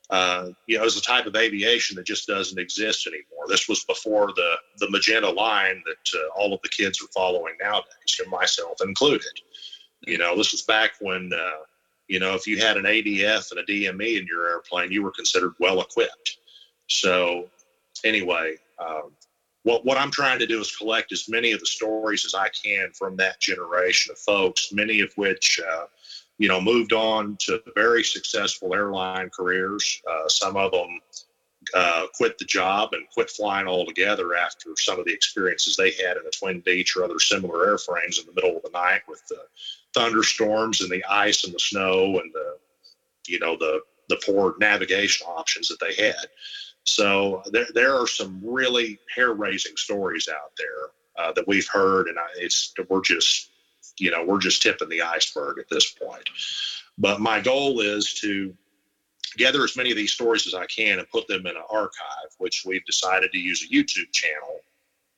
uh, 0.09 0.51
you 0.67 0.77
know, 0.77 0.85
is 0.85 0.95
a 0.95 1.01
type 1.01 1.25
of 1.25 1.35
aviation 1.35 1.95
that 1.97 2.05
just 2.05 2.27
doesn't 2.27 2.59
exist 2.59 3.07
anymore. 3.07 3.45
This 3.47 3.67
was 3.67 3.83
before 3.83 4.27
the 4.35 4.55
the 4.79 4.89
magenta 4.89 5.29
line 5.29 5.83
that 5.85 6.19
uh, 6.19 6.29
all 6.39 6.53
of 6.53 6.61
the 6.61 6.69
kids 6.69 7.01
are 7.01 7.07
following 7.13 7.55
nowadays, 7.61 8.21
myself 8.29 8.77
included. 8.81 9.31
You 10.05 10.17
know, 10.17 10.37
this 10.37 10.53
was 10.53 10.61
back 10.61 10.91
when, 11.01 11.31
uh, 11.33 11.63
you 12.07 12.19
know, 12.19 12.35
if 12.35 12.47
you 12.47 12.57
had 12.57 12.77
an 12.77 12.85
ADF 12.85 13.51
and 13.51 13.59
a 13.59 13.63
DME 13.63 14.19
in 14.19 14.27
your 14.27 14.47
airplane, 14.47 14.91
you 14.91 15.03
were 15.03 15.11
considered 15.11 15.53
well 15.59 15.81
equipped. 15.81 16.37
So, 16.87 17.49
anyway, 18.05 18.55
um, 18.79 19.11
what 19.67 19.83
what 19.85 19.97
I'm 19.97 20.11
trying 20.11 20.39
to 20.39 20.47
do 20.47 20.61
is 20.61 20.75
collect 20.75 21.11
as 21.11 21.27
many 21.27 21.51
of 21.51 21.59
the 21.59 21.65
stories 21.65 22.25
as 22.25 22.33
I 22.33 22.47
can 22.49 22.91
from 22.93 23.17
that 23.17 23.39
generation 23.41 24.13
of 24.13 24.17
folks, 24.17 24.71
many 24.71 25.01
of 25.01 25.11
which 25.15 25.59
uh, 25.59 25.85
you 26.37 26.47
know, 26.47 26.61
moved 26.61 26.93
on 26.93 27.35
to 27.37 27.61
very 27.75 28.03
successful 28.03 28.73
airline 28.73 29.29
careers. 29.29 30.01
Uh, 30.09 30.29
some 30.29 30.55
of 30.55 30.71
them 30.71 30.99
uh, 31.73 32.05
quit 32.13 32.37
the 32.37 32.45
job 32.45 32.93
and 32.93 33.09
quit 33.09 33.29
flying 33.29 33.67
altogether 33.67 34.35
after 34.35 34.69
some 34.77 34.99
of 34.99 35.05
the 35.05 35.13
experiences 35.13 35.75
they 35.75 35.91
had 35.91 36.15
in 36.15 36.23
the 36.23 36.31
Twin 36.31 36.61
Beech 36.61 36.95
or 36.95 37.03
other 37.03 37.19
similar 37.19 37.67
airframes 37.67 38.19
in 38.19 38.25
the 38.27 38.33
middle 38.35 38.55
of 38.55 38.63
the 38.63 38.69
night 38.71 39.01
with 39.07 39.21
the 39.27 39.41
thunderstorms 39.93 40.81
and 40.81 40.89
the 40.89 41.03
ice 41.09 41.43
and 41.43 41.53
the 41.53 41.59
snow 41.59 42.19
and 42.19 42.31
the, 42.33 42.57
you 43.27 43.39
know, 43.39 43.57
the 43.57 43.81
the 44.09 44.21
poor 44.25 44.55
navigation 44.57 45.27
options 45.27 45.67
that 45.67 45.81
they 45.81 45.93
had. 46.01 46.27
So 46.87 47.43
there, 47.51 47.67
there 47.73 47.95
are 47.95 48.07
some 48.07 48.41
really 48.43 48.99
hair-raising 49.13 49.75
stories 49.75 50.27
out 50.29 50.51
there 50.57 51.23
uh, 51.23 51.31
that 51.33 51.47
we've 51.47 51.67
heard, 51.67 52.07
and 52.07 52.17
I, 52.17 52.27
it's 52.37 52.73
we're 52.89 53.01
just 53.01 53.49
you 53.99 54.11
know, 54.11 54.23
we're 54.23 54.39
just 54.39 54.61
tipping 54.61 54.89
the 54.89 55.01
iceberg 55.01 55.59
at 55.59 55.69
this 55.69 55.91
point. 55.91 56.29
But 56.97 57.19
my 57.19 57.39
goal 57.39 57.79
is 57.81 58.13
to 58.21 58.53
gather 59.37 59.63
as 59.63 59.75
many 59.75 59.91
of 59.91 59.97
these 59.97 60.13
stories 60.13 60.47
as 60.47 60.53
I 60.53 60.65
can 60.65 60.99
and 60.99 61.09
put 61.09 61.27
them 61.27 61.45
in 61.45 61.55
an 61.55 61.63
archive, 61.69 62.29
which 62.37 62.63
we've 62.65 62.85
decided 62.85 63.31
to 63.31 63.37
use 63.37 63.63
a 63.63 63.73
YouTube 63.73 64.11
channel 64.11 64.59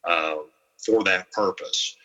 uh, 0.04 0.36
for 0.78 1.04
that 1.04 1.32
purpose. 1.32 1.96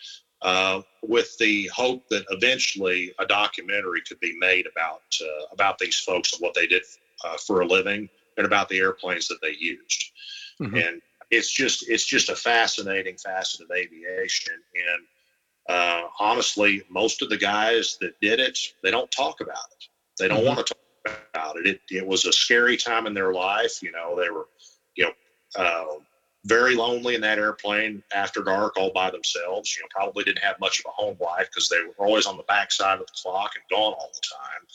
Uh, 0.42 0.82
with 1.02 1.36
the 1.38 1.70
hope 1.74 2.06
that 2.10 2.24
eventually 2.28 3.14
a 3.18 3.24
documentary 3.24 4.02
could 4.06 4.20
be 4.20 4.36
made 4.38 4.66
about 4.66 5.00
uh, 5.22 5.46
about 5.52 5.78
these 5.78 5.98
folks 5.98 6.34
and 6.34 6.42
what 6.42 6.52
they 6.52 6.66
did 6.66 6.82
uh, 7.24 7.36
for 7.38 7.62
a 7.62 7.66
living 7.66 8.10
and 8.36 8.46
about 8.46 8.68
the 8.68 8.78
airplanes 8.78 9.28
that 9.28 9.40
they 9.42 9.54
used. 9.58 10.12
Mm-hmm. 10.60 10.76
And 10.76 11.02
it's 11.30 11.50
just 11.50 11.88
it's 11.88 12.04
just 12.04 12.28
a 12.28 12.36
fascinating 12.36 13.16
facet 13.16 13.62
of 13.62 13.70
aviation. 13.70 14.54
And 14.74 15.76
uh, 15.76 16.08
honestly, 16.20 16.82
most 16.90 17.22
of 17.22 17.28
the 17.30 17.38
guys 17.38 17.96
that 18.00 18.20
did 18.20 18.40
it, 18.40 18.58
they 18.82 18.90
don't 18.90 19.10
talk 19.10 19.40
about 19.40 19.56
it. 19.78 19.88
They 20.18 20.28
don't 20.28 20.38
mm-hmm. 20.38 20.48
want 20.48 20.66
to 20.66 20.74
talk 20.74 21.18
about 21.34 21.56
it. 21.56 21.66
it. 21.66 21.80
It 21.90 22.06
was 22.06 22.26
a 22.26 22.32
scary 22.32 22.76
time 22.76 23.06
in 23.06 23.14
their 23.14 23.32
life. 23.32 23.82
You 23.82 23.92
know, 23.92 24.20
they 24.20 24.30
were, 24.30 24.46
you 24.94 25.06
know, 25.06 25.12
uh, 25.56 25.98
very 26.44 26.74
lonely 26.74 27.14
in 27.14 27.22
that 27.22 27.38
airplane 27.38 28.02
after 28.14 28.42
dark, 28.42 28.76
all 28.76 28.92
by 28.92 29.10
themselves. 29.10 29.74
You 29.76 29.82
know, 29.82 29.88
probably 29.90 30.24
didn't 30.24 30.44
have 30.44 30.60
much 30.60 30.80
of 30.80 30.86
a 30.86 30.90
home 30.90 31.16
life 31.20 31.48
because 31.50 31.68
they 31.68 31.78
were 31.78 32.06
always 32.06 32.26
on 32.26 32.36
the 32.36 32.42
backside 32.44 33.00
of 33.00 33.06
the 33.06 33.12
clock 33.22 33.52
and 33.54 33.64
gone 33.70 33.94
all 33.94 34.10
the 34.14 34.20
time. 34.20 34.66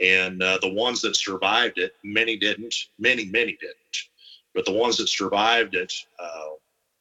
And 0.00 0.42
uh, 0.42 0.58
the 0.60 0.72
ones 0.72 1.00
that 1.02 1.16
survived 1.16 1.78
it, 1.78 1.92
many 2.02 2.36
didn't. 2.36 2.74
Many, 2.98 3.26
many 3.26 3.56
didn't. 3.60 4.08
But 4.54 4.64
the 4.64 4.72
ones 4.72 4.96
that 4.98 5.08
survived 5.08 5.74
it 5.74 5.92
uh, 6.18 6.50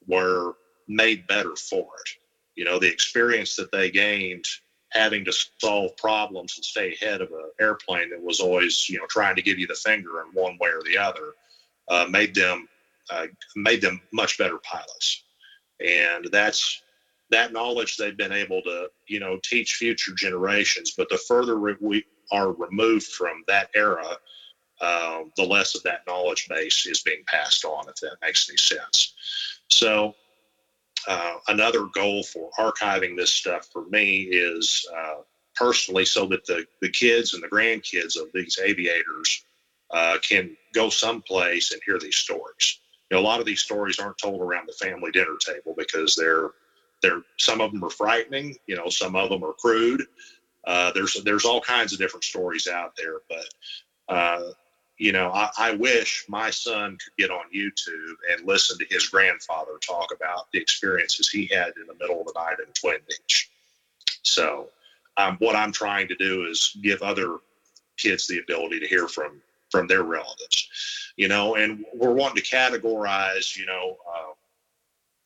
were 0.07 0.53
made 0.87 1.27
better 1.27 1.55
for 1.55 1.81
it. 1.81 2.09
You 2.55 2.65
know, 2.65 2.79
the 2.79 2.91
experience 2.91 3.55
that 3.55 3.71
they 3.71 3.89
gained 3.89 4.45
having 4.91 5.25
to 5.25 5.33
solve 5.57 5.97
problems 5.97 6.55
and 6.55 6.63
stay 6.63 6.93
ahead 6.93 7.21
of 7.21 7.31
an 7.31 7.49
airplane 7.59 8.11
that 8.11 8.21
was 8.21 8.39
always, 8.39 8.87
you 8.89 8.99
know, 8.99 9.07
trying 9.07 9.35
to 9.35 9.41
give 9.41 9.57
you 9.57 9.65
the 9.65 9.73
finger 9.73 10.21
in 10.21 10.27
one 10.33 10.55
way 10.59 10.69
or 10.69 10.83
the 10.83 10.97
other, 10.97 11.33
uh, 11.89 12.05
made 12.09 12.35
them 12.35 12.67
uh, 13.09 13.25
made 13.55 13.81
them 13.81 13.99
much 14.11 14.37
better 14.37 14.59
pilots. 14.59 15.23
And 15.79 16.29
that's 16.31 16.81
that 17.31 17.51
knowledge 17.51 17.97
they've 17.97 18.15
been 18.15 18.31
able 18.31 18.61
to, 18.61 18.89
you 19.07 19.19
know, 19.19 19.39
teach 19.43 19.75
future 19.75 20.13
generations. 20.15 20.93
But 20.95 21.09
the 21.09 21.17
further 21.17 21.59
we 21.59 22.05
are 22.31 22.51
removed 22.51 23.07
from 23.07 23.43
that 23.47 23.69
era, 23.75 24.17
uh, 24.81 25.19
the 25.37 25.43
less 25.43 25.75
of 25.75 25.83
that 25.83 26.01
knowledge 26.07 26.47
base 26.49 26.85
is 26.85 27.01
being 27.03 27.23
passed 27.27 27.65
on, 27.65 27.87
if 27.89 27.95
that 27.95 28.17
makes 28.21 28.49
any 28.49 28.57
sense. 28.57 29.13
So, 29.69 30.15
uh, 31.07 31.35
another 31.47 31.85
goal 31.93 32.23
for 32.23 32.49
archiving 32.57 33.17
this 33.17 33.31
stuff 33.31 33.67
for 33.73 33.85
me 33.89 34.21
is 34.21 34.87
uh, 34.95 35.21
personally 35.55 36.05
so 36.05 36.25
that 36.27 36.45
the, 36.45 36.65
the 36.81 36.89
kids 36.89 37.33
and 37.33 37.43
the 37.43 37.47
grandkids 37.47 38.19
of 38.19 38.31
these 38.33 38.57
aviators 38.63 39.43
uh, 39.91 40.17
can 40.21 40.55
go 40.73 40.89
someplace 40.89 41.71
and 41.71 41.81
hear 41.85 41.99
these 41.99 42.15
stories 42.15 42.79
know, 43.13 43.19
a 43.19 43.21
lot 43.21 43.39
of 43.39 43.45
these 43.45 43.61
stories 43.61 43.99
aren't 43.99 44.17
told 44.17 44.41
around 44.41 44.67
the 44.67 44.85
family 44.85 45.11
dinner 45.11 45.37
table 45.39 45.73
because 45.77 46.15
they're 46.15 46.51
they're 47.01 47.21
some 47.37 47.61
of 47.61 47.71
them 47.71 47.83
are 47.83 47.89
frightening. 47.89 48.55
You 48.67 48.75
know, 48.75 48.89
some 48.89 49.15
of 49.15 49.29
them 49.29 49.43
are 49.43 49.53
crude. 49.53 50.03
Uh, 50.65 50.91
there's 50.93 51.21
there's 51.23 51.45
all 51.45 51.61
kinds 51.61 51.93
of 51.93 51.99
different 51.99 52.23
stories 52.23 52.67
out 52.67 52.95
there, 52.95 53.19
but 53.29 54.13
uh, 54.13 54.51
you 54.97 55.11
know, 55.11 55.29
I, 55.31 55.49
I, 55.57 55.75
wish 55.75 56.25
my 56.29 56.49
son 56.49 56.97
could 57.03 57.17
get 57.17 57.31
on 57.31 57.45
YouTube 57.53 58.15
and 58.31 58.47
listen 58.47 58.77
to 58.77 58.85
his 58.89 59.07
grandfather 59.07 59.71
talk 59.81 60.13
about 60.15 60.51
the 60.51 60.59
experiences 60.59 61.29
he 61.29 61.47
had 61.47 61.73
in 61.77 61.87
the 61.87 61.95
middle 61.99 62.21
of 62.21 62.27
the 62.27 62.33
night 62.35 62.57
in 62.59 62.71
Twin 62.73 62.99
Beech. 63.07 63.49
So, 64.23 64.69
um, 65.17 65.37
what 65.39 65.55
I'm 65.55 65.71
trying 65.71 66.07
to 66.09 66.15
do 66.15 66.45
is 66.45 66.77
give 66.81 67.01
other 67.01 67.37
kids 67.97 68.27
the 68.27 68.39
ability 68.39 68.79
to 68.79 68.87
hear 68.87 69.07
from 69.07 69.41
from 69.71 69.87
their 69.87 70.03
relatives 70.03 70.69
you 71.15 71.27
know, 71.27 71.55
and 71.55 71.85
we're 71.93 72.13
wanting 72.13 72.43
to 72.43 72.49
categorize, 72.49 73.55
you 73.55 73.65
know, 73.65 73.97
uh, 74.07 74.33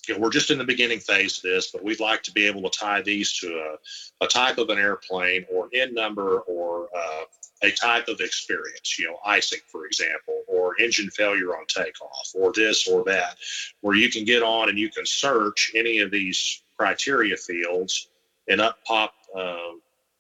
you 0.08 0.16
know, 0.16 0.22
we're 0.22 0.30
just 0.30 0.52
in 0.52 0.58
the 0.58 0.64
beginning 0.64 1.00
phase 1.00 1.38
of 1.38 1.44
this, 1.44 1.72
but 1.72 1.84
we'd 1.84 2.00
like 2.00 2.24
to 2.24 2.32
be 2.32 2.48
able 2.48 2.62
to 2.70 2.80
tie 2.80 3.02
these 3.02 3.34
to 3.40 3.48
a, 3.48 4.26
a 4.26 4.28
type 4.28 4.58
of 4.58 4.70
an 4.70 4.78
airplane 4.78 5.46
or 5.52 5.70
in 5.72 5.94
number 5.94 6.40
or 6.40 6.88
uh, 6.96 7.24
a 7.64 7.72
type 7.72 8.08
of 8.08 8.20
experience, 8.20 9.00
you 9.00 9.06
know, 9.06 9.18
icing, 9.26 9.60
for 9.68 9.86
example, 9.86 10.42
or 10.48 10.80
engine 10.80 11.10
failure 11.10 11.58
on 11.58 11.66
takeoff, 11.68 12.32
or 12.36 12.52
this 12.54 12.88
or 12.88 13.04
that, 13.06 13.38
where 13.82 13.96
you 13.96 14.10
can 14.10 14.26
get 14.26 14.44
on 14.44 14.70
and 14.70 14.78
you 14.78 14.90
can 14.90 15.06
search 15.06 15.72
any 15.76 16.00
of 16.00 16.12
these 16.12 16.62
criteria 16.78 17.36
fields 17.36 18.10
and 18.48 18.62
up 18.62 18.78
pop, 18.86 19.14
uh, 19.36 19.72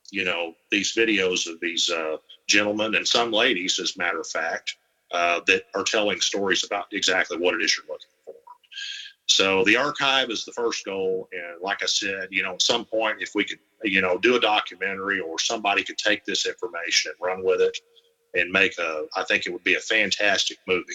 you 0.10 0.24
know, 0.24 0.56
these 0.72 0.94
videos 0.96 1.52
of 1.52 1.60
these 1.60 1.90
uh, 1.90 2.18
gentlemen 2.48 2.96
and 2.96 3.08
some 3.08 3.32
ladies, 3.32 3.80
as 3.80 3.96
a 3.96 4.00
matter 4.00 4.20
of 4.20 4.28
fact, 4.28 4.76
uh, 5.12 5.40
that 5.48 5.64
are 5.76 5.84
telling 5.84 6.20
stories 6.20 6.64
about 6.64 6.86
exactly 6.92 7.38
what 7.38 7.54
it 7.54 7.62
is 7.62 7.78
you're 7.78 7.86
looking. 7.88 8.10
So 9.30 9.64
the 9.66 9.76
archive 9.76 10.30
is 10.30 10.46
the 10.46 10.54
first 10.54 10.86
goal, 10.86 11.28
and 11.32 11.62
like 11.62 11.84
I 11.84 11.86
said, 11.86 12.30
you 12.32 12.44
know, 12.44 12.54
at 12.54 12.62
some 12.62 12.86
point, 12.86 13.18
if 13.22 13.32
we 13.36 13.44
could, 13.44 13.60
you 13.84 14.02
know, 14.02 14.18
do 14.18 14.36
a 14.38 14.40
documentary 14.40 15.20
or 15.20 15.38
somebody 15.38 15.84
could 15.84 15.98
take 15.98 16.24
this 16.24 16.46
information 16.46 17.12
and 17.12 17.28
run 17.28 17.44
with 17.44 17.62
it 17.62 17.78
and 18.34 18.52
make 18.52 18.78
a, 18.78 19.06
I 19.16 19.24
think 19.24 19.46
it 19.46 19.52
would 19.52 19.66
be 19.66 19.76
a 19.76 19.80
fantastic 19.80 20.58
movie 20.66 20.94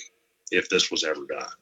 if 0.50 0.68
this 0.70 0.90
was 0.90 1.04
ever 1.04 1.26
done. 1.26 1.52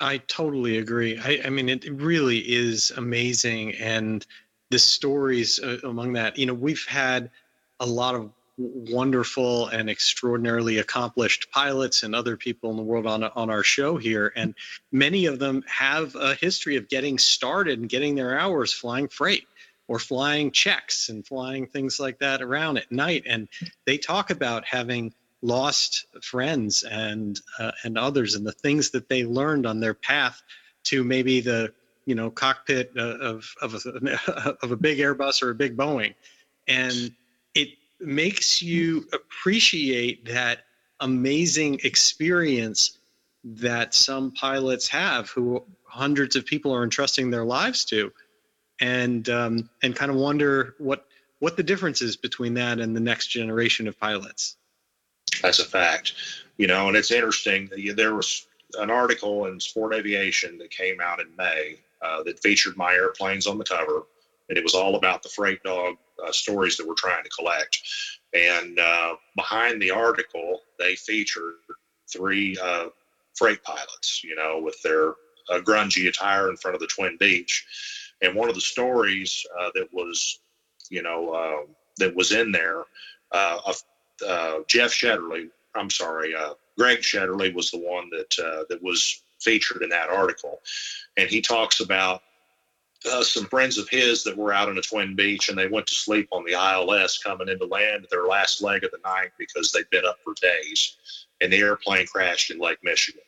I 0.00 0.18
totally 0.18 0.78
agree. 0.78 1.18
I, 1.18 1.42
I 1.44 1.50
mean, 1.50 1.68
it 1.68 1.84
really 1.92 2.38
is 2.38 2.90
amazing, 2.90 3.74
and 3.74 4.26
the 4.70 4.78
stories 4.78 5.60
uh, 5.60 5.78
among 5.84 6.14
that. 6.14 6.38
You 6.38 6.46
know, 6.46 6.54
we've 6.54 6.84
had 6.88 7.30
a 7.78 7.86
lot 7.86 8.14
of 8.14 8.30
wonderful 8.62 9.68
and 9.68 9.90
extraordinarily 9.90 10.78
accomplished 10.78 11.50
pilots 11.50 12.02
and 12.02 12.14
other 12.14 12.36
people 12.36 12.70
in 12.70 12.76
the 12.76 12.82
world 12.82 13.06
on, 13.06 13.24
on 13.24 13.50
our 13.50 13.62
show 13.62 13.96
here. 13.96 14.32
And 14.34 14.54
many 14.90 15.26
of 15.26 15.38
them 15.38 15.64
have 15.66 16.14
a 16.14 16.34
history 16.34 16.76
of 16.76 16.88
getting 16.88 17.18
started 17.18 17.78
and 17.78 17.88
getting 17.88 18.14
their 18.14 18.38
hours 18.38 18.72
flying 18.72 19.08
freight 19.08 19.46
or 19.88 19.98
flying 19.98 20.50
checks 20.50 21.08
and 21.08 21.26
flying 21.26 21.66
things 21.66 21.98
like 21.98 22.18
that 22.20 22.42
around 22.42 22.78
at 22.78 22.90
night. 22.90 23.24
And 23.26 23.48
they 23.84 23.98
talk 23.98 24.30
about 24.30 24.64
having 24.64 25.12
lost 25.42 26.06
friends 26.22 26.84
and 26.84 27.40
uh, 27.58 27.72
and 27.82 27.98
others 27.98 28.36
and 28.36 28.46
the 28.46 28.52
things 28.52 28.90
that 28.90 29.08
they 29.08 29.24
learned 29.24 29.66
on 29.66 29.80
their 29.80 29.94
path 29.94 30.40
to 30.84 31.02
maybe 31.02 31.40
the 31.40 31.72
you 32.06 32.14
know 32.14 32.30
cockpit 32.30 32.92
uh, 32.96 33.18
of 33.18 33.54
of 33.60 33.74
a, 33.74 34.56
of 34.62 34.70
a 34.70 34.76
big 34.76 34.98
Airbus 34.98 35.42
or 35.42 35.50
a 35.50 35.54
big 35.54 35.76
Boeing. 35.76 36.14
And 36.68 37.12
makes 38.02 38.62
you 38.62 39.06
appreciate 39.12 40.24
that 40.26 40.60
amazing 41.00 41.80
experience 41.84 42.98
that 43.44 43.92
some 43.94 44.30
pilots 44.32 44.88
have 44.88 45.28
who 45.30 45.64
hundreds 45.84 46.36
of 46.36 46.46
people 46.46 46.72
are 46.72 46.84
entrusting 46.84 47.30
their 47.30 47.44
lives 47.44 47.84
to 47.84 48.12
and 48.80 49.28
um, 49.28 49.68
and 49.82 49.94
kind 49.94 50.10
of 50.10 50.16
wonder 50.16 50.74
what 50.78 51.06
what 51.40 51.56
the 51.56 51.62
difference 51.62 52.02
is 52.02 52.16
between 52.16 52.54
that 52.54 52.78
and 52.78 52.94
the 52.94 53.00
next 53.00 53.28
generation 53.28 53.88
of 53.88 53.98
pilots. 53.98 54.56
That's 55.42 55.58
a 55.58 55.64
fact. 55.64 56.14
You 56.56 56.66
know 56.66 56.88
and 56.88 56.96
it's 56.96 57.10
interesting 57.10 57.68
there 57.96 58.14
was 58.14 58.46
an 58.78 58.90
article 58.90 59.46
in 59.46 59.60
sport 59.60 59.94
aviation 59.94 60.56
that 60.58 60.70
came 60.70 61.00
out 61.00 61.20
in 61.20 61.26
may 61.36 61.78
uh, 62.00 62.22
that 62.22 62.40
featured 62.40 62.76
my 62.76 62.92
airplanes 62.94 63.46
on 63.46 63.58
the 63.58 63.64
cover 63.64 64.02
and 64.48 64.56
it 64.56 64.64
was 64.64 64.74
all 64.74 64.96
about 64.96 65.22
the 65.22 65.28
freight 65.28 65.62
dog 65.62 65.96
uh, 66.26 66.32
stories 66.32 66.76
that 66.76 66.86
we're 66.86 66.94
trying 66.94 67.24
to 67.24 67.30
collect. 67.30 67.78
And 68.32 68.78
uh, 68.78 69.14
behind 69.36 69.80
the 69.80 69.90
article, 69.90 70.60
they 70.78 70.94
featured 70.96 71.54
three 72.10 72.56
uh, 72.62 72.86
freight 73.34 73.62
pilots, 73.62 74.22
you 74.24 74.34
know, 74.34 74.60
with 74.62 74.80
their 74.82 75.10
uh, 75.50 75.60
grungy 75.60 76.08
attire 76.08 76.50
in 76.50 76.56
front 76.56 76.74
of 76.74 76.80
the 76.80 76.86
Twin 76.86 77.16
Beech. 77.18 77.64
And 78.22 78.34
one 78.34 78.48
of 78.48 78.54
the 78.54 78.60
stories 78.60 79.44
uh, 79.58 79.70
that 79.74 79.88
was, 79.92 80.38
you 80.90 81.02
know, 81.02 81.34
um, 81.34 81.66
that 81.98 82.14
was 82.14 82.32
in 82.32 82.52
there, 82.52 82.84
uh, 83.32 83.72
Jeff 84.68 84.92
Shetterly, 84.92 85.48
I'm 85.74 85.90
sorry, 85.90 86.34
Greg 86.78 87.00
Shetterly 87.00 87.52
was 87.52 87.70
the 87.70 87.78
one 87.78 88.08
that 88.10 88.66
that 88.68 88.82
was 88.82 89.20
featured 89.40 89.82
in 89.82 89.88
that 89.88 90.08
article, 90.08 90.60
and 91.16 91.28
he 91.28 91.40
talks 91.40 91.80
about 91.80 92.22
uh, 93.10 93.22
some 93.22 93.46
friends 93.46 93.78
of 93.78 93.88
his 93.88 94.22
that 94.24 94.36
were 94.36 94.52
out 94.52 94.68
on 94.68 94.78
a 94.78 94.82
Twin 94.82 95.14
Beech 95.14 95.48
and 95.48 95.58
they 95.58 95.68
went 95.68 95.86
to 95.88 95.94
sleep 95.94 96.28
on 96.30 96.44
the 96.44 96.52
ILS 96.52 97.18
coming 97.18 97.48
into 97.48 97.66
land 97.66 98.06
their 98.10 98.26
last 98.26 98.62
leg 98.62 98.84
of 98.84 98.90
the 98.90 98.98
night 99.04 99.30
because 99.38 99.72
they'd 99.72 99.90
been 99.90 100.06
up 100.06 100.18
for 100.24 100.34
days 100.40 100.96
and 101.40 101.52
the 101.52 101.58
airplane 101.58 102.06
crashed 102.06 102.50
in 102.50 102.58
Lake 102.58 102.78
Michigan. 102.82 103.22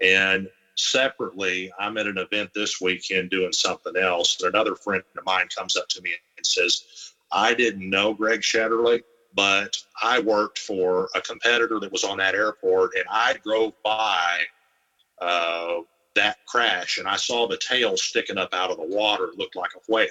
And 0.00 0.48
separately, 0.76 1.72
I'm 1.78 1.98
at 1.98 2.06
an 2.06 2.18
event 2.18 2.50
this 2.54 2.80
weekend 2.80 3.30
doing 3.30 3.52
something 3.52 3.96
else. 3.96 4.40
And 4.40 4.54
another 4.54 4.76
friend 4.76 5.02
of 5.16 5.24
mine 5.24 5.48
comes 5.56 5.76
up 5.76 5.88
to 5.88 6.02
me 6.02 6.12
and 6.36 6.46
says, 6.46 7.12
I 7.32 7.54
didn't 7.54 7.88
know 7.88 8.14
Greg 8.14 8.40
Shetterly, 8.40 9.02
but 9.34 9.76
I 10.02 10.20
worked 10.20 10.58
for 10.58 11.08
a 11.14 11.20
competitor 11.20 11.80
that 11.80 11.92
was 11.92 12.04
on 12.04 12.18
that 12.18 12.34
airport 12.34 12.92
and 12.94 13.04
I 13.10 13.36
drove 13.44 13.72
by 13.82 14.42
uh, 15.20 15.80
that 16.14 16.44
crash 16.46 16.98
and 16.98 17.08
I 17.08 17.16
saw 17.16 17.46
the 17.46 17.56
tail 17.56 17.96
sticking 17.96 18.38
up 18.38 18.52
out 18.52 18.70
of 18.70 18.76
the 18.76 18.86
water, 18.86 19.30
looked 19.36 19.56
like 19.56 19.70
a 19.74 19.92
whale. 19.92 20.08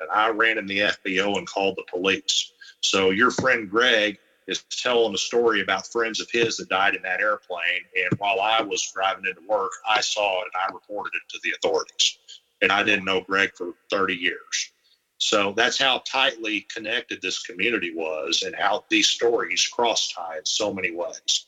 And 0.00 0.10
I 0.10 0.28
ran 0.30 0.58
in 0.58 0.66
the 0.66 0.78
FBO 0.78 1.36
and 1.36 1.46
called 1.46 1.76
the 1.76 1.84
police. 1.90 2.52
So 2.80 3.10
your 3.10 3.30
friend 3.30 3.68
Greg 3.68 4.18
is 4.46 4.64
telling 4.64 5.14
a 5.14 5.18
story 5.18 5.60
about 5.60 5.86
friends 5.86 6.20
of 6.20 6.30
his 6.30 6.56
that 6.56 6.68
died 6.68 6.94
in 6.94 7.02
that 7.02 7.20
airplane. 7.20 7.84
And 7.96 8.18
while 8.18 8.40
I 8.40 8.62
was 8.62 8.90
driving 8.92 9.26
into 9.26 9.46
work, 9.48 9.70
I 9.88 10.00
saw 10.00 10.40
it 10.40 10.48
and 10.52 10.62
I 10.62 10.72
reported 10.72 11.12
it 11.14 11.32
to 11.32 11.38
the 11.44 11.52
authorities. 11.52 12.18
And 12.62 12.72
I 12.72 12.82
didn't 12.82 13.04
know 13.04 13.20
Greg 13.20 13.52
for 13.54 13.72
30 13.90 14.14
years. 14.14 14.72
So 15.18 15.52
that's 15.52 15.78
how 15.78 16.02
tightly 16.06 16.66
connected 16.74 17.20
this 17.20 17.42
community 17.42 17.92
was 17.94 18.42
and 18.44 18.54
how 18.54 18.84
these 18.88 19.06
stories 19.06 19.68
cross 19.68 20.12
tie 20.12 20.38
in 20.38 20.46
so 20.46 20.72
many 20.72 20.90
ways. 20.90 21.46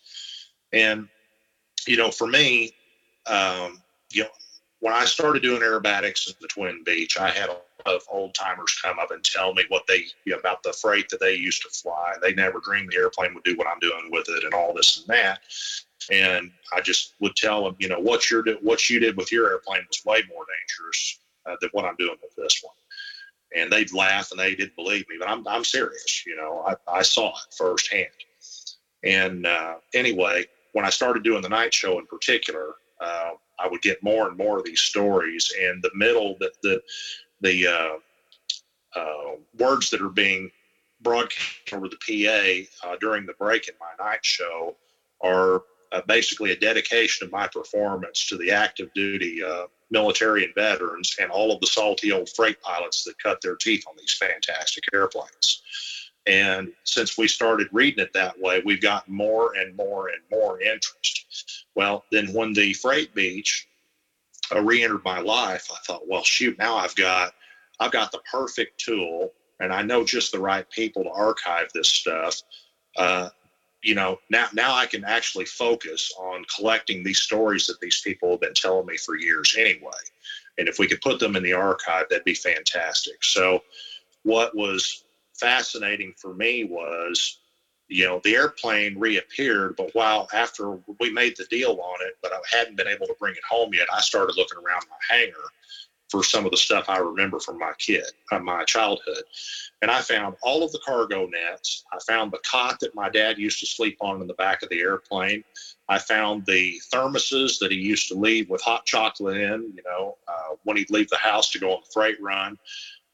And, 0.72 1.08
you 1.86 1.96
know, 1.96 2.10
for 2.10 2.26
me, 2.26 2.74
um, 3.26 3.82
you 4.10 4.24
know, 4.24 4.30
when 4.80 4.92
I 4.92 5.04
started 5.04 5.42
doing 5.42 5.62
aerobatics 5.62 6.26
in 6.28 6.34
the 6.40 6.48
Twin 6.48 6.82
Beech, 6.84 7.16
I 7.16 7.30
had 7.30 7.48
a 7.48 7.52
lot 7.52 7.62
of 7.86 8.02
old 8.10 8.34
timers 8.34 8.76
come 8.82 8.98
up 8.98 9.12
and 9.12 9.22
tell 9.22 9.54
me 9.54 9.64
what 9.68 9.86
they 9.86 10.06
you 10.24 10.32
know, 10.32 10.38
about 10.38 10.64
the 10.64 10.72
freight 10.72 11.08
that 11.10 11.20
they 11.20 11.34
used 11.34 11.62
to 11.62 11.68
fly. 11.68 12.14
They 12.20 12.34
never 12.34 12.58
dreamed 12.58 12.90
the 12.90 12.96
airplane 12.96 13.32
would 13.34 13.44
do 13.44 13.56
what 13.56 13.68
I'm 13.68 13.78
doing 13.78 14.08
with 14.10 14.28
it 14.28 14.42
and 14.42 14.52
all 14.52 14.74
this 14.74 14.98
and 14.98 15.06
that. 15.06 15.40
And 16.10 16.50
I 16.72 16.80
just 16.80 17.14
would 17.20 17.36
tell 17.36 17.62
them, 17.62 17.76
you 17.78 17.88
know, 17.88 18.00
what 18.00 18.28
you're 18.28 18.44
what 18.60 18.90
you 18.90 18.98
did 18.98 19.16
with 19.16 19.30
your 19.30 19.50
airplane 19.50 19.84
was 19.86 20.02
way 20.04 20.22
more 20.28 20.44
dangerous 20.44 21.20
uh, 21.46 21.56
than 21.60 21.70
what 21.70 21.84
I'm 21.84 21.96
doing 21.96 22.16
with 22.20 22.34
this 22.36 22.60
one. 22.62 22.74
And 23.54 23.70
they'd 23.70 23.92
laugh 23.92 24.32
and 24.32 24.40
they 24.40 24.56
didn't 24.56 24.74
believe 24.74 25.08
me, 25.08 25.14
but 25.20 25.28
I'm 25.28 25.46
I'm 25.46 25.64
serious. 25.64 26.26
You 26.26 26.34
know, 26.34 26.64
I, 26.66 26.74
I 26.90 27.02
saw 27.02 27.28
it 27.28 27.54
firsthand. 27.56 28.08
And 29.04 29.46
uh, 29.46 29.76
anyway, 29.94 30.46
when 30.72 30.84
I 30.84 30.90
started 30.90 31.22
doing 31.22 31.42
the 31.42 31.48
night 31.48 31.72
show 31.72 32.00
in 32.00 32.06
particular, 32.06 32.74
uh, 33.02 33.30
I 33.58 33.68
would 33.68 33.82
get 33.82 34.02
more 34.02 34.28
and 34.28 34.36
more 34.36 34.58
of 34.58 34.64
these 34.64 34.80
stories. 34.80 35.52
And 35.60 35.82
the 35.82 35.90
middle, 35.94 36.36
that 36.40 36.52
the, 36.62 36.82
the 37.40 37.66
uh, 37.66 38.98
uh, 38.98 39.36
words 39.58 39.90
that 39.90 40.02
are 40.02 40.08
being 40.08 40.50
broadcast 41.00 41.72
over 41.72 41.88
the 41.88 41.96
PA 42.06 42.88
uh, 42.88 42.96
during 43.00 43.26
the 43.26 43.34
break 43.34 43.68
in 43.68 43.74
my 43.80 44.04
night 44.04 44.24
show 44.24 44.76
are 45.20 45.62
uh, 45.92 46.00
basically 46.06 46.52
a 46.52 46.56
dedication 46.56 47.26
of 47.26 47.32
my 47.32 47.46
performance 47.48 48.26
to 48.28 48.36
the 48.36 48.50
active 48.50 48.92
duty 48.94 49.42
military 49.92 50.44
and 50.44 50.54
veterans 50.54 51.16
and 51.20 51.30
all 51.30 51.52
of 51.52 51.60
the 51.60 51.66
salty 51.66 52.10
old 52.10 52.28
freight 52.30 52.60
pilots 52.62 53.04
that 53.04 53.22
cut 53.22 53.40
their 53.42 53.56
teeth 53.56 53.84
on 53.86 53.94
these 53.98 54.14
fantastic 54.14 54.84
airplanes. 54.92 55.62
And 56.26 56.72
since 56.84 57.18
we 57.18 57.28
started 57.28 57.68
reading 57.72 58.04
it 58.04 58.12
that 58.14 58.40
way, 58.40 58.62
we've 58.64 58.80
got 58.80 59.08
more 59.08 59.54
and 59.56 59.76
more 59.76 60.08
and 60.08 60.20
more 60.30 60.60
interest. 60.60 61.61
Well, 61.74 62.04
then 62.10 62.32
when 62.32 62.52
the 62.52 62.72
freight 62.74 63.14
Beech 63.14 63.66
uh, 64.54 64.60
re-entered 64.60 65.04
my 65.04 65.20
life, 65.20 65.68
I 65.72 65.78
thought, 65.86 66.08
well, 66.08 66.22
shoot, 66.22 66.58
now 66.58 66.76
I've 66.76 66.94
got 66.96 67.32
I've 67.80 67.92
got 67.92 68.12
the 68.12 68.20
perfect 68.30 68.78
tool, 68.78 69.32
and 69.60 69.72
I 69.72 69.82
know 69.82 70.04
just 70.04 70.32
the 70.32 70.38
right 70.38 70.68
people 70.70 71.04
to 71.04 71.10
archive 71.10 71.68
this 71.74 71.88
stuff. 71.88 72.40
Uh, 72.96 73.30
you 73.82 73.94
know, 73.94 74.18
now 74.30 74.46
now 74.52 74.74
I 74.74 74.86
can 74.86 75.04
actually 75.04 75.46
focus 75.46 76.12
on 76.18 76.44
collecting 76.54 77.02
these 77.02 77.20
stories 77.20 77.66
that 77.66 77.80
these 77.80 78.00
people 78.00 78.30
have 78.30 78.40
been 78.40 78.54
telling 78.54 78.86
me 78.86 78.96
for 78.96 79.16
years 79.16 79.56
anyway. 79.58 79.90
And 80.58 80.68
if 80.68 80.78
we 80.78 80.86
could 80.86 81.00
put 81.00 81.18
them 81.18 81.34
in 81.34 81.42
the 81.42 81.54
archive, 81.54 82.06
that'd 82.08 82.24
be 82.24 82.34
fantastic. 82.34 83.24
So, 83.24 83.62
what 84.22 84.54
was 84.54 85.04
fascinating 85.34 86.14
for 86.16 86.34
me 86.34 86.64
was, 86.64 87.38
you 87.92 88.06
know, 88.06 88.20
the 88.24 88.34
airplane 88.34 88.98
reappeared, 88.98 89.76
but 89.76 89.90
while 89.94 90.28
after 90.32 90.78
we 91.00 91.10
made 91.10 91.36
the 91.36 91.44
deal 91.44 91.78
on 91.80 92.06
it, 92.06 92.16
but 92.22 92.32
I 92.32 92.38
hadn't 92.50 92.76
been 92.76 92.88
able 92.88 93.06
to 93.06 93.16
bring 93.18 93.34
it 93.34 93.44
home 93.48 93.74
yet, 93.74 93.88
I 93.92 94.00
started 94.00 94.36
looking 94.36 94.58
around 94.58 94.84
my 94.90 95.16
hangar 95.16 95.48
for 96.12 96.22
some 96.22 96.44
of 96.44 96.50
the 96.50 96.58
stuff 96.58 96.84
I 96.88 96.98
remember 96.98 97.40
from 97.40 97.58
my 97.58 97.72
kid, 97.78 98.04
uh, 98.30 98.38
my 98.38 98.64
childhood. 98.64 99.24
And 99.80 99.90
I 99.90 100.02
found 100.02 100.36
all 100.42 100.62
of 100.62 100.70
the 100.70 100.80
cargo 100.84 101.26
nets. 101.26 101.84
I 101.90 101.98
found 102.06 102.30
the 102.30 102.40
cot 102.48 102.78
that 102.80 102.94
my 102.94 103.08
dad 103.08 103.38
used 103.38 103.60
to 103.60 103.66
sleep 103.66 103.96
on 104.00 104.20
in 104.20 104.26
the 104.26 104.34
back 104.34 104.62
of 104.62 104.68
the 104.68 104.80
airplane. 104.80 105.42
I 105.88 105.98
found 105.98 106.44
the 106.44 106.78
thermoses 106.92 107.58
that 107.60 107.72
he 107.72 107.78
used 107.78 108.08
to 108.08 108.14
leave 108.14 108.50
with 108.50 108.60
hot 108.60 108.84
chocolate 108.84 109.38
in, 109.38 109.72
you 109.74 109.82
know, 109.86 110.18
uh, 110.28 110.56
when 110.64 110.76
he'd 110.76 110.90
leave 110.90 111.08
the 111.08 111.16
house 111.16 111.50
to 111.52 111.58
go 111.58 111.72
on 111.72 111.80
the 111.82 111.90
freight 111.92 112.20
run. 112.20 112.58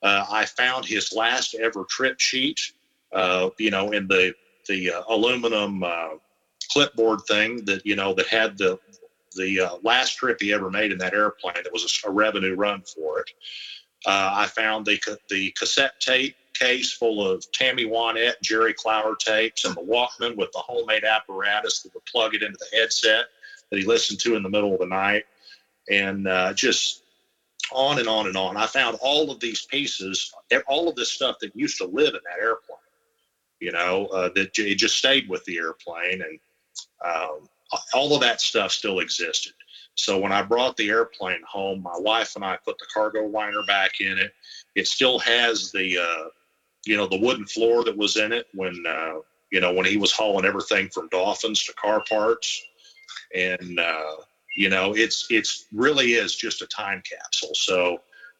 Uh, 0.03 0.27
I 0.29 0.45
found 0.45 0.85
his 0.85 1.13
last 1.13 1.55
ever 1.55 1.85
trip 1.85 2.19
sheet, 2.19 2.73
uh, 3.13 3.51
you 3.59 3.71
know, 3.71 3.93
in 3.93 4.09
the 4.09 4.35
the 4.69 4.93
uh, 4.93 5.03
aluminum 5.09 5.83
uh, 5.83 6.11
clipboard 6.71 7.21
thing 7.23 7.65
that 7.65 7.85
you 7.85 7.97
know 7.97 8.15
that 8.15 8.27
had 8.27 8.57
the 8.57 8.79
the 9.37 9.61
uh, 9.61 9.77
last 9.83 10.17
trip 10.17 10.39
he 10.41 10.53
ever 10.53 10.71
made 10.71 10.93
in 10.93 10.99
that 10.99 11.15
airplane. 11.15 11.55
That 11.63 11.73
was 11.73 12.01
a, 12.05 12.09
a 12.09 12.13
revenue 12.13 12.55
run 12.55 12.83
for 12.83 13.21
it. 13.21 13.31
Uh, 14.07 14.31
I 14.35 14.47
found 14.47 14.87
the 14.87 15.01
the 15.29 15.51
cassette 15.53 15.99
tape 16.01 16.37
case 16.55 16.93
full 16.93 17.27
of 17.27 17.51
Tammy 17.53 17.85
Wynette, 17.85 18.41
Jerry 18.43 18.75
Clower 18.75 19.17
tapes, 19.17 19.65
and 19.65 19.75
the 19.75 19.81
Walkman 19.81 20.37
with 20.37 20.51
the 20.53 20.59
homemade 20.59 21.05
apparatus 21.05 21.83
that 21.83 21.95
would 21.95 22.05
plug 22.05 22.35
it 22.35 22.43
into 22.43 22.59
the 22.59 22.77
headset 22.77 23.27
that 23.71 23.79
he 23.79 23.85
listened 23.85 24.19
to 24.21 24.35
in 24.35 24.43
the 24.43 24.49
middle 24.49 24.73
of 24.73 24.81
the 24.81 24.87
night, 24.87 25.25
and 25.91 26.27
just 26.57 27.03
on 27.71 27.99
and 27.99 28.09
on 28.09 28.27
and 28.27 28.37
on. 28.37 28.57
I 28.57 28.67
found 28.67 28.99
all 29.01 29.31
of 29.31 29.41
these 29.41 29.67
pieces, 29.67 30.33
all 30.67 30.89
of 30.89 30.97
this 30.97 31.11
stuff 31.11 31.37
that 31.41 31.55
used 31.55 31.79
to 31.79 31.87
live 31.87 32.15
in 32.15 32.21
that 32.25 32.43
airplane. 32.43 32.78
You 33.61 33.73
know, 33.73 34.07
uh, 34.07 34.31
that 34.35 34.59
it 34.59 34.77
just 34.77 34.99
stayed 34.99 35.29
with 35.29 35.45
the 35.45 35.59
airplane, 35.59 36.23
and 36.23 36.39
um, 37.05 37.49
all 37.95 38.15
of 38.15 38.21
that 38.21 38.41
stuff 38.41 38.73
still 38.73 39.01
existed. 39.01 39.53
So 39.95 40.17
when 40.19 40.31
I 40.31 40.43
brought 40.43 40.77
the 40.77 40.91
airplane 40.91 41.43
home, 41.47 41.83
my 41.83 41.97
wife 41.97 42.37
and 42.37 42.45
I 42.45 42.57
put 42.65 42.79
the 42.79 42.87
cargo 42.93 43.27
liner 43.27 43.63
back 43.67 44.01
in 44.01 44.17
it. 44.17 44.33
It 44.77 44.87
still 44.87 45.19
has 45.19 45.73
the, 45.73 45.99
uh, 45.99 46.29
you 46.87 46.97
know, 46.97 47.09
the 47.09 47.19
wooden 47.19 47.47
floor 47.47 47.83
that 47.83 47.97
was 47.97 48.17
in 48.17 48.33
it 48.33 48.47
when, 48.55 48.85
uh, 48.89 49.15
you 49.51 49.61
know, 49.61 49.73
when 49.73 49.87
he 49.87 49.97
was 49.97 50.13
hauling 50.13 50.45
everything 50.45 50.89
from 50.91 51.09
dolphins 51.09 51.65
to 51.65 51.73
car 51.73 52.05
parts, 52.09 52.63
and 53.35 53.79
uh, 53.79 54.17
you 54.57 54.69
know 54.69 54.95
it's 54.95 55.27
it's 55.31 55.67
really 55.73 56.15
is 56.15 56.35
just 56.35 56.63
a 56.63 56.67
time 56.67 57.03
capsule 57.09 57.55
so 57.55 57.99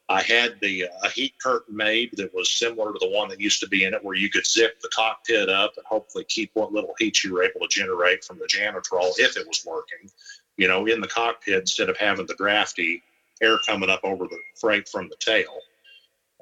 i 0.09 0.21
had 0.21 0.55
the 0.61 0.85
uh, 0.85 0.87
a 1.03 1.09
heat 1.09 1.33
curtain 1.41 1.75
made 1.75 2.09
that 2.13 2.33
was 2.33 2.49
similar 2.49 2.91
to 2.91 2.99
the 2.99 3.09
one 3.09 3.29
that 3.29 3.39
used 3.39 3.59
to 3.59 3.67
be 3.67 3.83
in 3.83 3.93
it 3.93 4.03
where 4.03 4.15
you 4.15 4.29
could 4.29 4.45
zip 4.45 4.79
the 4.81 4.89
cockpit 4.93 5.49
up 5.49 5.73
and 5.77 5.85
hopefully 5.85 6.23
keep 6.25 6.51
what 6.53 6.73
little 6.73 6.93
heat 6.99 7.23
you 7.23 7.33
were 7.33 7.43
able 7.43 7.61
to 7.61 7.67
generate 7.69 8.23
from 8.23 8.37
the 8.37 8.45
Janitrol 8.45 9.13
if 9.17 9.37
it 9.37 9.47
was 9.47 9.65
working 9.65 10.09
you 10.57 10.67
know 10.67 10.85
in 10.85 11.01
the 11.01 11.07
cockpit 11.07 11.59
instead 11.59 11.89
of 11.89 11.97
having 11.97 12.25
the 12.25 12.35
drafty 12.35 13.01
air 13.41 13.57
coming 13.65 13.89
up 13.89 14.01
over 14.03 14.25
the 14.25 14.39
freight 14.59 14.87
from 14.87 15.07
the 15.09 15.15
tail 15.19 15.59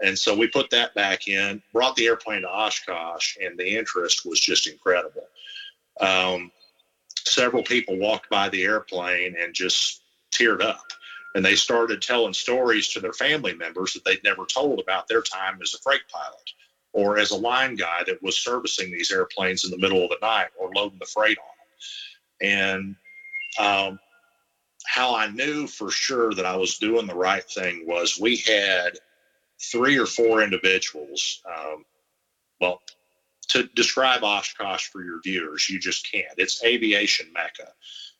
and 0.03 0.17
so 0.17 0.35
we 0.35 0.47
put 0.47 0.69
that 0.69 0.93
back 0.95 1.27
in 1.27 1.61
brought 1.73 1.95
the 1.95 2.05
airplane 2.05 2.41
to 2.41 2.49
oshkosh 2.49 3.37
and 3.41 3.57
the 3.57 3.77
interest 3.77 4.25
was 4.25 4.39
just 4.39 4.67
incredible 4.67 5.27
um, 5.99 6.51
several 7.27 7.63
people 7.63 7.97
walked 7.97 8.29
by 8.29 8.49
the 8.49 8.63
airplane 8.63 9.35
and 9.39 9.53
just 9.53 10.01
teared 10.31 10.61
up. 10.61 10.85
And 11.37 11.45
they 11.45 11.53
started 11.53 12.01
telling 12.01 12.33
stories 12.33 12.87
to 12.87 12.99
their 12.99 13.13
family 13.13 13.53
members 13.53 13.93
that 13.93 14.03
they'd 14.03 14.23
never 14.23 14.43
told 14.47 14.79
about 14.79 15.07
their 15.07 15.21
time 15.21 15.59
as 15.61 15.75
a 15.75 15.77
freight 15.77 16.01
pilot 16.11 16.49
or 16.93 17.19
as 17.19 17.29
a 17.29 17.37
line 17.37 17.75
guy 17.75 18.01
that 18.07 18.23
was 18.23 18.35
servicing 18.35 18.91
these 18.91 19.11
airplanes 19.11 19.63
in 19.63 19.69
the 19.69 19.77
middle 19.77 20.03
of 20.03 20.09
the 20.09 20.17
night 20.19 20.47
or 20.59 20.71
loading 20.73 20.97
the 20.97 21.05
freight 21.05 21.37
on 21.37 22.49
them. 22.49 22.95
And 23.59 23.89
um, 23.91 23.99
how 24.87 25.15
I 25.15 25.27
knew 25.27 25.67
for 25.67 25.91
sure 25.91 26.33
that 26.33 26.47
I 26.47 26.55
was 26.55 26.79
doing 26.79 27.05
the 27.05 27.13
right 27.13 27.43
thing 27.43 27.85
was 27.85 28.17
we 28.19 28.37
had 28.37 28.93
three 29.61 29.99
or 29.99 30.07
four 30.07 30.41
individuals. 30.41 31.43
Um, 31.47 31.85
well, 32.59 32.81
to 33.49 33.69
describe 33.75 34.23
Oshkosh 34.23 34.87
for 34.87 35.03
your 35.03 35.21
viewers, 35.21 35.69
you 35.69 35.77
just 35.77 36.11
can't. 36.11 36.33
It's 36.39 36.63
aviation 36.63 37.31
mecca. 37.31 37.73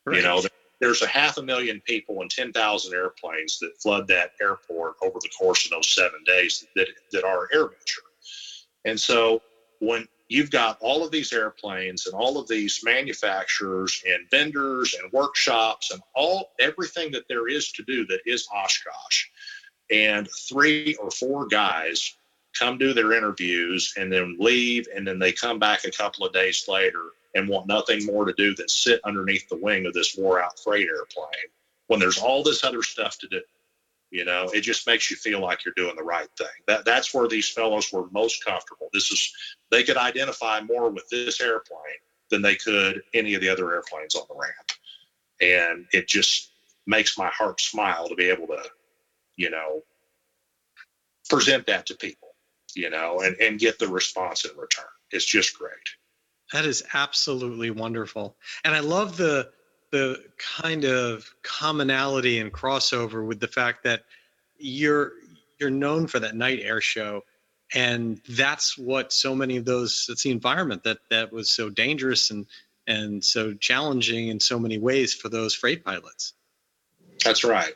Right. 0.06 0.18
You 0.18 0.22
know, 0.22 0.44
there's 0.80 1.02
a 1.02 1.08
half 1.08 1.38
a 1.38 1.42
million 1.42 1.82
people 1.86 2.22
and 2.22 2.30
10,000 2.30 2.94
airplanes 2.94 3.58
that 3.60 3.80
flood 3.82 4.08
that 4.08 4.32
airport 4.42 4.96
over 5.02 5.20
the 5.22 5.30
course 5.38 5.66
of 5.66 5.72
those 5.72 5.90
seven 5.90 6.24
days 6.26 6.66
that, 6.76 6.88
that 7.12 7.24
are 7.24 7.48
AirVenture. 7.54 8.06
And 8.86 9.00
so 9.00 9.42
when 9.80 10.08
you've 10.30 10.52
got 10.52 10.78
all 10.82 11.04
of 11.04 11.12
these 11.12 11.34
airplanes 11.34 12.06
and 12.06 12.14
all 12.14 12.38
of 12.38 12.48
these 12.48 12.82
manufacturers 12.84 14.04
and 14.08 14.30
vendors 14.30 14.96
and 15.02 15.12
workshops 15.12 15.92
and 15.92 16.02
all 16.16 16.52
everything 16.60 17.12
that 17.12 17.28
there 17.28 17.48
is 17.48 17.72
to 17.72 17.84
do 17.84 18.06
that 18.08 18.20
is 18.26 18.48
Oshkosh, 18.54 19.26
and 19.92 20.28
three 20.50 20.96
or 20.96 21.10
four 21.12 21.48
guys 21.48 22.16
come 22.58 22.78
do 22.78 22.94
their 22.94 23.14
interviews 23.14 23.94
and 23.98 24.12
then 24.12 24.36
leave 24.40 24.88
and 24.96 25.08
then 25.08 25.20
they 25.20 25.32
come 25.32 25.60
back 25.60 25.86
a 25.86 25.92
couple 25.92 26.26
of 26.26 26.34
days 26.34 26.66
later 26.68 27.12
and 27.38 27.48
want 27.48 27.68
nothing 27.68 28.06
more 28.06 28.26
to 28.26 28.34
do 28.34 28.56
than 28.56 28.68
sit 28.68 29.00
underneath 29.04 29.48
the 29.50 29.58
wing 29.58 29.86
of 29.86 29.94
this 29.94 30.18
wore 30.18 30.42
out 30.42 30.60
freight 30.60 30.88
airplane 30.88 31.50
when 31.88 32.00
there's 32.00 32.18
all 32.18 32.44
this 32.44 32.64
other 32.64 32.84
stuff 32.84 33.18
to 33.18 33.28
do 33.28 33.42
you 34.12 34.26
know 34.26 34.50
it 34.54 34.62
just 34.62 34.88
makes 34.88 35.10
you 35.10 35.18
feel 35.18 35.40
like 35.40 35.64
you're 35.64 35.74
doing 35.76 35.96
the 35.96 36.04
right 36.04 36.30
thing 36.38 36.48
that 36.68 36.86
that's 36.86 37.14
where 37.14 37.28
these 37.28 37.50
fellows 37.50 37.92
were 37.92 38.10
most 38.12 38.44
comfortable 38.44 38.88
this 38.94 39.12
is 39.12 39.34
they 39.72 39.84
could 39.84 39.98
identify 39.98 40.60
more 40.62 40.90
with 40.90 41.08
this 41.10 41.40
airplane 41.42 41.80
than 42.30 42.42
they 42.42 42.56
could 42.56 43.02
any 43.14 43.34
of 43.34 43.42
the 43.42 43.50
other 43.50 43.74
airplanes 43.74 44.16
on 44.16 44.26
the 44.30 44.36
ramp 44.36 44.72
and 45.40 45.86
it 45.94 46.08
just 46.08 46.52
makes 46.86 47.18
my 47.18 47.28
heart 47.28 47.60
smile 47.60 48.08
to 48.08 48.16
be 48.16 48.30
able 48.30 48.48
to 48.48 48.64
you 49.36 49.50
know 49.50 49.82
present 51.30 51.66
that 51.66 51.86
to 51.86 51.96
people 51.96 52.28
you 52.78 52.92
know, 52.92 53.22
and, 53.22 53.36
and 53.42 53.60
get 53.60 53.80
the 53.80 53.88
response 53.88 54.46
in 54.46 54.56
return. 54.56 54.86
It's 55.12 55.26
just 55.26 55.58
great. 55.58 55.74
That 56.54 56.66
is 56.66 56.84
absolutely 56.94 57.72
wonderful. 57.72 58.38
And 58.64 58.74
I 58.74 58.80
love 58.80 59.18
the 59.18 59.50
the 59.92 60.22
kind 60.38 60.84
of 60.84 61.30
commonality 61.44 62.40
and 62.40 62.52
crossover 62.52 63.26
with 63.26 63.40
the 63.40 63.48
fact 63.48 63.84
that 63.84 64.04
you're 64.58 65.14
you're 65.60 65.70
known 65.70 66.08
for 66.08 66.20
that 66.20 66.36
night 66.36 66.60
air 66.62 66.82
show. 66.82 67.24
And 67.74 68.22
that's 68.30 68.78
what 68.78 69.12
so 69.12 69.36
many 69.36 69.58
of 69.58 69.66
those 69.66 70.08
it's 70.10 70.24
the 70.24 70.32
environment 70.32 70.84
that 70.84 71.00
that 71.10 71.32
was 71.32 71.50
so 71.50 71.70
dangerous 71.70 72.32
and 72.32 72.46
and 72.86 73.24
so 73.24 73.54
challenging 73.54 74.30
in 74.30 74.40
so 74.40 74.58
many 74.58 74.78
ways 74.78 75.14
for 75.14 75.28
those 75.28 75.54
freight 75.54 75.84
pilots. 75.84 76.34
That's 77.24 77.44
right. 77.44 77.74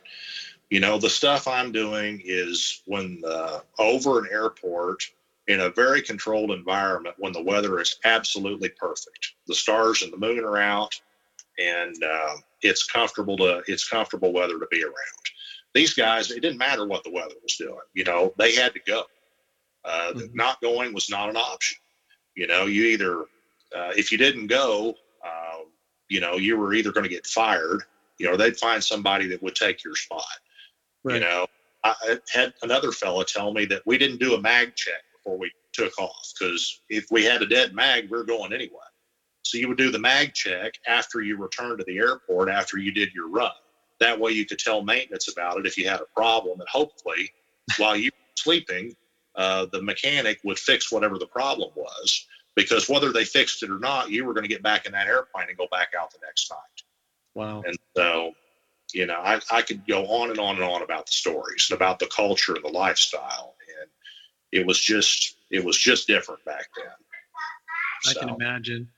You 0.70 0.80
know 0.80 0.96
the 0.96 1.10
stuff 1.10 1.46
i'm 1.46 1.70
doing 1.70 2.22
is 2.24 2.80
when 2.86 3.20
the, 3.20 3.62
over 3.78 4.20
an 4.20 4.28
airport 4.32 5.04
in 5.48 5.60
a 5.60 5.70
very 5.70 6.02
controlled 6.02 6.50
environment 6.50 7.16
when 7.18 7.32
the 7.32 7.42
weather 7.42 7.80
is 7.80 7.96
absolutely 8.04 8.68
perfect 8.70 9.34
the 9.46 9.54
stars 9.54 10.02
and 10.02 10.12
the 10.12 10.16
moon 10.16 10.40
are 10.40 10.58
out 10.58 10.94
and 11.58 12.02
uh, 12.02 12.34
it's 12.62 12.84
comfortable 12.84 13.36
to 13.36 13.62
it's 13.66 13.88
comfortable 13.88 14.32
weather 14.32 14.58
to 14.58 14.66
be 14.70 14.82
around 14.82 14.94
these 15.74 15.94
guys 15.94 16.30
it 16.30 16.40
didn't 16.40 16.58
matter 16.58 16.86
what 16.86 17.02
the 17.04 17.10
weather 17.10 17.34
was 17.42 17.56
doing 17.56 17.76
you 17.94 18.04
know 18.04 18.32
they 18.38 18.54
had 18.54 18.72
to 18.72 18.80
go 18.86 19.04
uh, 19.84 20.12
mm-hmm. 20.14 20.34
Not 20.34 20.60
going 20.60 20.94
was 20.94 21.10
not 21.10 21.28
an 21.28 21.36
option. 21.36 21.78
You 22.34 22.46
know, 22.46 22.66
you 22.66 22.84
either, 22.84 23.20
uh, 23.76 23.92
if 23.96 24.12
you 24.12 24.18
didn't 24.18 24.46
go, 24.46 24.94
uh, 25.24 25.64
you 26.08 26.20
know, 26.20 26.36
you 26.36 26.56
were 26.56 26.74
either 26.74 26.92
going 26.92 27.04
to 27.04 27.10
get 27.10 27.26
fired, 27.26 27.82
you 28.18 28.30
know, 28.30 28.36
they'd 28.36 28.56
find 28.56 28.82
somebody 28.82 29.26
that 29.28 29.42
would 29.42 29.54
take 29.54 29.84
your 29.84 29.96
spot. 29.96 30.24
Right. 31.04 31.16
You 31.16 31.20
know, 31.20 31.46
I 31.84 32.18
had 32.32 32.54
another 32.62 32.92
fella 32.92 33.24
tell 33.24 33.52
me 33.52 33.64
that 33.66 33.82
we 33.86 33.98
didn't 33.98 34.20
do 34.20 34.34
a 34.34 34.40
mag 34.40 34.76
check 34.76 35.02
before 35.22 35.38
we 35.38 35.52
took 35.72 35.98
off 35.98 36.32
because 36.38 36.80
if 36.88 37.06
we 37.10 37.24
had 37.24 37.42
a 37.42 37.46
dead 37.46 37.74
mag, 37.74 38.10
we 38.10 38.18
are 38.18 38.24
going 38.24 38.52
anyway. 38.52 38.70
So 39.42 39.58
you 39.58 39.68
would 39.68 39.78
do 39.78 39.90
the 39.90 39.98
mag 39.98 40.34
check 40.34 40.74
after 40.86 41.20
you 41.20 41.36
returned 41.36 41.78
to 41.78 41.84
the 41.84 41.98
airport 41.98 42.48
after 42.48 42.78
you 42.78 42.92
did 42.92 43.12
your 43.12 43.28
run. 43.28 43.50
That 44.00 44.18
way 44.18 44.32
you 44.32 44.46
could 44.46 44.58
tell 44.58 44.82
maintenance 44.82 45.28
about 45.28 45.58
it 45.58 45.66
if 45.66 45.76
you 45.76 45.88
had 45.88 46.00
a 46.00 46.06
problem, 46.14 46.60
and 46.60 46.68
hopefully, 46.68 47.30
while 47.76 47.96
you 47.96 48.10
were 48.10 48.34
sleeping, 48.36 48.96
uh, 49.36 49.66
the 49.72 49.82
mechanic 49.82 50.40
would 50.44 50.58
fix 50.58 50.90
whatever 50.90 51.18
the 51.18 51.26
problem 51.26 51.70
was 51.76 52.26
because 52.54 52.88
whether 52.88 53.12
they 53.12 53.24
fixed 53.24 53.62
it 53.62 53.70
or 53.70 53.78
not, 53.78 54.10
you 54.10 54.24
were 54.24 54.34
going 54.34 54.44
to 54.44 54.48
get 54.48 54.62
back 54.62 54.86
in 54.86 54.92
that 54.92 55.06
airplane 55.06 55.48
and 55.48 55.56
go 55.56 55.68
back 55.70 55.88
out 55.98 56.10
the 56.10 56.18
next 56.24 56.50
night. 56.50 56.82
Wow. 57.34 57.62
And 57.64 57.76
so, 57.96 58.32
you 58.92 59.06
know, 59.06 59.20
I, 59.22 59.40
I 59.50 59.62
could 59.62 59.86
go 59.86 60.04
on 60.06 60.30
and 60.30 60.38
on 60.38 60.56
and 60.56 60.64
on 60.64 60.82
about 60.82 61.06
the 61.06 61.12
stories 61.12 61.68
and 61.70 61.76
about 61.76 61.98
the 61.98 62.10
culture 62.14 62.54
and 62.54 62.64
the 62.64 62.68
lifestyle. 62.68 63.54
It 64.52 64.66
was 64.66 64.78
just, 64.78 65.36
it 65.50 65.64
was 65.64 65.76
just 65.76 66.06
different 66.06 66.44
back 66.44 66.68
then. 66.76 66.92
I 68.06 68.12
so. 68.12 68.20
can 68.20 68.28
imagine. 68.28 68.88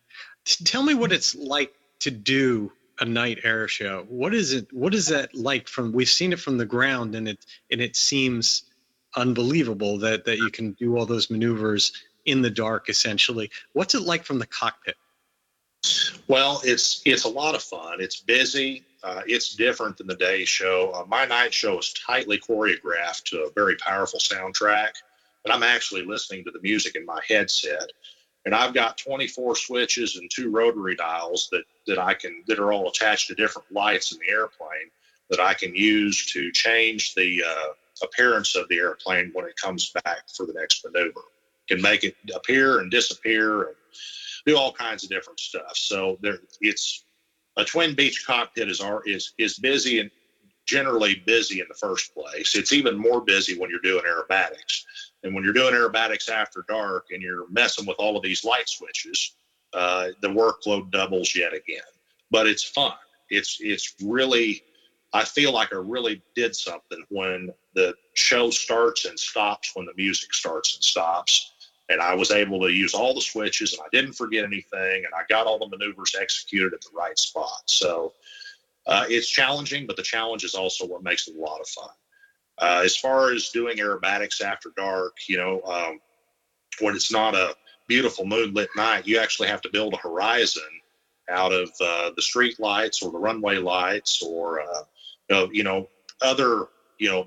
Tell 0.65 0.83
me 0.83 0.95
what 0.95 1.13
it's 1.13 1.35
like 1.35 1.73
to 2.01 2.11
do 2.11 2.73
a 3.01 3.05
night 3.05 3.41
air 3.45 3.67
show. 3.67 4.05
What 4.09 4.35
is 4.35 4.53
it? 4.53 4.73
What 4.73 4.95
is 4.95 5.07
that 5.09 5.35
like 5.35 5.69
from, 5.69 5.93
we've 5.93 6.09
seen 6.09 6.33
it 6.33 6.41
from 6.41 6.59
the 6.59 6.67
ground 6.67 7.15
and 7.15 7.29
it, 7.29 7.45
and 7.71 7.81
it 7.81 7.97
seems 7.97 8.65
unbelievable 9.17 9.99
that 9.99 10.25
that 10.25 10.39
you 10.39 10.51
can 10.51 10.73
do 10.73 10.97
all 10.97 11.07
those 11.07 11.31
maneuvers 11.31 11.93
in 12.25 12.43
the 12.43 12.51
dark 12.51 12.89
essentially 12.89 13.51
what's 13.73 13.95
it 13.95 14.03
like 14.03 14.25
from 14.25 14.39
the 14.39 14.47
cockpit 14.47 14.97
well 16.27 16.61
it's 16.65 17.03
it's 17.05 17.25
a 17.25 17.29
lot 17.29 17.55
of 17.55 17.63
fun 17.63 18.01
it's 18.01 18.21
busy 18.21 18.83
uh, 19.03 19.21
it's 19.27 19.55
different 19.55 19.99
than 19.99 20.07
the 20.07 20.17
day 20.17 20.45
show 20.45 20.91
uh, 20.95 21.05
my 21.07 21.25
night 21.27 21.53
show 21.53 21.79
is 21.79 21.93
tightly 21.93 22.39
choreographed 22.39 23.25
to 23.25 23.43
a 23.43 23.51
very 23.55 23.77
powerful 23.77 24.19
soundtrack 24.19 24.93
but 25.45 25.55
i'm 25.55 25.63
actually 25.63 26.05
listening 26.05 26.45
to 26.45 26.51
the 26.51 26.61
music 26.63 26.97
in 26.97 27.05
my 27.05 27.21
headset 27.29 27.91
and 28.45 28.55
i've 28.55 28.75
got 28.75 28.99
24 28.99 29.57
switches 29.57 30.17
and 30.17 30.31
two 30.31 30.51
rotary 30.51 30.97
dials 30.97 31.49
that 31.53 31.65
that 31.87 31.99
i 31.99 32.15
can 32.15 32.43
that 32.47 32.59
are 32.59 32.73
all 32.73 32.89
attached 32.89 33.29
to 33.29 33.35
different 33.35 33.71
lights 33.71 34.13
in 34.13 34.19
the 34.19 34.33
airplane 34.33 34.91
that 35.31 35.41
i 35.41 35.55
can 35.55 35.75
use 35.75 36.33
to 36.33 36.51
change 36.53 37.15
the 37.15 37.43
uh, 37.47 37.73
appearance 38.03 38.55
of 38.57 38.69
the 38.69 38.79
airplane 38.79 39.31
when 39.33 39.47
it 39.47 39.57
comes 39.57 39.93
back 40.05 40.29
for 40.35 40.47
the 40.47 40.53
next 40.53 40.85
maneuver. 40.85 41.21
Can 41.69 41.81
make 41.81 42.05
it 42.05 42.17
appear 42.35 42.81
and 42.81 42.91
disappear 42.91 43.63
and 43.63 43.77
do 44.47 44.57
all 44.57 44.73
kinds 44.73 45.05
of 45.05 45.11
different 45.11 45.41
stuff. 45.41 45.77
So 45.77 46.19
there, 46.21 46.39
it's 46.61 47.05
a 47.57 47.65
twin 47.65 47.95
Beech 47.95 48.27
cockpit 48.27 48.69
is 48.69 48.83
is 49.07 49.33
is 49.39 49.59
busy 49.59 50.01
and 50.01 50.11
generally 50.67 51.23
busy 51.27 51.61
in 51.61 51.67
the 51.69 51.75
first 51.75 52.15
place. 52.15 52.55
It's 52.55 52.73
even 52.73 52.99
more 52.99 53.21
busy 53.21 53.59
when 53.59 53.71
you're 53.71 53.81
doing 53.81 54.05
aerobatics. 54.05 54.85
And 55.25 55.35
when 55.35 55.43
you're 55.43 55.55
doing 55.55 55.75
aerobatics 55.75 56.29
after 56.29 56.65
dark 56.69 57.07
and 57.11 57.23
you're 57.23 57.49
messing 57.49 57.87
with 57.87 57.97
all 57.99 58.17
of 58.17 58.23
these 58.23 58.45
light 58.45 58.69
switches, 58.69 59.33
uh, 59.73 60.09
the 60.21 60.29
workload 60.29 60.91
doubles 60.91 61.35
yet 61.35 61.55
again. 61.55 61.83
But 62.31 62.47
it's 62.47 62.63
fun. 62.63 62.93
It's 63.31 63.59
it's 63.61 63.95
really 64.03 64.63
I 65.15 65.25
feel 65.25 65.53
like 65.53 65.73
I 65.73 65.79
really 65.79 66.23
did 66.35 66.55
something 66.55 67.03
when 67.09 67.51
the 67.75 67.95
show 68.15 68.51
starts 68.51 69.07
and 69.07 69.19
stops, 69.19 69.71
when 69.75 69.87
the 69.87 69.95
music 69.97 70.35
starts 70.35 70.75
and 70.75 70.85
stops. 70.85 71.53
And 71.89 72.01
I 72.01 72.15
was 72.15 72.31
able 72.31 72.61
to 72.61 72.73
use 72.73 72.95
all 72.95 73.15
the 73.15 73.21
switches 73.21 73.73
and 73.73 73.83
I 73.83 73.89
didn't 73.93 74.15
forget 74.15 74.45
anything 74.45 75.05
and 75.05 75.15
I 75.15 75.23
got 75.29 75.47
all 75.47 75.59
the 75.59 75.69
maneuvers 75.69 76.15
executed 76.21 76.75
at 76.75 76.81
the 76.81 76.91
right 76.95 77.19
spot. 77.19 77.63
So 77.67 78.13
uh, 78.87 79.05
it's 79.09 79.29
challenging, 79.29 79.87
but 79.87 79.97
the 79.97 80.03
challenge 80.03 80.45
is 80.45 80.55
also 80.55 80.87
what 80.87 81.03
makes 81.03 81.29
it 81.29 81.37
a 81.37 81.41
lot 81.41 81.61
of 81.61 81.69
fun. 81.69 81.91
Uh, 82.59 82.83
as 82.85 82.97
far 82.97 83.33
as 83.33 83.49
doing 83.49 83.79
aerobatics 83.79 84.41
after 84.41 84.71
dark, 84.77 85.17
you 85.29 85.37
know, 85.37 85.61
um, 85.63 86.01
when 86.81 86.95
it's 86.95 87.13
not 87.13 87.35
a 87.35 87.55
beautiful 87.89 88.25
moonlit 88.25 88.69
night, 88.77 89.07
you 89.07 89.19
actually 89.19 89.49
have 89.49 89.61
to 89.63 89.71
build 89.71 89.95
a 89.95 89.99
horizon 89.99 90.63
out 91.29 91.53
of 91.53 91.71
uh, 91.81 92.11
the 92.17 92.23
street 92.23 92.61
lights 92.61 93.03
or 93.03 93.11
the 93.11 93.19
runway 93.19 93.57
lights 93.57 94.23
or 94.23 94.61
uh, 94.61 95.47
you 95.51 95.65
know 95.65 95.89
other 96.21 96.67
you 96.99 97.09
know 97.09 97.27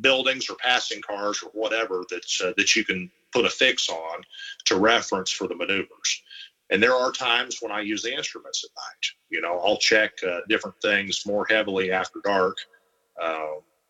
buildings 0.00 0.50
or 0.50 0.56
passing 0.56 1.00
cars 1.00 1.42
or 1.42 1.50
whatever 1.52 2.04
that's 2.10 2.40
uh, 2.40 2.52
that 2.56 2.74
you 2.76 2.84
can 2.84 3.10
put 3.32 3.44
a 3.44 3.50
fix 3.50 3.88
on 3.88 4.22
to 4.64 4.76
reference 4.76 5.30
for 5.30 5.46
the 5.46 5.54
maneuvers. 5.54 6.22
And 6.70 6.82
there 6.82 6.94
are 6.94 7.12
times 7.12 7.58
when 7.60 7.70
I 7.70 7.80
use 7.80 8.02
the 8.02 8.14
instruments 8.14 8.64
at 8.64 8.70
night. 8.76 9.06
You 9.30 9.40
know, 9.40 9.60
I'll 9.60 9.76
check 9.76 10.12
uh, 10.26 10.40
different 10.48 10.76
things 10.82 11.24
more 11.24 11.46
heavily 11.48 11.92
after 11.92 12.20
dark. 12.24 12.56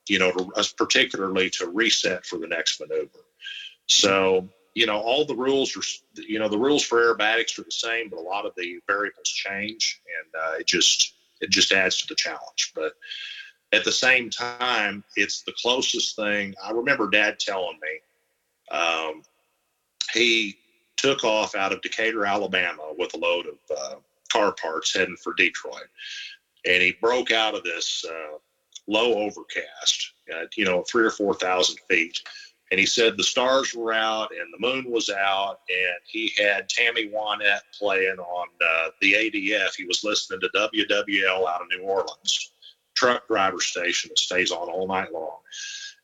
You 0.09 0.19
know, 0.19 0.33
to, 0.33 0.75
particularly 0.77 1.51
to 1.51 1.69
reset 1.69 2.25
for 2.25 2.39
the 2.39 2.47
next 2.47 2.81
maneuver. 2.81 3.25
So, 3.89 4.49
you 4.75 4.87
know, 4.87 5.01
all 5.01 5.25
the 5.25 5.35
rules 5.35 5.77
are, 5.77 6.23
you 6.23 6.39
know, 6.39 6.49
the 6.49 6.59
rules 6.59 6.83
for 6.83 6.99
aerobatics 6.99 7.59
are 7.59 7.65
the 7.65 7.71
same, 7.71 8.11
but 8.11 8.19
a 8.19 8.23
lot 8.23 8.47
of 8.47 8.53
the 8.57 8.79
variables 8.87 9.29
change, 9.29 10.01
and 10.21 10.35
uh, 10.43 10.59
it 10.61 10.67
just 10.67 11.15
it 11.41 11.51
just 11.51 11.73
adds 11.73 11.97
to 11.99 12.07
the 12.07 12.15
challenge. 12.15 12.73
But 12.75 12.93
at 13.73 13.85
the 13.85 13.93
same 13.93 14.31
time, 14.31 15.05
it's 15.17 15.43
the 15.43 15.55
closest 15.61 16.17
thing. 16.17 16.55
I 16.63 16.71
remember 16.73 17.09
Dad 17.09 17.39
telling 17.39 17.79
me 17.83 18.77
um, 18.77 19.23
he 20.13 20.59
took 20.97 21.25
off 21.25 21.55
out 21.55 21.73
of 21.73 21.83
Decatur, 21.83 22.25
Alabama, 22.27 22.93
with 22.99 23.15
a 23.15 23.19
load 23.19 23.47
of 23.47 23.77
uh, 23.77 23.95
car 24.33 24.53
parts 24.53 24.95
heading 24.95 25.17
for 25.17 25.35
Detroit, 25.35 25.89
and 26.65 26.83
he 26.83 26.93
broke 27.01 27.31
out 27.31 27.55
of 27.55 27.65
this 27.65 28.05
uh, 28.09 28.39
low 28.87 29.15
overcast, 29.15 30.13
uh, 30.35 30.45
you 30.57 30.65
know, 30.65 30.83
three 30.83 31.05
or 31.05 31.11
four 31.11 31.35
thousand 31.35 31.79
feet. 31.89 32.21
And 32.71 32.81
he 32.81 32.87
said 32.87 33.17
the 33.17 33.23
stars 33.23 33.75
were 33.75 33.93
out 33.93 34.31
and 34.33 34.53
the 34.53 34.67
moon 34.67 34.91
was 34.91 35.09
out, 35.09 35.61
and 35.69 35.97
he 36.05 36.33
had 36.37 36.69
Tammy 36.69 37.09
Wynette 37.09 37.61
playing 37.79 38.19
on 38.19 38.49
uh, 38.61 38.89
the 39.01 39.13
ADF. 39.13 39.77
He 39.77 39.85
was 39.85 40.03
listening 40.03 40.41
to 40.41 40.49
WWL 40.49 41.49
out 41.49 41.63
of 41.63 41.69
New 41.71 41.85
Orleans 41.85 42.51
truck 42.97 43.29
driver 43.29 43.61
station 43.61 44.09
that 44.09 44.19
stays 44.19 44.51
on 44.51 44.69
all 44.69 44.89
night 44.89 45.13
long. 45.13 45.37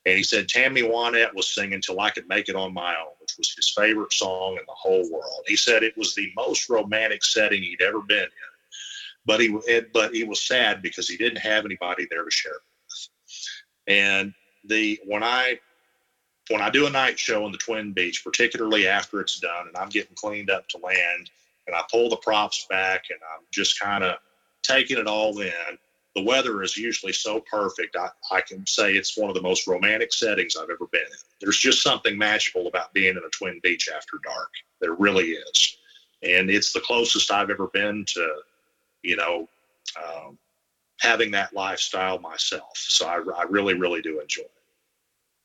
And 0.04 0.16
he 0.16 0.22
said 0.22 0.48
Tammy 0.48 0.82
Wynette 0.82 1.34
was 1.34 1.48
singing 1.48 1.80
Till 1.80 2.00
I 2.00 2.10
Could 2.10 2.28
Make 2.28 2.48
It 2.48 2.56
on 2.56 2.74
My 2.74 2.94
Own, 2.96 3.14
which 3.20 3.36
was 3.38 3.54
his 3.54 3.70
favorite 3.70 4.12
song 4.12 4.52
in 4.52 4.64
the 4.66 4.74
whole 4.74 5.08
world. 5.10 5.44
He 5.46 5.56
said 5.56 5.82
it 5.82 5.96
was 5.96 6.14
the 6.14 6.32
most 6.36 6.68
romantic 6.68 7.24
setting 7.24 7.62
he'd 7.62 7.82
ever 7.82 8.00
been 8.00 8.18
in. 8.18 8.28
But 9.24 9.40
he 9.40 9.56
but 9.92 10.12
he 10.12 10.24
was 10.24 10.40
sad 10.40 10.82
because 10.82 11.08
he 11.08 11.16
didn't 11.16 11.38
have 11.38 11.64
anybody 11.64 12.06
there 12.10 12.24
to 12.24 12.30
share 12.30 12.52
it. 12.52 12.60
And 13.86 14.34
the 14.64 15.00
when 15.04 15.22
I 15.22 15.58
when 16.48 16.60
I 16.60 16.70
do 16.70 16.86
a 16.86 16.90
night 16.90 17.18
show 17.18 17.46
in 17.46 17.52
the 17.52 17.58
Twin 17.58 17.92
Beech, 17.92 18.24
particularly 18.24 18.86
after 18.86 19.20
it's 19.20 19.38
done 19.40 19.68
and 19.68 19.76
I'm 19.76 19.88
getting 19.88 20.14
cleaned 20.14 20.50
up 20.50 20.68
to 20.68 20.78
land 20.78 21.30
and 21.66 21.76
I 21.76 21.82
pull 21.90 22.08
the 22.08 22.16
props 22.16 22.66
back 22.68 23.04
and 23.10 23.18
I'm 23.34 23.44
just 23.50 23.80
kind 23.80 24.02
of 24.04 24.16
taking 24.62 24.98
it 24.98 25.06
all 25.06 25.38
in, 25.40 25.78
the 26.14 26.22
weather 26.22 26.62
is 26.62 26.76
usually 26.76 27.12
so 27.12 27.40
perfect. 27.40 27.96
I, 27.96 28.08
I 28.30 28.40
can 28.40 28.66
say 28.66 28.94
it's 28.94 29.16
one 29.16 29.30
of 29.30 29.34
the 29.34 29.42
most 29.42 29.66
romantic 29.66 30.12
settings 30.12 30.56
I've 30.56 30.70
ever 30.70 30.86
been 30.90 31.00
in. 31.00 31.18
There's 31.40 31.58
just 31.58 31.82
something 31.82 32.18
magical 32.18 32.66
about 32.66 32.92
being 32.92 33.16
in 33.16 33.22
a 33.24 33.30
twin 33.30 33.60
Beech 33.62 33.88
after 33.94 34.18
dark. 34.24 34.50
There 34.80 34.94
really 34.94 35.30
is. 35.30 35.78
And 36.22 36.50
it's 36.50 36.72
the 36.72 36.80
closest 36.80 37.32
I've 37.32 37.50
ever 37.50 37.68
been 37.68 38.04
to, 38.08 38.34
you 39.02 39.16
know, 39.16 39.48
um, 39.96 40.38
having 41.02 41.32
that 41.32 41.52
lifestyle 41.52 42.20
myself. 42.20 42.76
So 42.76 43.08
I, 43.08 43.16
I 43.36 43.42
really, 43.50 43.74
really 43.74 44.00
do 44.00 44.20
enjoy 44.20 44.42
it. 44.42 44.52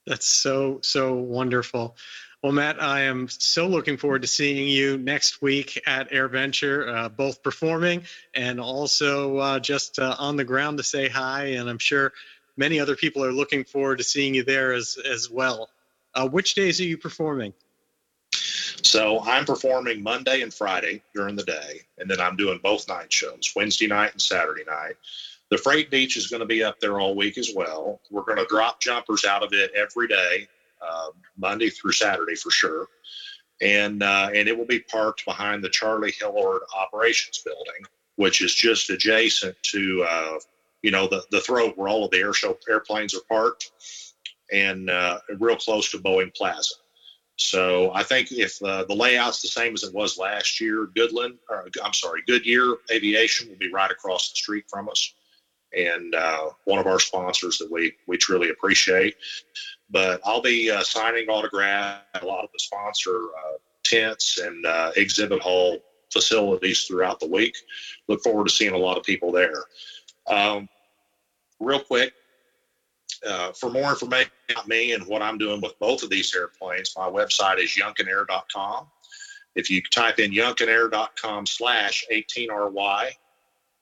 That's 0.06 0.28
so, 0.28 0.80
so 0.84 1.16
wonderful. 1.16 1.98
Well, 2.44 2.52
Matt, 2.52 2.82
I 2.82 3.02
am 3.02 3.28
so 3.28 3.68
looking 3.68 3.98
forward 3.98 4.22
to 4.22 4.28
seeing 4.28 4.68
you 4.68 5.00
next 5.00 5.42
week 5.42 5.82
at 5.88 6.12
AirVenture, 6.12 6.96
uh, 6.96 7.10
both 7.10 7.42
performing 7.42 8.04
and 8.36 8.60
also 8.60 9.38
uh, 9.38 9.60
just 9.60 9.98
uh, 9.98 10.16
on 10.20 10.36
the 10.36 10.44
ground 10.44 10.78
to 10.78 10.84
say 10.84 11.10
hi. 11.10 11.46
And 11.46 11.68
I'm 11.68 11.80
sure 11.80 12.14
many 12.56 12.80
other 12.80 12.96
people 12.96 13.26
are 13.26 13.34
looking 13.34 13.64
forward 13.64 13.98
to 13.98 14.04
seeing 14.04 14.36
you 14.36 14.44
there 14.44 14.74
as 14.74 15.00
as 15.10 15.32
well. 15.32 15.70
Uh, 16.14 16.28
which 16.28 16.54
days 16.54 16.80
are 16.80 16.86
you 16.86 16.98
performing? 16.98 17.54
So 18.84 19.22
I'm 19.24 19.46
performing 19.46 20.04
Monday 20.04 20.42
and 20.44 20.54
Friday 20.54 21.02
during 21.16 21.36
the 21.36 21.44
day, 21.44 21.82
and 21.98 22.10
then 22.10 22.22
I'm 22.22 22.36
doing 22.36 22.60
both 22.62 22.88
night 22.88 23.12
shows, 23.12 23.52
Wednesday 23.56 23.88
night 23.88 24.12
and 24.12 24.22
Saturday 24.22 24.64
night. 24.66 24.96
The 25.50 25.58
Freight 25.58 25.90
Beech 25.90 26.18
is 26.18 26.28
going 26.28 26.42
to 26.42 26.46
be 26.46 26.64
up 26.64 26.80
there 26.80 27.00
all 27.00 27.16
week 27.16 27.38
as 27.38 27.52
well. 27.56 28.02
We're 28.12 28.24
going 28.24 28.38
to 28.38 28.46
drop 28.46 28.82
jumpers 28.82 29.24
out 29.24 29.44
of 29.44 29.54
it 29.54 29.72
every 29.76 30.08
day, 30.08 30.48
uh, 30.82 31.10
Monday 31.38 31.70
through 31.70 31.94
Saturday 31.94 32.36
for 32.36 32.52
sure, 32.52 32.88
and 33.62 34.04
uh, 34.04 34.30
and 34.34 34.48
it 34.48 34.58
will 34.58 34.66
be 34.66 34.80
parked 34.80 35.26
behind 35.26 35.64
the 35.64 35.70
Charlie 35.70 36.12
Hillard 36.12 36.62
Operations 36.78 37.44
Building, 37.46 37.86
which 38.18 38.42
is 38.42 38.54
just 38.54 38.90
adjacent 38.90 39.56
to 39.64 40.06
uh, 40.08 40.40
you 40.82 40.92
know 40.92 41.08
the 41.08 41.24
the 41.32 41.42
throat 41.42 41.78
where 41.78 41.88
all 41.88 42.04
of 42.04 42.12
the 42.12 42.20
air 42.20 42.34
show 42.34 42.58
airplanes 42.70 43.16
are 43.16 43.24
parked, 43.30 43.72
and 44.52 44.90
uh, 44.90 45.20
real 45.40 45.56
close 45.56 45.92
to 45.92 45.98
Boeing 45.98 46.36
Plaza. 46.36 46.76
So 47.38 47.92
I 47.94 48.04
think 48.04 48.32
if 48.32 48.62
uh, 48.64 48.84
the 48.86 48.96
layout's 48.96 49.42
the 49.42 49.48
same 49.48 49.74
as 49.74 49.84
it 49.84 49.94
was 49.94 50.18
last 50.18 50.60
year, 50.60 50.88
Goodland, 50.88 51.38
or 51.50 51.68
I'm 51.84 51.94
sorry, 51.94 52.24
Goodyear 52.28 52.76
Aviation 52.92 53.50
will 53.50 53.58
be 53.58 53.72
right 53.72 53.92
across 53.92 54.32
the 54.32 54.36
street 54.36 54.66
from 54.68 54.90
us, 54.90 55.14
and 55.76 56.16
uh, 56.16 56.50
one 56.66 56.80
of 56.80 56.88
our 56.88 57.00
sponsors 57.00 57.58
that 57.58 57.72
we 57.72 57.94
we 58.08 58.18
truly 58.18 58.50
appreciate. 58.50 59.16
But 59.90 60.22
I'll 60.26 60.42
be 60.42 60.70
uh, 60.70 60.84
signing 60.84 61.30
autographs 61.30 62.04
at 62.14 62.24
a 62.24 62.28
lot 62.28 62.44
of 62.44 62.50
the 62.52 62.60
sponsor 62.60 63.16
uh, 63.16 63.58
tents 63.84 64.38
and 64.38 64.66
uh, 64.66 64.92
exhibit 64.96 65.42
hall 65.42 65.80
facilities 66.12 66.84
throughout 66.84 67.20
the 67.20 67.28
week. 67.28 67.56
Look 68.08 68.22
forward 68.22 68.48
to 68.48 68.54
seeing 68.54 68.74
a 68.74 68.78
lot 68.78 68.98
of 68.98 69.04
people 69.04 69.32
there. 69.32 69.64
Um, 70.28 70.68
real 71.60 71.80
quick, 71.80 72.14
uh, 73.26 73.52
for 73.54 73.70
more 73.70 73.90
information 73.90 74.32
about 74.50 74.68
me 74.68 74.94
and 74.94 75.06
what 75.08 75.22
I'm 75.22 75.38
doing 75.38 75.62
with 75.62 75.78
both 75.80 76.04
of 76.04 76.10
these 76.10 76.34
airplanes, 76.36 76.94
my 76.98 77.10
website 77.10 77.60
is 77.60 77.72
younkinair.com. 77.72 78.88
If 79.56 79.70
you 79.70 79.82
type 79.92 80.20
in 80.20 80.32
younkinair.com 80.32 81.46
slash 81.48 82.06
18RY 82.12 83.10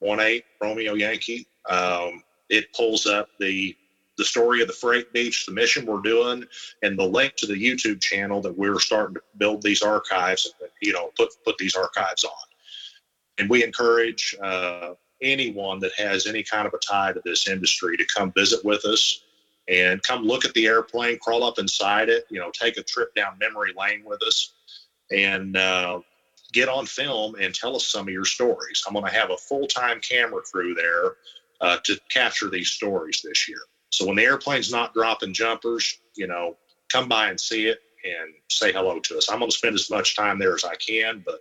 18 0.04 0.42
Romeo 0.62 0.94
Yankee, 0.94 1.48
um, 1.70 2.24
it 2.50 2.72
pulls 2.74 3.06
up 3.06 3.30
the 3.40 3.76
the 4.18 4.24
story 4.24 4.62
of 4.62 4.68
the 4.68 4.74
freight 4.74 5.12
Beech, 5.12 5.46
the 5.46 5.52
mission 5.52 5.86
we're 5.86 6.00
doing, 6.00 6.46
and 6.82 6.98
the 6.98 7.04
link 7.04 7.36
to 7.36 7.46
the 7.46 7.54
YouTube 7.54 8.02
channel 8.02 8.42
that 8.42 8.58
we're 8.58 8.80
starting 8.80 9.16
to 9.16 9.22
build 9.38 9.62
these 9.62 9.82
archives, 9.82 10.54
you 10.82 10.94
know, 10.94 11.12
put 11.18 11.30
put 11.44 11.58
these 11.58 11.76
archives 11.76 12.24
on. 12.24 12.32
And 13.38 13.50
we 13.50 13.64
encourage 13.64 14.36
uh, 14.42 14.94
anyone 15.22 15.80
that 15.80 15.92
has 15.98 16.28
any 16.28 16.44
kind 16.44 16.68
of 16.68 16.74
a 16.74 16.78
tie 16.78 17.12
to 17.12 17.22
this 17.26 17.48
industry 17.48 17.98
to 17.98 18.06
come 18.06 18.32
visit 18.32 18.64
with 18.64 18.86
us 18.86 19.22
and 19.68 20.02
come 20.04 20.24
look 20.24 20.46
at 20.46 20.54
the 20.54 20.68
airplane, 20.68 21.18
crawl 21.20 21.44
up 21.44 21.60
inside 21.60 22.08
it, 22.08 22.26
you 22.30 22.40
know, 22.40 22.52
take 22.52 22.78
a 22.78 22.84
trip 22.84 23.14
down 23.16 23.38
memory 23.40 23.74
lane 23.78 24.04
with 24.06 24.22
us 24.24 24.54
and 25.12 25.58
uh, 25.58 26.00
get 26.54 26.70
on 26.70 26.86
film 26.86 27.36
and 27.40 27.54
tell 27.54 27.76
us 27.76 27.88
some 27.88 28.08
of 28.08 28.14
your 28.14 28.26
stories. 28.26 28.84
I'm 28.88 28.94
going 28.94 29.06
to 29.06 29.12
have 29.12 29.32
a 29.32 29.38
full 29.38 29.68
time 29.68 30.00
camera 30.00 30.42
crew 30.42 30.74
there 30.74 31.16
uh, 31.62 31.78
to 31.84 32.00
capture 32.10 32.50
these 32.50 32.70
stories 32.70 33.22
this 33.24 33.48
year. 33.48 33.60
So 33.92 34.06
when 34.06 34.18
the 34.18 34.24
airplane's 34.24 34.72
not 34.72 34.94
dropping 34.94 35.34
jumpers, 35.34 36.00
you 36.16 36.28
know, 36.28 36.58
come 36.90 37.08
by 37.08 37.30
and 37.30 37.40
see 37.40 37.68
it 37.68 37.80
and 38.04 38.34
say 38.50 38.72
hello 38.72 39.00
to 39.00 39.18
us. 39.18 39.30
I'm 39.30 39.40
going 39.40 39.50
to 39.50 39.58
spend 39.58 39.76
as 39.76 39.90
much 39.90 40.16
time 40.16 40.40
there 40.40 40.54
as 40.54 40.64
I 40.64 40.76
can, 40.76 41.24
but 41.26 41.40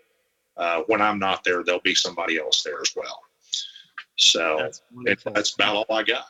uh, 0.56 0.82
when 0.86 1.02
I'm 1.02 1.18
not 1.18 1.44
there, 1.44 1.62
there'll 1.64 1.80
be 1.80 1.94
somebody 1.94 2.38
else 2.38 2.62
there 2.62 2.80
as 2.80 2.92
well. 2.96 3.20
So 4.16 4.56
That's 4.60 4.82
it, 5.06 5.34
that's 5.34 5.54
about 5.54 5.76
all 5.76 5.96
I 5.96 6.04
got. 6.04 6.26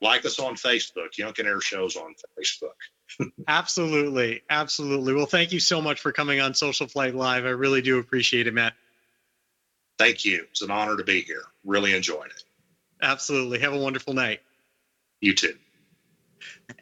Like 0.00 0.24
us 0.24 0.38
on 0.38 0.54
Facebook, 0.54 1.14
Younkin 1.18 1.44
Air 1.44 1.60
Shows 1.60 1.96
on 1.96 2.14
Facebook. 2.38 3.30
Absolutely, 3.48 4.42
absolutely. 4.50 5.14
Well, 5.14 5.24
thank 5.24 5.50
you 5.50 5.60
so 5.60 5.80
much 5.80 5.98
for 5.98 6.12
coming 6.12 6.42
on 6.42 6.52
SocialFlight 6.52 7.14
Live. 7.14 7.46
I 7.46 7.50
really 7.50 7.80
do 7.80 7.98
appreciate 7.98 8.46
it, 8.46 8.52
Matt. 8.52 8.74
Thank 9.98 10.26
you. 10.26 10.44
It's 10.50 10.60
an 10.60 10.70
honor 10.70 10.94
to 10.96 11.04
be 11.04 11.22
here. 11.22 11.44
Really 11.64 11.94
enjoyed 11.94 12.26
it. 12.26 12.44
Absolutely. 13.00 13.60
Have 13.60 13.74
a 13.74 13.78
wonderful 13.78 14.14
night. 14.14 14.40
You 15.20 15.34
too. 15.34 15.54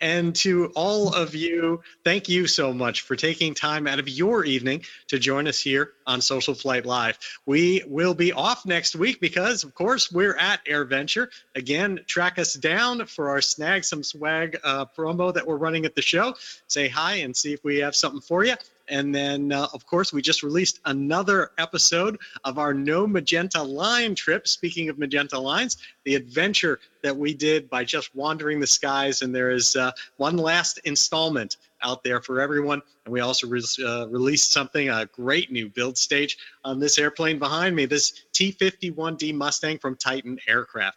And 0.01 0.35
to 0.37 0.73
all 0.75 1.15
of 1.15 1.35
you, 1.35 1.81
thank 2.05 2.29
you 2.29 2.47
so 2.47 2.73
much 2.73 3.03
for 3.03 3.17
taking 3.17 3.55
time 3.55 3.87
out 3.87 3.99
of 3.99 4.09
your 4.09 4.45
evening 4.45 4.83
to 5.09 5.19
join 5.19 5.47
us 5.47 5.61
here 5.61 5.93
on 6.07 6.21
SocialFlight 6.21 6.85
Live. 6.85 7.19
We 7.47 7.83
will 7.87 8.15
be 8.15 8.33
off 8.33 8.67
next 8.67 8.97
week 8.97 9.21
because, 9.21 9.65
of 9.65 9.75
course, 9.75 10.11
we're 10.11 10.37
at 10.37 10.65
AirVenture. 10.67 11.29
Again, 11.55 12.01
track 12.07 12.39
us 12.39 12.55
down 12.55 13.07
for 13.07 13.31
our 13.31 13.41
Snag 13.41 13.85
Some 13.85 14.03
Swag 14.03 14.59
uh, 14.65 14.87
promo 14.87 15.33
that 15.33 15.47
we're 15.47 15.57
running 15.57 15.87
at 15.87 15.95
the 15.95 16.03
show. 16.03 16.35
Say 16.67 16.89
hi 16.89 17.17
and 17.17 17.35
see 17.35 17.53
if 17.55 17.65
we 17.65 17.79
have 17.79 17.95
something 17.95 18.21
for 18.21 18.45
you. 18.45 18.55
And 18.89 19.15
then, 19.15 19.53
uh, 19.53 19.67
of 19.73 19.87
course, 19.87 20.13
we 20.13 20.23
just 20.23 20.43
released 20.43 20.81
another 20.85 21.51
episode 21.59 22.19
of 22.45 22.59
our 22.59 22.73
No 22.73 23.07
Magenta 23.07 23.63
Line 23.63 24.15
trip. 24.15 24.47
Speaking 24.47 24.89
of 24.89 24.99
Magenta 24.99 25.39
Lines, 25.39 25.77
the 26.05 26.15
adventure 26.15 26.79
that 27.03 27.17
we 27.17 27.35
did 27.35 27.69
by 27.69 27.85
just 27.85 28.15
wandering 28.15 28.61
the 28.61 28.67
skies. 28.67 29.23
And 29.23 29.35
there 29.35 29.51
is 29.51 29.77
uh, 29.77 29.91
one 30.17 30.37
last 30.37 30.79
installment 30.85 31.57
out 31.83 32.03
there 32.03 32.21
for 32.21 32.41
everyone. 32.41 32.83
And 33.05 33.13
we 33.13 33.21
also 33.21 33.47
re- 33.47 33.63
uh, 33.85 34.09
released 34.09 34.53
something, 34.53 34.89
a 34.89 35.07
great 35.07 35.51
new 35.51 35.69
build 35.69 35.99
stage 35.99 36.39
on 36.65 36.79
this 36.79 36.99
airplane 36.99 37.39
behind 37.39 37.77
me, 37.77 37.87
this 37.87 38.25
T 38.33 38.53
51D 38.53 39.35
Mustang 39.35 39.79
from 39.79 39.97
Titan 39.97 40.39
Aircraft. 40.49 40.97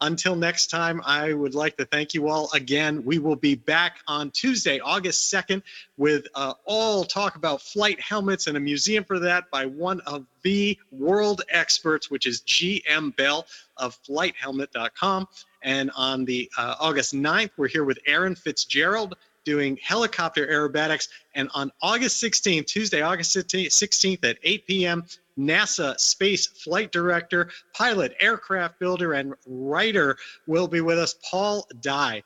Until 0.00 0.36
next 0.36 0.66
time, 0.68 1.00
I 1.04 1.32
would 1.32 1.54
like 1.54 1.76
to 1.78 1.86
thank 1.86 2.12
you 2.12 2.28
all 2.28 2.50
again. 2.52 3.02
We 3.04 3.18
will 3.18 3.36
be 3.36 3.54
back 3.54 3.98
on 4.06 4.30
Tuesday, 4.30 4.78
August 4.78 5.32
2nd, 5.32 5.62
with 5.96 6.26
uh, 6.34 6.52
all 6.66 7.04
talk 7.04 7.36
about 7.36 7.62
flight 7.62 7.98
helmets 8.00 8.46
and 8.46 8.56
a 8.56 8.60
museum 8.60 9.04
for 9.04 9.18
that 9.20 9.50
by 9.50 9.64
one 9.66 10.00
of 10.00 10.26
the 10.42 10.78
world 10.90 11.42
experts, 11.48 12.10
which 12.10 12.26
is 12.26 12.42
GM 12.42 13.16
Bell 13.16 13.46
of 13.78 13.98
flighthelmet.com. 14.02 15.28
And 15.62 15.90
on 15.96 16.26
the 16.26 16.50
uh, 16.58 16.74
August 16.78 17.14
9th, 17.14 17.50
we're 17.56 17.68
here 17.68 17.84
with 17.84 17.98
Aaron 18.06 18.34
Fitzgerald 18.34 19.16
doing 19.44 19.78
helicopter 19.82 20.46
aerobatics. 20.46 21.08
And 21.34 21.48
on 21.54 21.72
August 21.80 22.22
16th, 22.22 22.66
Tuesday, 22.66 23.00
August 23.00 23.34
16th 23.34 24.24
at 24.24 24.36
8 24.42 24.66
p.m., 24.66 25.04
NASA 25.38 25.98
space 25.98 26.46
flight 26.46 26.92
director, 26.92 27.50
pilot, 27.74 28.14
aircraft 28.18 28.78
builder, 28.78 29.12
and 29.12 29.34
writer 29.46 30.16
will 30.46 30.68
be 30.68 30.80
with 30.80 30.98
us, 30.98 31.14
Paul 31.30 31.66
Dye. 31.80 32.22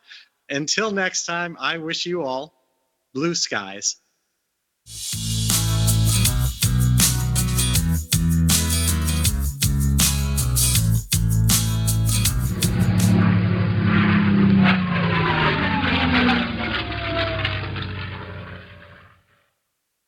Until 0.48 0.90
next 0.90 1.26
time, 1.26 1.56
I 1.60 1.78
wish 1.78 2.06
you 2.06 2.22
all 2.22 2.54
blue 3.14 3.34
skies. 3.34 3.96